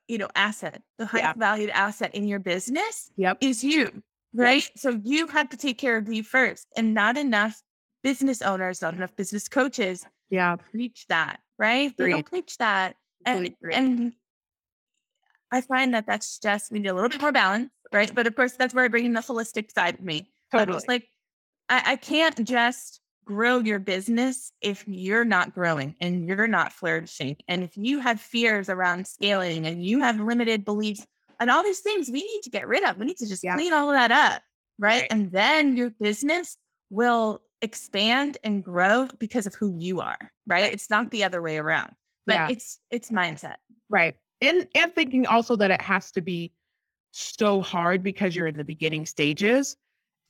you 0.08 0.18
know, 0.18 0.28
asset. 0.34 0.82
The 0.98 1.06
highest 1.06 1.24
Yeah. 1.24 1.32
valued 1.36 1.70
asset 1.70 2.14
in 2.14 2.26
your 2.28 2.38
business 2.38 3.10
yep 3.16 3.38
is 3.40 3.62
you, 3.64 4.02
right? 4.34 4.68
So 4.76 5.00
you 5.04 5.26
have 5.28 5.48
to 5.50 5.56
take 5.56 5.78
care 5.78 5.96
of 5.96 6.08
you 6.12 6.22
first. 6.22 6.66
And 6.76 6.94
not 6.94 7.16
enough 7.16 7.60
business 8.02 8.42
owners, 8.42 8.82
not 8.82 8.94
enough 8.94 9.14
business 9.16 9.48
coaches 9.48 10.04
yeah 10.30 10.56
preach 10.56 11.06
that, 11.08 11.38
right? 11.58 11.92
They 11.96 12.10
don't 12.10 12.26
preach 12.26 12.56
that. 12.58 12.96
And 13.24 13.36
Completely 13.46 13.56
agree. 13.62 13.74
and 13.74 14.12
I 15.52 15.60
find 15.60 15.94
that 15.94 16.06
that's 16.06 16.38
just 16.38 16.72
we 16.72 16.80
need 16.80 16.88
a 16.88 16.94
little 16.94 17.08
bit 17.08 17.20
more 17.20 17.32
balance, 17.32 17.70
right? 17.92 18.12
But 18.14 18.26
of 18.26 18.34
course, 18.34 18.52
that's 18.52 18.74
where 18.74 18.84
I 18.84 18.88
bring 18.88 19.04
in 19.04 19.12
the 19.12 19.20
holistic 19.20 19.70
side 19.72 19.94
of 19.94 20.00
me. 20.00 20.28
Totally 20.52 20.76
just 20.76 20.88
like, 20.88 21.08
I, 21.68 21.82
I 21.92 21.96
can't 21.96 22.44
just 22.46 23.00
grow 23.26 23.58
your 23.58 23.78
business 23.78 24.52
if 24.60 24.84
you're 24.86 25.24
not 25.24 25.52
growing 25.54 25.94
and 26.00 26.26
you're 26.26 26.46
not 26.46 26.72
flourishing. 26.72 27.36
And 27.48 27.62
if 27.62 27.76
you 27.76 27.98
have 28.00 28.20
fears 28.20 28.68
around 28.68 29.06
scaling 29.06 29.66
and 29.66 29.84
you 29.84 30.00
have 30.00 30.18
limited 30.20 30.64
beliefs 30.64 31.04
and 31.40 31.50
all 31.50 31.62
these 31.62 31.80
things, 31.80 32.08
we 32.08 32.22
need 32.22 32.40
to 32.44 32.50
get 32.50 32.66
rid 32.68 32.84
of. 32.84 32.96
We 32.98 33.06
need 33.06 33.16
to 33.18 33.26
just 33.28 33.42
Yeah. 33.44 33.54
clean 33.56 33.72
all 33.72 33.90
of 33.90 33.94
that 33.96 34.12
up, 34.12 34.42
right? 34.78 35.02
Right. 35.02 35.06
And 35.10 35.30
then 35.32 35.76
your 35.76 35.90
business 35.90 36.56
will 36.90 37.42
expand 37.62 38.38
and 38.44 38.62
grow 38.62 39.08
because 39.18 39.46
of 39.46 39.54
who 39.54 39.76
you 39.78 40.00
are, 40.00 40.18
right? 40.46 40.72
It's 40.72 40.88
not 40.88 41.10
the 41.10 41.24
other 41.24 41.42
way 41.42 41.58
around. 41.58 41.92
But 42.26 42.34
Yeah. 42.34 42.48
it's 42.50 42.78
it's 42.90 43.10
mindset. 43.10 43.56
right 43.88 44.16
and 44.40 44.66
and 44.74 44.92
thinking 44.94 45.26
also 45.26 45.54
that 45.56 45.70
it 45.70 45.80
has 45.80 46.10
to 46.12 46.20
be 46.20 46.52
so 47.12 47.60
hard 47.62 48.02
because 48.02 48.34
you're 48.36 48.48
in 48.48 48.56
the 48.56 48.64
beginning 48.64 49.06
stages 49.06 49.76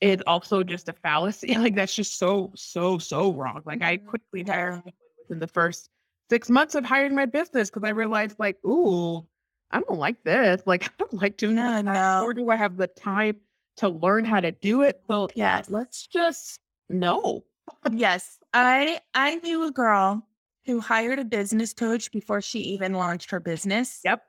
is 0.01 0.21
also 0.27 0.63
just 0.63 0.89
a 0.89 0.93
fallacy 0.93 1.55
like 1.57 1.75
that's 1.75 1.95
just 1.95 2.17
so 2.17 2.51
so 2.55 2.97
so 2.97 3.33
wrong 3.33 3.61
like 3.65 3.81
i 3.81 3.97
Mhm. 3.97 4.05
quickly 4.07 4.43
hired 4.43 4.83
within 5.23 5.39
the 5.39 5.47
first 5.47 5.89
six 6.29 6.49
months 6.49 6.75
of 6.75 6.85
hiring 6.85 7.15
my 7.15 7.25
business 7.25 7.69
because 7.69 7.83
i 7.87 7.89
realized 7.89 8.37
like 8.39 8.57
ooh 8.65 9.25
i 9.71 9.79
don't 9.79 9.97
like 9.99 10.23
this 10.23 10.61
like 10.65 10.85
i 10.89 10.91
don't 10.99 11.13
like 11.13 11.37
doing 11.37 11.55
No, 11.55 11.81
this 11.81 11.83
no. 11.83 12.21
or 12.23 12.33
do 12.33 12.49
i 12.49 12.55
have 12.55 12.77
the 12.77 12.87
time 12.87 13.37
to 13.77 13.89
learn 13.89 14.25
how 14.25 14.39
to 14.39 14.51
do 14.51 14.81
it 14.81 15.01
so 15.07 15.29
yeah, 15.35 15.61
let's 15.69 16.07
just 16.07 16.59
no 16.89 17.43
Yes, 17.91 18.39
I 18.53 19.01
I 19.13 19.35
knew 19.35 19.65
a 19.67 19.71
girl 19.71 20.25
who 20.65 20.79
hired 20.79 21.19
a 21.19 21.25
business 21.25 21.73
coach 21.73 22.11
before 22.11 22.41
she 22.41 22.59
even 22.59 22.93
launched 22.93 23.31
her 23.31 23.39
business. 23.39 24.01
yep 24.03 24.23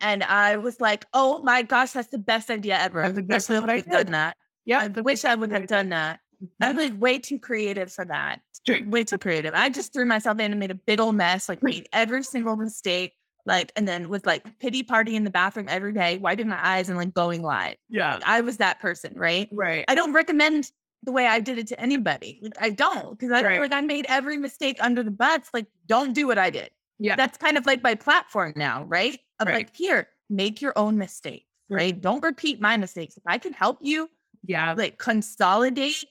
And 0.00 0.22
I 0.24 0.56
was 0.56 0.80
like, 0.80 1.04
"Oh 1.14 1.42
my 1.42 1.62
gosh, 1.62 1.92
that's 1.92 2.08
the 2.08 2.18
best 2.18 2.50
idea 2.50 2.78
ever." 2.78 3.02
That's 3.02 3.18
exactly 3.18 3.60
what 3.60 3.70
I 3.70 3.76
have 3.76 3.90
done 3.90 4.12
that. 4.12 4.36
Yep 4.64 4.96
I 4.96 5.00
wish 5.00 5.24
I 5.24 5.34
would 5.34 5.50
have 5.52 5.66
done 5.66 5.90
that. 5.90 6.20
I 6.60 6.72
was 6.72 6.90
way 6.92 7.18
too 7.18 7.38
creative 7.38 7.92
for 7.92 8.04
that. 8.06 8.40
Way 8.86 9.04
too 9.04 9.18
creative. 9.18 9.54
I 9.54 9.68
just 9.68 9.92
threw 9.92 10.04
myself 10.04 10.38
in 10.40 10.50
and 10.50 10.58
made 10.58 10.70
a 10.72 10.74
big 10.74 11.00
old 11.00 11.14
mess, 11.14 11.48
like 11.48 11.62
made 11.62 11.88
every 11.92 12.22
single 12.24 12.56
mistake, 12.56 13.14
like, 13.46 13.70
and 13.76 13.86
then 13.86 14.08
was 14.08 14.24
like 14.26 14.58
pity 14.58 14.82
party 14.82 15.14
in 15.16 15.24
the 15.24 15.30
bathroom 15.30 15.66
every 15.68 15.92
day, 15.92 16.18
wiping 16.18 16.48
my 16.48 16.58
eyes 16.64 16.88
and 16.88 16.98
like 16.98 17.14
going 17.14 17.42
live. 17.42 17.76
yeah 17.88 18.18
I 18.24 18.40
was 18.40 18.56
that 18.58 18.80
person, 18.80 19.12
right? 19.16 19.48
right 19.52 19.84
I 19.88 19.94
don't 19.94 20.12
recommend 20.12 20.70
the 21.04 21.12
way 21.12 21.26
I 21.26 21.40
did 21.40 21.58
it 21.58 21.66
to 21.68 21.80
anybody. 21.80 22.38
Like, 22.42 22.52
I 22.60 22.70
don't 22.70 23.18
because 23.18 23.32
I 23.32 23.42
Right. 23.42 23.60
like 23.60 23.72
I 23.72 23.80
made 23.80 24.06
every 24.08 24.36
mistake 24.36 24.78
under 24.80 25.02
the 25.02 25.10
butts. 25.10 25.50
Like, 25.54 25.66
don't 25.86 26.12
do 26.12 26.26
what 26.26 26.38
I 26.38 26.50
did. 26.50 26.70
yeah 26.98 27.14
That's 27.16 27.36
kind 27.38 27.56
of 27.56 27.66
like 27.66 27.82
my 27.82 27.94
platform 27.94 28.52
now, 28.56 28.84
right? 28.84 29.18
Of 29.40 29.46
Right. 29.48 29.54
like, 29.56 29.76
here, 29.76 30.08
make 30.30 30.60
your 30.62 30.72
own 30.76 30.98
mistakes, 30.98 31.46
right? 31.68 32.00
Don't 32.00 32.22
repeat 32.22 32.60
my 32.60 32.76
mistakes. 32.76 33.16
If 33.16 33.22
I 33.26 33.38
can 33.38 33.52
help 33.52 33.78
you, 33.80 34.08
yeah 34.44 34.72
like, 34.74 34.98
consolidate 34.98 36.04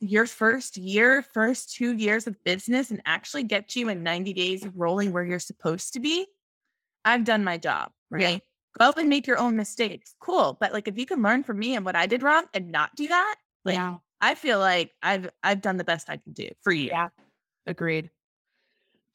your 0.00 0.26
first 0.26 0.76
year, 0.76 1.22
first 1.22 1.74
two 1.74 1.94
years 1.94 2.26
of 2.26 2.36
business 2.44 2.90
and 2.90 3.00
actually 3.06 3.42
get 3.42 3.74
you 3.74 3.88
in 3.88 4.02
90 4.02 4.32
days 4.34 4.64
of 4.64 4.76
rolling 4.76 5.12
where 5.12 5.24
you're 5.24 5.38
supposed 5.38 5.94
to 5.94 6.00
be, 6.00 6.26
I've 7.04 7.24
done 7.24 7.44
my 7.44 7.56
job, 7.56 7.90
Right. 8.10 8.42
Go 8.78 8.84
out 8.84 8.98
and 8.98 9.08
make 9.08 9.26
your 9.26 9.38
own 9.38 9.56
mistakes. 9.56 10.14
Cool. 10.20 10.58
But 10.60 10.74
like, 10.74 10.86
if 10.86 10.98
you 10.98 11.06
can 11.06 11.22
learn 11.22 11.44
from 11.44 11.58
me 11.58 11.76
and 11.76 11.84
what 11.84 11.96
I 11.96 12.06
did 12.06 12.22
wrong 12.22 12.44
and 12.52 12.70
not 12.70 12.94
do 12.94 13.08
that, 13.08 13.36
like, 13.64 13.76
yeah 13.76 13.96
I 14.20 14.34
feel 14.34 14.58
like 14.58 14.92
I've 15.02 15.28
I've 15.42 15.60
done 15.60 15.76
the 15.76 15.84
best 15.84 16.08
I 16.08 16.16
can 16.16 16.32
do 16.32 16.48
for 16.62 16.72
you. 16.72 16.88
Yeah. 16.88 17.08
Agreed. 17.66 18.10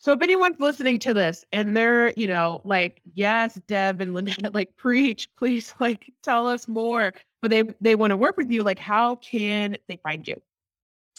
So 0.02 0.12
if 0.14 0.22
anyone's 0.24 0.60
listening 0.60 0.98
to 1.00 1.14
this 1.14 1.46
and 1.52 1.76
they're, 1.78 2.12
you 2.18 2.26
know, 2.26 2.62
like, 2.64 3.04
yes, 3.14 3.60
Deb 3.68 4.02
and 4.02 4.16
Lynette, 4.16 4.36
like, 4.56 4.76
preach, 4.76 5.30
please, 5.38 5.76
like, 5.80 6.12
tell 6.24 6.48
us 6.48 6.68
more. 6.68 7.14
But 7.42 7.52
they 7.52 7.64
they 7.80 7.94
want 7.96 8.10
to 8.10 8.18
work 8.18 8.36
with 8.36 8.50
you. 8.50 8.64
Like, 8.64 8.80
how 8.80 9.18
can 9.18 9.78
they 9.88 9.98
find 9.98 10.28
you? 10.28 10.42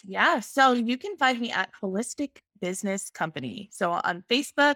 Yeah. 0.05 0.41
So 0.41 0.73
you 0.73 0.97
can 0.97 1.15
find 1.15 1.39
me 1.39 1.49
at 1.51 1.69
Holistic 1.81 2.39
Business 2.59 3.09
Company. 3.09 3.69
So 3.71 3.91
on 3.91 4.21
Facebook, 4.29 4.75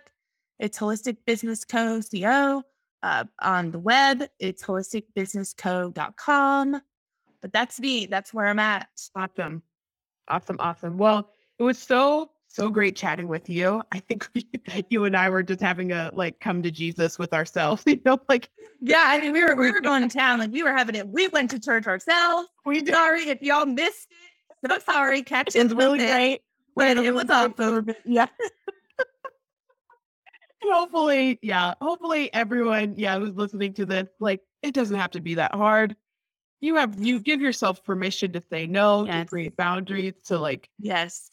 it's 0.57 0.79
Holistic 0.79 1.17
Business 1.25 1.65
Co. 1.65 2.01
CO. 2.01 2.63
Uh, 3.03 3.25
on 3.41 3.71
the 3.71 3.79
web, 3.79 4.23
it's 4.39 4.63
holisticbusinessco.com. 4.63 6.81
But 7.41 7.53
that's 7.53 7.79
me. 7.79 8.05
That's 8.05 8.33
where 8.33 8.47
I'm 8.47 8.59
at. 8.59 8.87
Awesome, 9.15 9.61
awesome, 10.29 10.57
awesome. 10.59 10.97
Well, 10.97 11.29
it 11.59 11.63
was 11.63 11.77
so 11.77 12.31
so 12.47 12.69
great 12.69 12.95
chatting 12.95 13.27
with 13.27 13.49
you. 13.49 13.81
I 13.91 13.99
think 13.99 14.27
we, 14.35 14.47
you 14.89 15.05
and 15.05 15.15
I 15.15 15.29
were 15.29 15.43
just 15.43 15.61
having 15.61 15.91
a 15.91 16.09
like 16.13 16.39
come 16.39 16.63
to 16.63 16.71
Jesus 16.71 17.19
with 17.19 17.33
ourselves. 17.33 17.83
You 17.87 17.99
know, 18.05 18.17
like 18.29 18.49
Yeah, 18.81 19.03
I 19.05 19.19
mean, 19.21 19.33
we 19.33 19.43
were 19.43 19.55
we 19.55 19.71
were 19.71 19.81
going 19.81 20.07
to 20.07 20.17
town, 20.17 20.39
like 20.39 20.51
we 20.51 20.63
were 20.63 20.73
having 20.75 20.95
it. 20.95 21.07
We 21.07 21.27
went 21.27 21.51
to 21.51 21.59
church 21.59 21.87
ourselves. 21.87 22.49
we 22.65 22.81
did. 22.81 22.93
Sorry 22.93 23.29
if 23.29 23.41
y'all 23.41 23.65
missed 23.65 24.07
it. 24.63 24.71
So 24.71 24.79
sorry. 24.79 25.21
Catch 25.23 25.55
it. 25.55 25.59
It's 25.59 25.73
really 25.73 25.99
great. 25.99 26.41
But 26.75 26.97
it 26.97 27.13
was 27.13 27.29
awesome. 27.29 27.87
Yeah. 28.05 28.27
And 30.61 30.73
hopefully, 30.73 31.37
yeah, 31.43 31.75
hopefully 31.81 32.33
everyone, 32.33 32.95
yeah, 32.97 33.19
who's 33.19 33.35
listening 33.35 33.73
to 33.75 33.85
this, 33.85 34.07
like, 34.19 34.41
it 34.63 34.73
doesn't 34.73 34.97
have 34.97 35.11
to 35.11 35.21
be 35.21 35.35
that 35.35 35.53
hard. 35.53 35.95
You 36.61 36.75
have, 36.75 36.99
you 36.99 37.19
give 37.19 37.41
yourself 37.41 37.83
permission 37.83 38.31
to 38.33 38.41
say 38.49 38.65
no, 38.65 39.05
to 39.05 39.11
Yes. 39.11 39.29
create 39.29 39.55
boundaries, 39.55 40.13
to 40.25 40.39
like 40.39 40.67
Yes. 40.79 41.29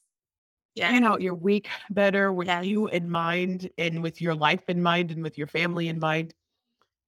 Yeah. 0.74 0.88
plan 0.90 1.04
out 1.04 1.20
your 1.22 1.34
week 1.34 1.68
better 1.90 2.32
with 2.32 2.48
Yes. 2.48 2.66
you 2.66 2.88
in 2.88 3.08
mind 3.10 3.70
and 3.78 4.02
with 4.02 4.20
your 4.20 4.34
life 4.34 4.68
in 4.68 4.82
mind 4.82 5.10
and 5.12 5.22
with 5.22 5.38
your 5.38 5.46
family 5.46 5.88
in 5.88 5.98
mind. 5.98 6.34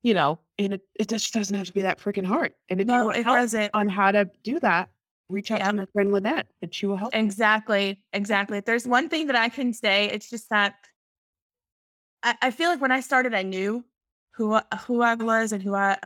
You 0.02 0.14
know, 0.14 0.38
and 0.58 0.74
it, 0.74 0.82
it 0.94 1.08
just 1.08 1.32
doesn't 1.32 1.56
have 1.56 1.66
to 1.66 1.72
be 1.72 1.82
that 1.82 1.98
freaking 1.98 2.24
hard. 2.24 2.52
And 2.68 2.80
if 2.80 2.86
you 2.86 2.92
No, 2.94 3.10
it 3.10 3.26
wasn't. 3.26 3.70
on 3.74 3.88
how 3.88 4.12
to 4.12 4.30
do 4.44 4.60
that, 4.60 4.88
reach 5.28 5.50
out 5.50 5.58
Yeah. 5.58 5.70
to 5.72 5.76
my 5.78 5.86
friend 5.86 6.12
Lynette 6.12 6.46
and 6.62 6.72
she 6.72 6.86
will 6.86 6.96
help. 6.96 7.12
Exactly. 7.14 8.00
Exactly. 8.12 8.58
If 8.58 8.64
there's 8.66 8.86
one 8.86 9.08
thing 9.08 9.26
that 9.26 9.34
I 9.36 9.48
can 9.48 9.72
say, 9.72 10.04
it's 10.10 10.30
just 10.30 10.48
that 10.50 10.76
I, 12.22 12.36
I 12.42 12.50
feel 12.52 12.70
like 12.70 12.80
when 12.80 12.92
I 12.92 13.00
started, 13.00 13.34
I 13.34 13.42
knew 13.42 13.84
who 14.34 14.58
who 14.86 15.02
I 15.02 15.14
was 15.14 15.52
and 15.52 15.62
who 15.62 15.74
I 15.74 15.98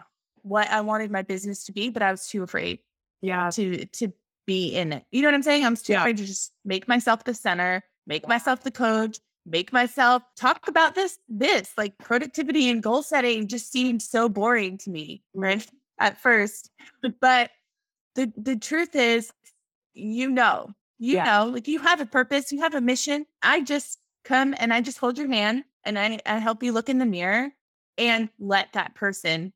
what 0.42 0.70
I 0.70 0.80
wanted 0.80 1.11
my 1.11 1.20
business 1.22 1.64
to 1.64 1.72
be, 1.72 1.90
but 1.90 2.02
I 2.02 2.11
was 2.11 2.26
too 2.26 2.42
afraid 2.42 2.78
yeah. 3.20 3.50
to 3.50 3.84
to 3.84 4.12
be 4.51 4.68
in 4.74 4.92
it. 4.92 5.05
You 5.11 5.22
know 5.22 5.28
what 5.28 5.34
I'm 5.34 5.42
saying? 5.42 5.64
I'm 5.64 5.76
too 5.76 5.92
Yeah. 5.92 6.01
afraid 6.01 6.16
to 6.18 6.26
just 6.26 6.53
make 6.64 6.88
myself 6.88 7.24
the 7.24 7.34
center, 7.34 7.82
make 8.07 8.26
myself 8.26 8.62
the 8.62 8.70
coach, 8.70 9.18
make 9.46 9.72
myself 9.72 10.22
talk 10.36 10.68
about 10.68 10.94
this 10.94 11.18
this 11.28 11.72
like 11.78 11.96
productivity 11.98 12.68
and 12.68 12.82
goal 12.82 13.03
setting 13.03 13.48
just 13.48 13.72
seemed 13.72 14.03
so 14.03 14.28
boring 14.28 14.76
to 14.78 14.90
me 14.90 15.22
mm-hmm. 15.34 15.40
right 15.44 15.66
at 15.98 16.20
first 16.20 16.70
but 17.20 17.51
the 18.16 18.30
the 18.36 18.57
truth 18.57 18.94
is 18.94 19.32
you 19.94 20.28
know 20.28 20.68
you 20.98 21.14
Yeah. 21.16 21.24
know 21.24 21.46
like 21.55 21.66
you 21.66 21.78
have 21.78 22.01
a 22.03 22.07
purpose 22.07 22.53
you 22.53 22.61
have 22.61 22.74
a 22.74 22.82
mission 22.82 23.24
i 23.42 23.62
just 23.62 23.98
come 24.24 24.55
and 24.59 24.74
i 24.74 24.82
just 24.82 24.98
hold 24.98 25.16
your 25.16 25.28
hand 25.28 25.64
and 25.86 25.98
i 25.98 26.20
i 26.26 26.36
help 26.38 26.62
you 26.62 26.72
look 26.72 26.90
in 26.90 26.98
the 26.98 27.07
mirror 27.07 27.51
and 28.01 28.28
let 28.38 28.72
that 28.74 28.94
person 28.94 29.53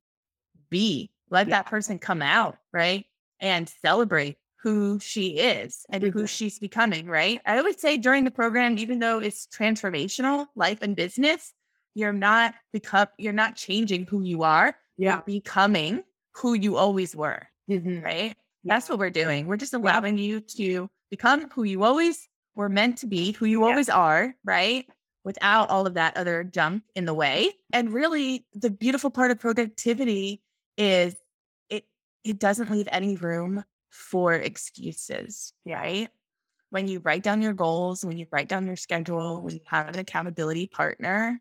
be, 0.70 1.11
let 1.30 1.49
yeah. 1.49 1.57
that 1.57 1.66
person 1.66 1.99
come 1.99 2.20
out, 2.22 2.59
right? 2.72 3.07
And 3.40 3.68
celebrate 3.82 4.36
who 4.64 4.98
she 4.98 5.36
is 5.36 5.84
and 5.90 6.02
who 6.02 6.26
she's 6.26 6.58
becoming, 6.58 7.06
right? 7.06 7.38
I 7.44 7.60
would 7.60 7.78
say 7.78 7.98
during 7.98 8.24
the 8.24 8.30
program, 8.30 8.78
even 8.78 8.98
though 8.98 9.18
it's 9.18 9.46
transformational, 9.46 10.46
life 10.56 10.78
and 10.80 10.96
business, 10.96 11.52
you're 11.94 12.14
not 12.14 12.54
become 12.72 13.08
you're 13.18 13.34
not 13.34 13.56
changing 13.56 14.06
who 14.06 14.22
you 14.22 14.42
are. 14.42 14.74
Yeah. 14.96 15.16
You're 15.16 15.22
becoming 15.26 16.02
who 16.36 16.54
you 16.54 16.78
always 16.78 17.14
were. 17.14 17.42
Mm-hmm. 17.70 18.00
Right. 18.00 18.34
That's 18.64 18.88
what 18.88 18.98
we're 18.98 19.10
doing. 19.10 19.46
We're 19.46 19.58
just 19.58 19.74
allowing 19.74 20.16
yeah. 20.16 20.24
you 20.24 20.40
to 20.56 20.88
become 21.10 21.50
who 21.50 21.64
you 21.64 21.84
always 21.84 22.26
were 22.54 22.70
meant 22.70 22.96
to 22.98 23.06
be, 23.06 23.32
who 23.32 23.44
you 23.44 23.60
yeah. 23.60 23.66
always 23.66 23.90
are, 23.90 24.34
right? 24.46 24.86
Without 25.24 25.68
all 25.68 25.86
of 25.86 25.94
that 25.94 26.16
other 26.16 26.42
junk 26.42 26.84
in 26.94 27.04
the 27.04 27.12
way. 27.12 27.52
And 27.70 27.92
really 27.92 28.46
the 28.54 28.70
beautiful 28.70 29.10
part 29.10 29.30
of 29.30 29.38
productivity 29.38 30.40
is 30.78 31.14
it 31.68 31.84
it 32.24 32.38
doesn't 32.38 32.70
leave 32.70 32.88
any 32.90 33.16
room 33.16 33.62
for 33.95 34.34
excuses, 34.34 35.53
right? 35.64 36.09
When 36.70 36.88
you 36.88 36.99
write 36.99 37.22
down 37.22 37.40
your 37.40 37.53
goals, 37.53 38.05
when 38.05 38.18
you 38.18 38.26
write 38.32 38.49
down 38.49 38.66
your 38.66 38.76
schedule, 38.76 39.40
when 39.40 39.55
you 39.55 39.61
have 39.66 39.88
an 39.88 39.99
accountability 40.01 40.66
partner, 40.66 41.40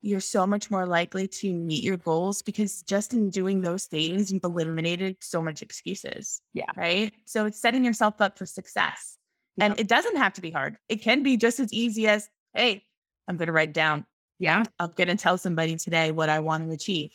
you're 0.00 0.20
so 0.20 0.46
much 0.46 0.70
more 0.70 0.86
likely 0.86 1.28
to 1.28 1.52
meet 1.52 1.84
your 1.84 1.98
goals 1.98 2.40
because 2.40 2.82
just 2.82 3.12
in 3.12 3.28
doing 3.28 3.60
those 3.60 3.84
things, 3.84 4.32
you've 4.32 4.44
eliminated 4.44 5.16
so 5.20 5.42
much 5.42 5.60
excuses. 5.60 6.40
Yeah. 6.54 6.70
Right. 6.76 7.12
So 7.26 7.44
it's 7.46 7.60
setting 7.60 7.84
yourself 7.84 8.20
up 8.20 8.38
for 8.38 8.46
success. 8.46 9.18
Yep. 9.58 9.70
And 9.70 9.80
it 9.80 9.88
doesn't 9.88 10.16
have 10.16 10.32
to 10.34 10.40
be 10.40 10.50
hard. 10.50 10.78
It 10.88 11.02
can 11.02 11.22
be 11.22 11.36
just 11.36 11.60
as 11.60 11.72
easy 11.72 12.08
as, 12.08 12.28
hey, 12.54 12.84
I'm 13.28 13.36
going 13.36 13.48
to 13.48 13.52
write 13.52 13.74
down. 13.74 14.06
Yeah. 14.38 14.64
I'm 14.78 14.92
going 14.96 15.08
to 15.08 15.16
tell 15.16 15.36
somebody 15.36 15.76
today 15.76 16.12
what 16.12 16.30
I 16.30 16.40
want 16.40 16.66
to 16.66 16.74
achieve. 16.74 17.10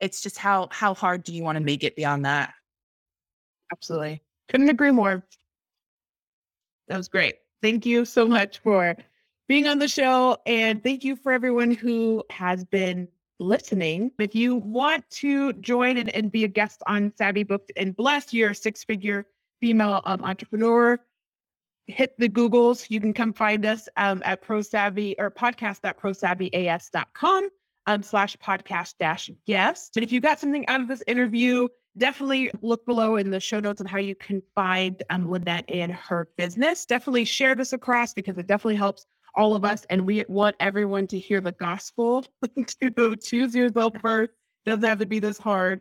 It's 0.00 0.22
just 0.22 0.38
how 0.38 0.68
how 0.72 0.94
hard 0.94 1.22
do 1.22 1.34
you 1.34 1.44
want 1.44 1.58
to 1.58 1.64
make 1.64 1.84
it 1.84 1.94
beyond 1.94 2.24
that? 2.24 2.54
Absolutely. 3.72 4.22
Couldn't 4.48 4.68
agree 4.68 4.90
more. 4.90 5.24
That 6.88 6.96
was 6.96 7.08
great. 7.08 7.36
Thank 7.62 7.86
you 7.86 8.04
so 8.04 8.26
much 8.26 8.58
for 8.58 8.96
being 9.48 9.66
on 9.66 9.78
the 9.78 9.88
show. 9.88 10.36
And 10.46 10.82
thank 10.82 11.04
you 11.04 11.16
for 11.16 11.32
everyone 11.32 11.70
who 11.70 12.24
has 12.30 12.64
been 12.64 13.08
listening. 13.38 14.10
If 14.18 14.34
you 14.34 14.56
want 14.56 15.08
to 15.10 15.52
join 15.54 15.98
and, 15.98 16.08
and 16.10 16.32
be 16.32 16.44
a 16.44 16.48
guest 16.48 16.82
on 16.86 17.12
Savvy 17.16 17.42
Booked 17.42 17.72
and 17.76 17.96
Blessed, 17.96 18.34
you're 18.34 18.50
a 18.50 18.54
six 18.54 18.84
figure 18.84 19.26
female 19.60 20.02
um, 20.04 20.22
entrepreneur. 20.24 20.98
Hit 21.86 22.14
the 22.18 22.28
Googles. 22.28 22.90
You 22.90 23.00
can 23.00 23.12
come 23.12 23.32
find 23.32 23.66
us 23.66 23.88
um, 23.96 24.22
at 24.24 24.42
ProSavvy 24.42 25.16
or 25.18 25.30
podcast.prosavvyas.com 25.30 27.48
um, 27.86 28.02
slash 28.02 28.36
podcast 28.36 28.94
dash 28.98 29.30
guest. 29.46 29.96
And 29.96 30.04
if 30.04 30.12
you 30.12 30.20
got 30.20 30.38
something 30.38 30.66
out 30.68 30.80
of 30.80 30.88
this 30.88 31.02
interview, 31.06 31.68
definitely 32.00 32.50
look 32.62 32.84
below 32.86 33.16
in 33.16 33.30
the 33.30 33.38
show 33.38 33.60
notes 33.60 33.80
on 33.80 33.86
how 33.86 33.98
you 33.98 34.16
can 34.16 34.42
find 34.54 35.00
um, 35.10 35.30
Lynette 35.30 35.64
and 35.68 35.92
her 35.92 36.28
business. 36.36 36.84
Definitely 36.84 37.26
share 37.26 37.54
this 37.54 37.72
across 37.72 38.12
because 38.12 38.36
it 38.38 38.48
definitely 38.48 38.76
helps 38.76 39.06
all 39.36 39.54
of 39.54 39.64
us. 39.64 39.86
And 39.90 40.04
we 40.04 40.24
want 40.28 40.56
everyone 40.58 41.06
to 41.08 41.18
hear 41.18 41.40
the 41.40 41.52
gospel 41.52 42.24
to 42.80 43.16
choose 43.16 43.54
yourself 43.54 43.94
first. 44.00 44.32
Doesn't 44.66 44.82
have 44.82 44.98
to 44.98 45.06
be 45.06 45.20
this 45.20 45.38
hard. 45.38 45.80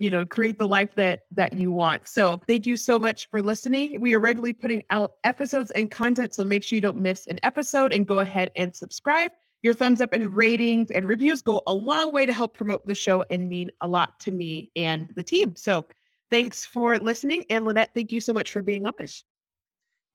You 0.00 0.10
know, 0.10 0.24
create 0.24 0.58
the 0.58 0.68
life 0.68 0.94
that 0.94 1.22
that 1.32 1.52
you 1.54 1.72
want. 1.72 2.06
So 2.06 2.40
thank 2.46 2.66
you 2.66 2.76
so 2.76 3.00
much 3.00 3.28
for 3.30 3.42
listening. 3.42 4.00
We 4.00 4.14
are 4.14 4.20
regularly 4.20 4.52
putting 4.52 4.84
out 4.90 5.14
episodes 5.24 5.72
and 5.72 5.90
content, 5.90 6.34
so 6.34 6.44
make 6.44 6.62
sure 6.62 6.76
you 6.76 6.80
don't 6.80 6.98
miss 6.98 7.26
an 7.26 7.40
episode 7.42 7.92
and 7.92 8.06
go 8.06 8.20
ahead 8.20 8.52
and 8.54 8.74
subscribe. 8.74 9.32
Your 9.62 9.74
thumbs 9.74 10.00
up 10.00 10.12
and 10.12 10.24
mm-hmm. 10.24 10.34
ratings 10.34 10.90
and 10.90 11.08
reviews 11.08 11.42
go 11.42 11.62
a 11.66 11.74
long 11.74 12.12
way 12.12 12.26
to 12.26 12.32
help 12.32 12.56
promote 12.56 12.86
the 12.86 12.94
show 12.94 13.24
and 13.30 13.48
mean 13.48 13.70
a 13.80 13.88
lot 13.88 14.20
to 14.20 14.30
me 14.30 14.70
and 14.76 15.08
the 15.16 15.22
team. 15.22 15.56
So 15.56 15.84
thanks 16.30 16.64
for 16.64 16.98
listening. 16.98 17.44
And 17.50 17.64
Lynette, 17.64 17.90
thank 17.94 18.12
you 18.12 18.20
so 18.20 18.32
much 18.32 18.52
for 18.52 18.62
being 18.62 18.86
on 18.86 18.92
this. 18.98 19.24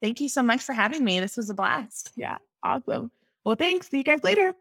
Thank 0.01 0.21
you 0.21 0.29
so 0.29 0.43
much 0.43 0.61
for 0.61 0.73
having 0.73 1.03
me. 1.03 1.19
This 1.19 1.37
was 1.37 1.49
a 1.49 1.53
blast. 1.53 2.11
Yeah, 2.15 2.37
awesome. 2.63 3.11
Well, 3.45 3.55
thanks. 3.55 3.89
See 3.89 3.97
you 3.97 4.03
guys 4.03 4.23
later. 4.23 4.53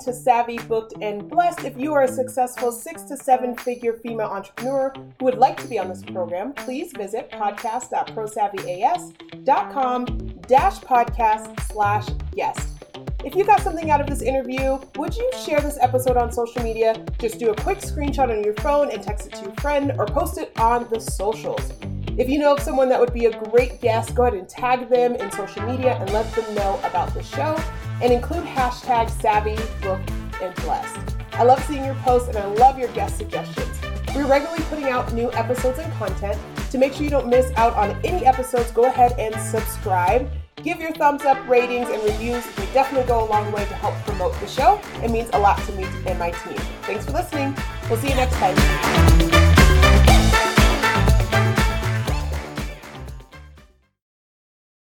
To 0.00 0.12
Savvy, 0.12 0.58
Booked, 0.58 0.94
and 1.00 1.26
Blessed. 1.28 1.64
If 1.64 1.78
you 1.78 1.94
are 1.94 2.02
a 2.02 2.08
successful 2.08 2.72
six 2.72 3.02
to 3.02 3.16
seven 3.16 3.56
figure 3.56 3.92
female 3.94 4.28
entrepreneur 4.28 4.92
who 5.18 5.24
would 5.24 5.38
like 5.38 5.56
to 5.58 5.68
be 5.68 5.78
on 5.78 5.88
this 5.88 6.02
program, 6.02 6.52
please 6.52 6.92
visit 6.92 7.30
podcast.prosavvyas.com 7.30 10.04
dash 10.46 10.80
podcast 10.80 11.72
slash 11.72 12.08
guest. 12.34 12.68
If 13.24 13.34
you 13.34 13.44
got 13.44 13.60
something 13.60 13.90
out 13.90 14.00
of 14.00 14.06
this 14.06 14.22
interview, 14.22 14.78
would 14.96 15.14
you 15.14 15.30
share 15.44 15.60
this 15.60 15.76
episode 15.80 16.16
on 16.16 16.32
social 16.32 16.62
media? 16.62 17.04
Just 17.18 17.38
do 17.38 17.50
a 17.50 17.54
quick 17.54 17.78
screenshot 17.78 18.30
on 18.30 18.42
your 18.42 18.54
phone 18.54 18.90
and 18.90 19.02
text 19.02 19.26
it 19.26 19.34
to 19.34 19.42
your 19.42 19.54
friend 19.56 19.92
or 19.98 20.06
post 20.06 20.38
it 20.38 20.58
on 20.58 20.88
the 20.90 20.98
socials. 20.98 21.72
If 22.16 22.28
you 22.28 22.38
know 22.38 22.54
of 22.54 22.60
someone 22.60 22.88
that 22.88 22.98
would 22.98 23.12
be 23.12 23.26
a 23.26 23.38
great 23.50 23.80
guest, 23.80 24.14
go 24.14 24.22
ahead 24.22 24.34
and 24.34 24.48
tag 24.48 24.88
them 24.88 25.14
in 25.14 25.30
social 25.32 25.62
media 25.62 25.96
and 26.00 26.10
let 26.12 26.32
them 26.34 26.54
know 26.54 26.80
about 26.82 27.12
the 27.14 27.22
show 27.22 27.56
and 28.02 28.12
include 28.12 28.44
hashtag 28.44 29.10
savvy, 29.10 29.56
book, 29.82 30.00
and 30.42 30.54
blessed. 30.56 31.16
I 31.32 31.44
love 31.44 31.62
seeing 31.64 31.84
your 31.84 31.94
posts 31.96 32.28
and 32.28 32.36
I 32.36 32.46
love 32.46 32.78
your 32.78 32.88
guest 32.88 33.16
suggestions. 33.18 33.80
We're 34.14 34.26
regularly 34.26 34.62
putting 34.64 34.88
out 34.88 35.12
new 35.12 35.32
episodes 35.32 35.78
and 35.78 35.92
content. 35.94 36.38
To 36.70 36.78
make 36.78 36.92
sure 36.92 37.04
you 37.04 37.10
don't 37.10 37.28
miss 37.28 37.52
out 37.56 37.74
on 37.74 37.96
any 38.04 38.26
episodes, 38.26 38.70
go 38.72 38.84
ahead 38.84 39.12
and 39.18 39.34
subscribe. 39.40 40.30
Give 40.56 40.80
your 40.80 40.92
thumbs 40.92 41.22
up, 41.22 41.38
ratings, 41.48 41.88
and 41.88 42.02
reviews. 42.02 42.44
They 42.56 42.66
definitely 42.74 43.08
go 43.08 43.24
a 43.24 43.28
long 43.28 43.50
way 43.52 43.64
to 43.64 43.74
help 43.74 43.94
promote 44.04 44.38
the 44.40 44.46
show. 44.46 44.80
It 45.02 45.10
means 45.10 45.30
a 45.32 45.38
lot 45.38 45.58
to 45.64 45.72
me 45.72 45.84
and 46.06 46.18
my 46.18 46.30
team. 46.30 46.58
Thanks 46.82 47.06
for 47.06 47.12
listening. 47.12 47.56
We'll 47.88 47.98
see 47.98 48.08
you 48.08 48.16
next 48.16 48.34
time. 48.36 49.59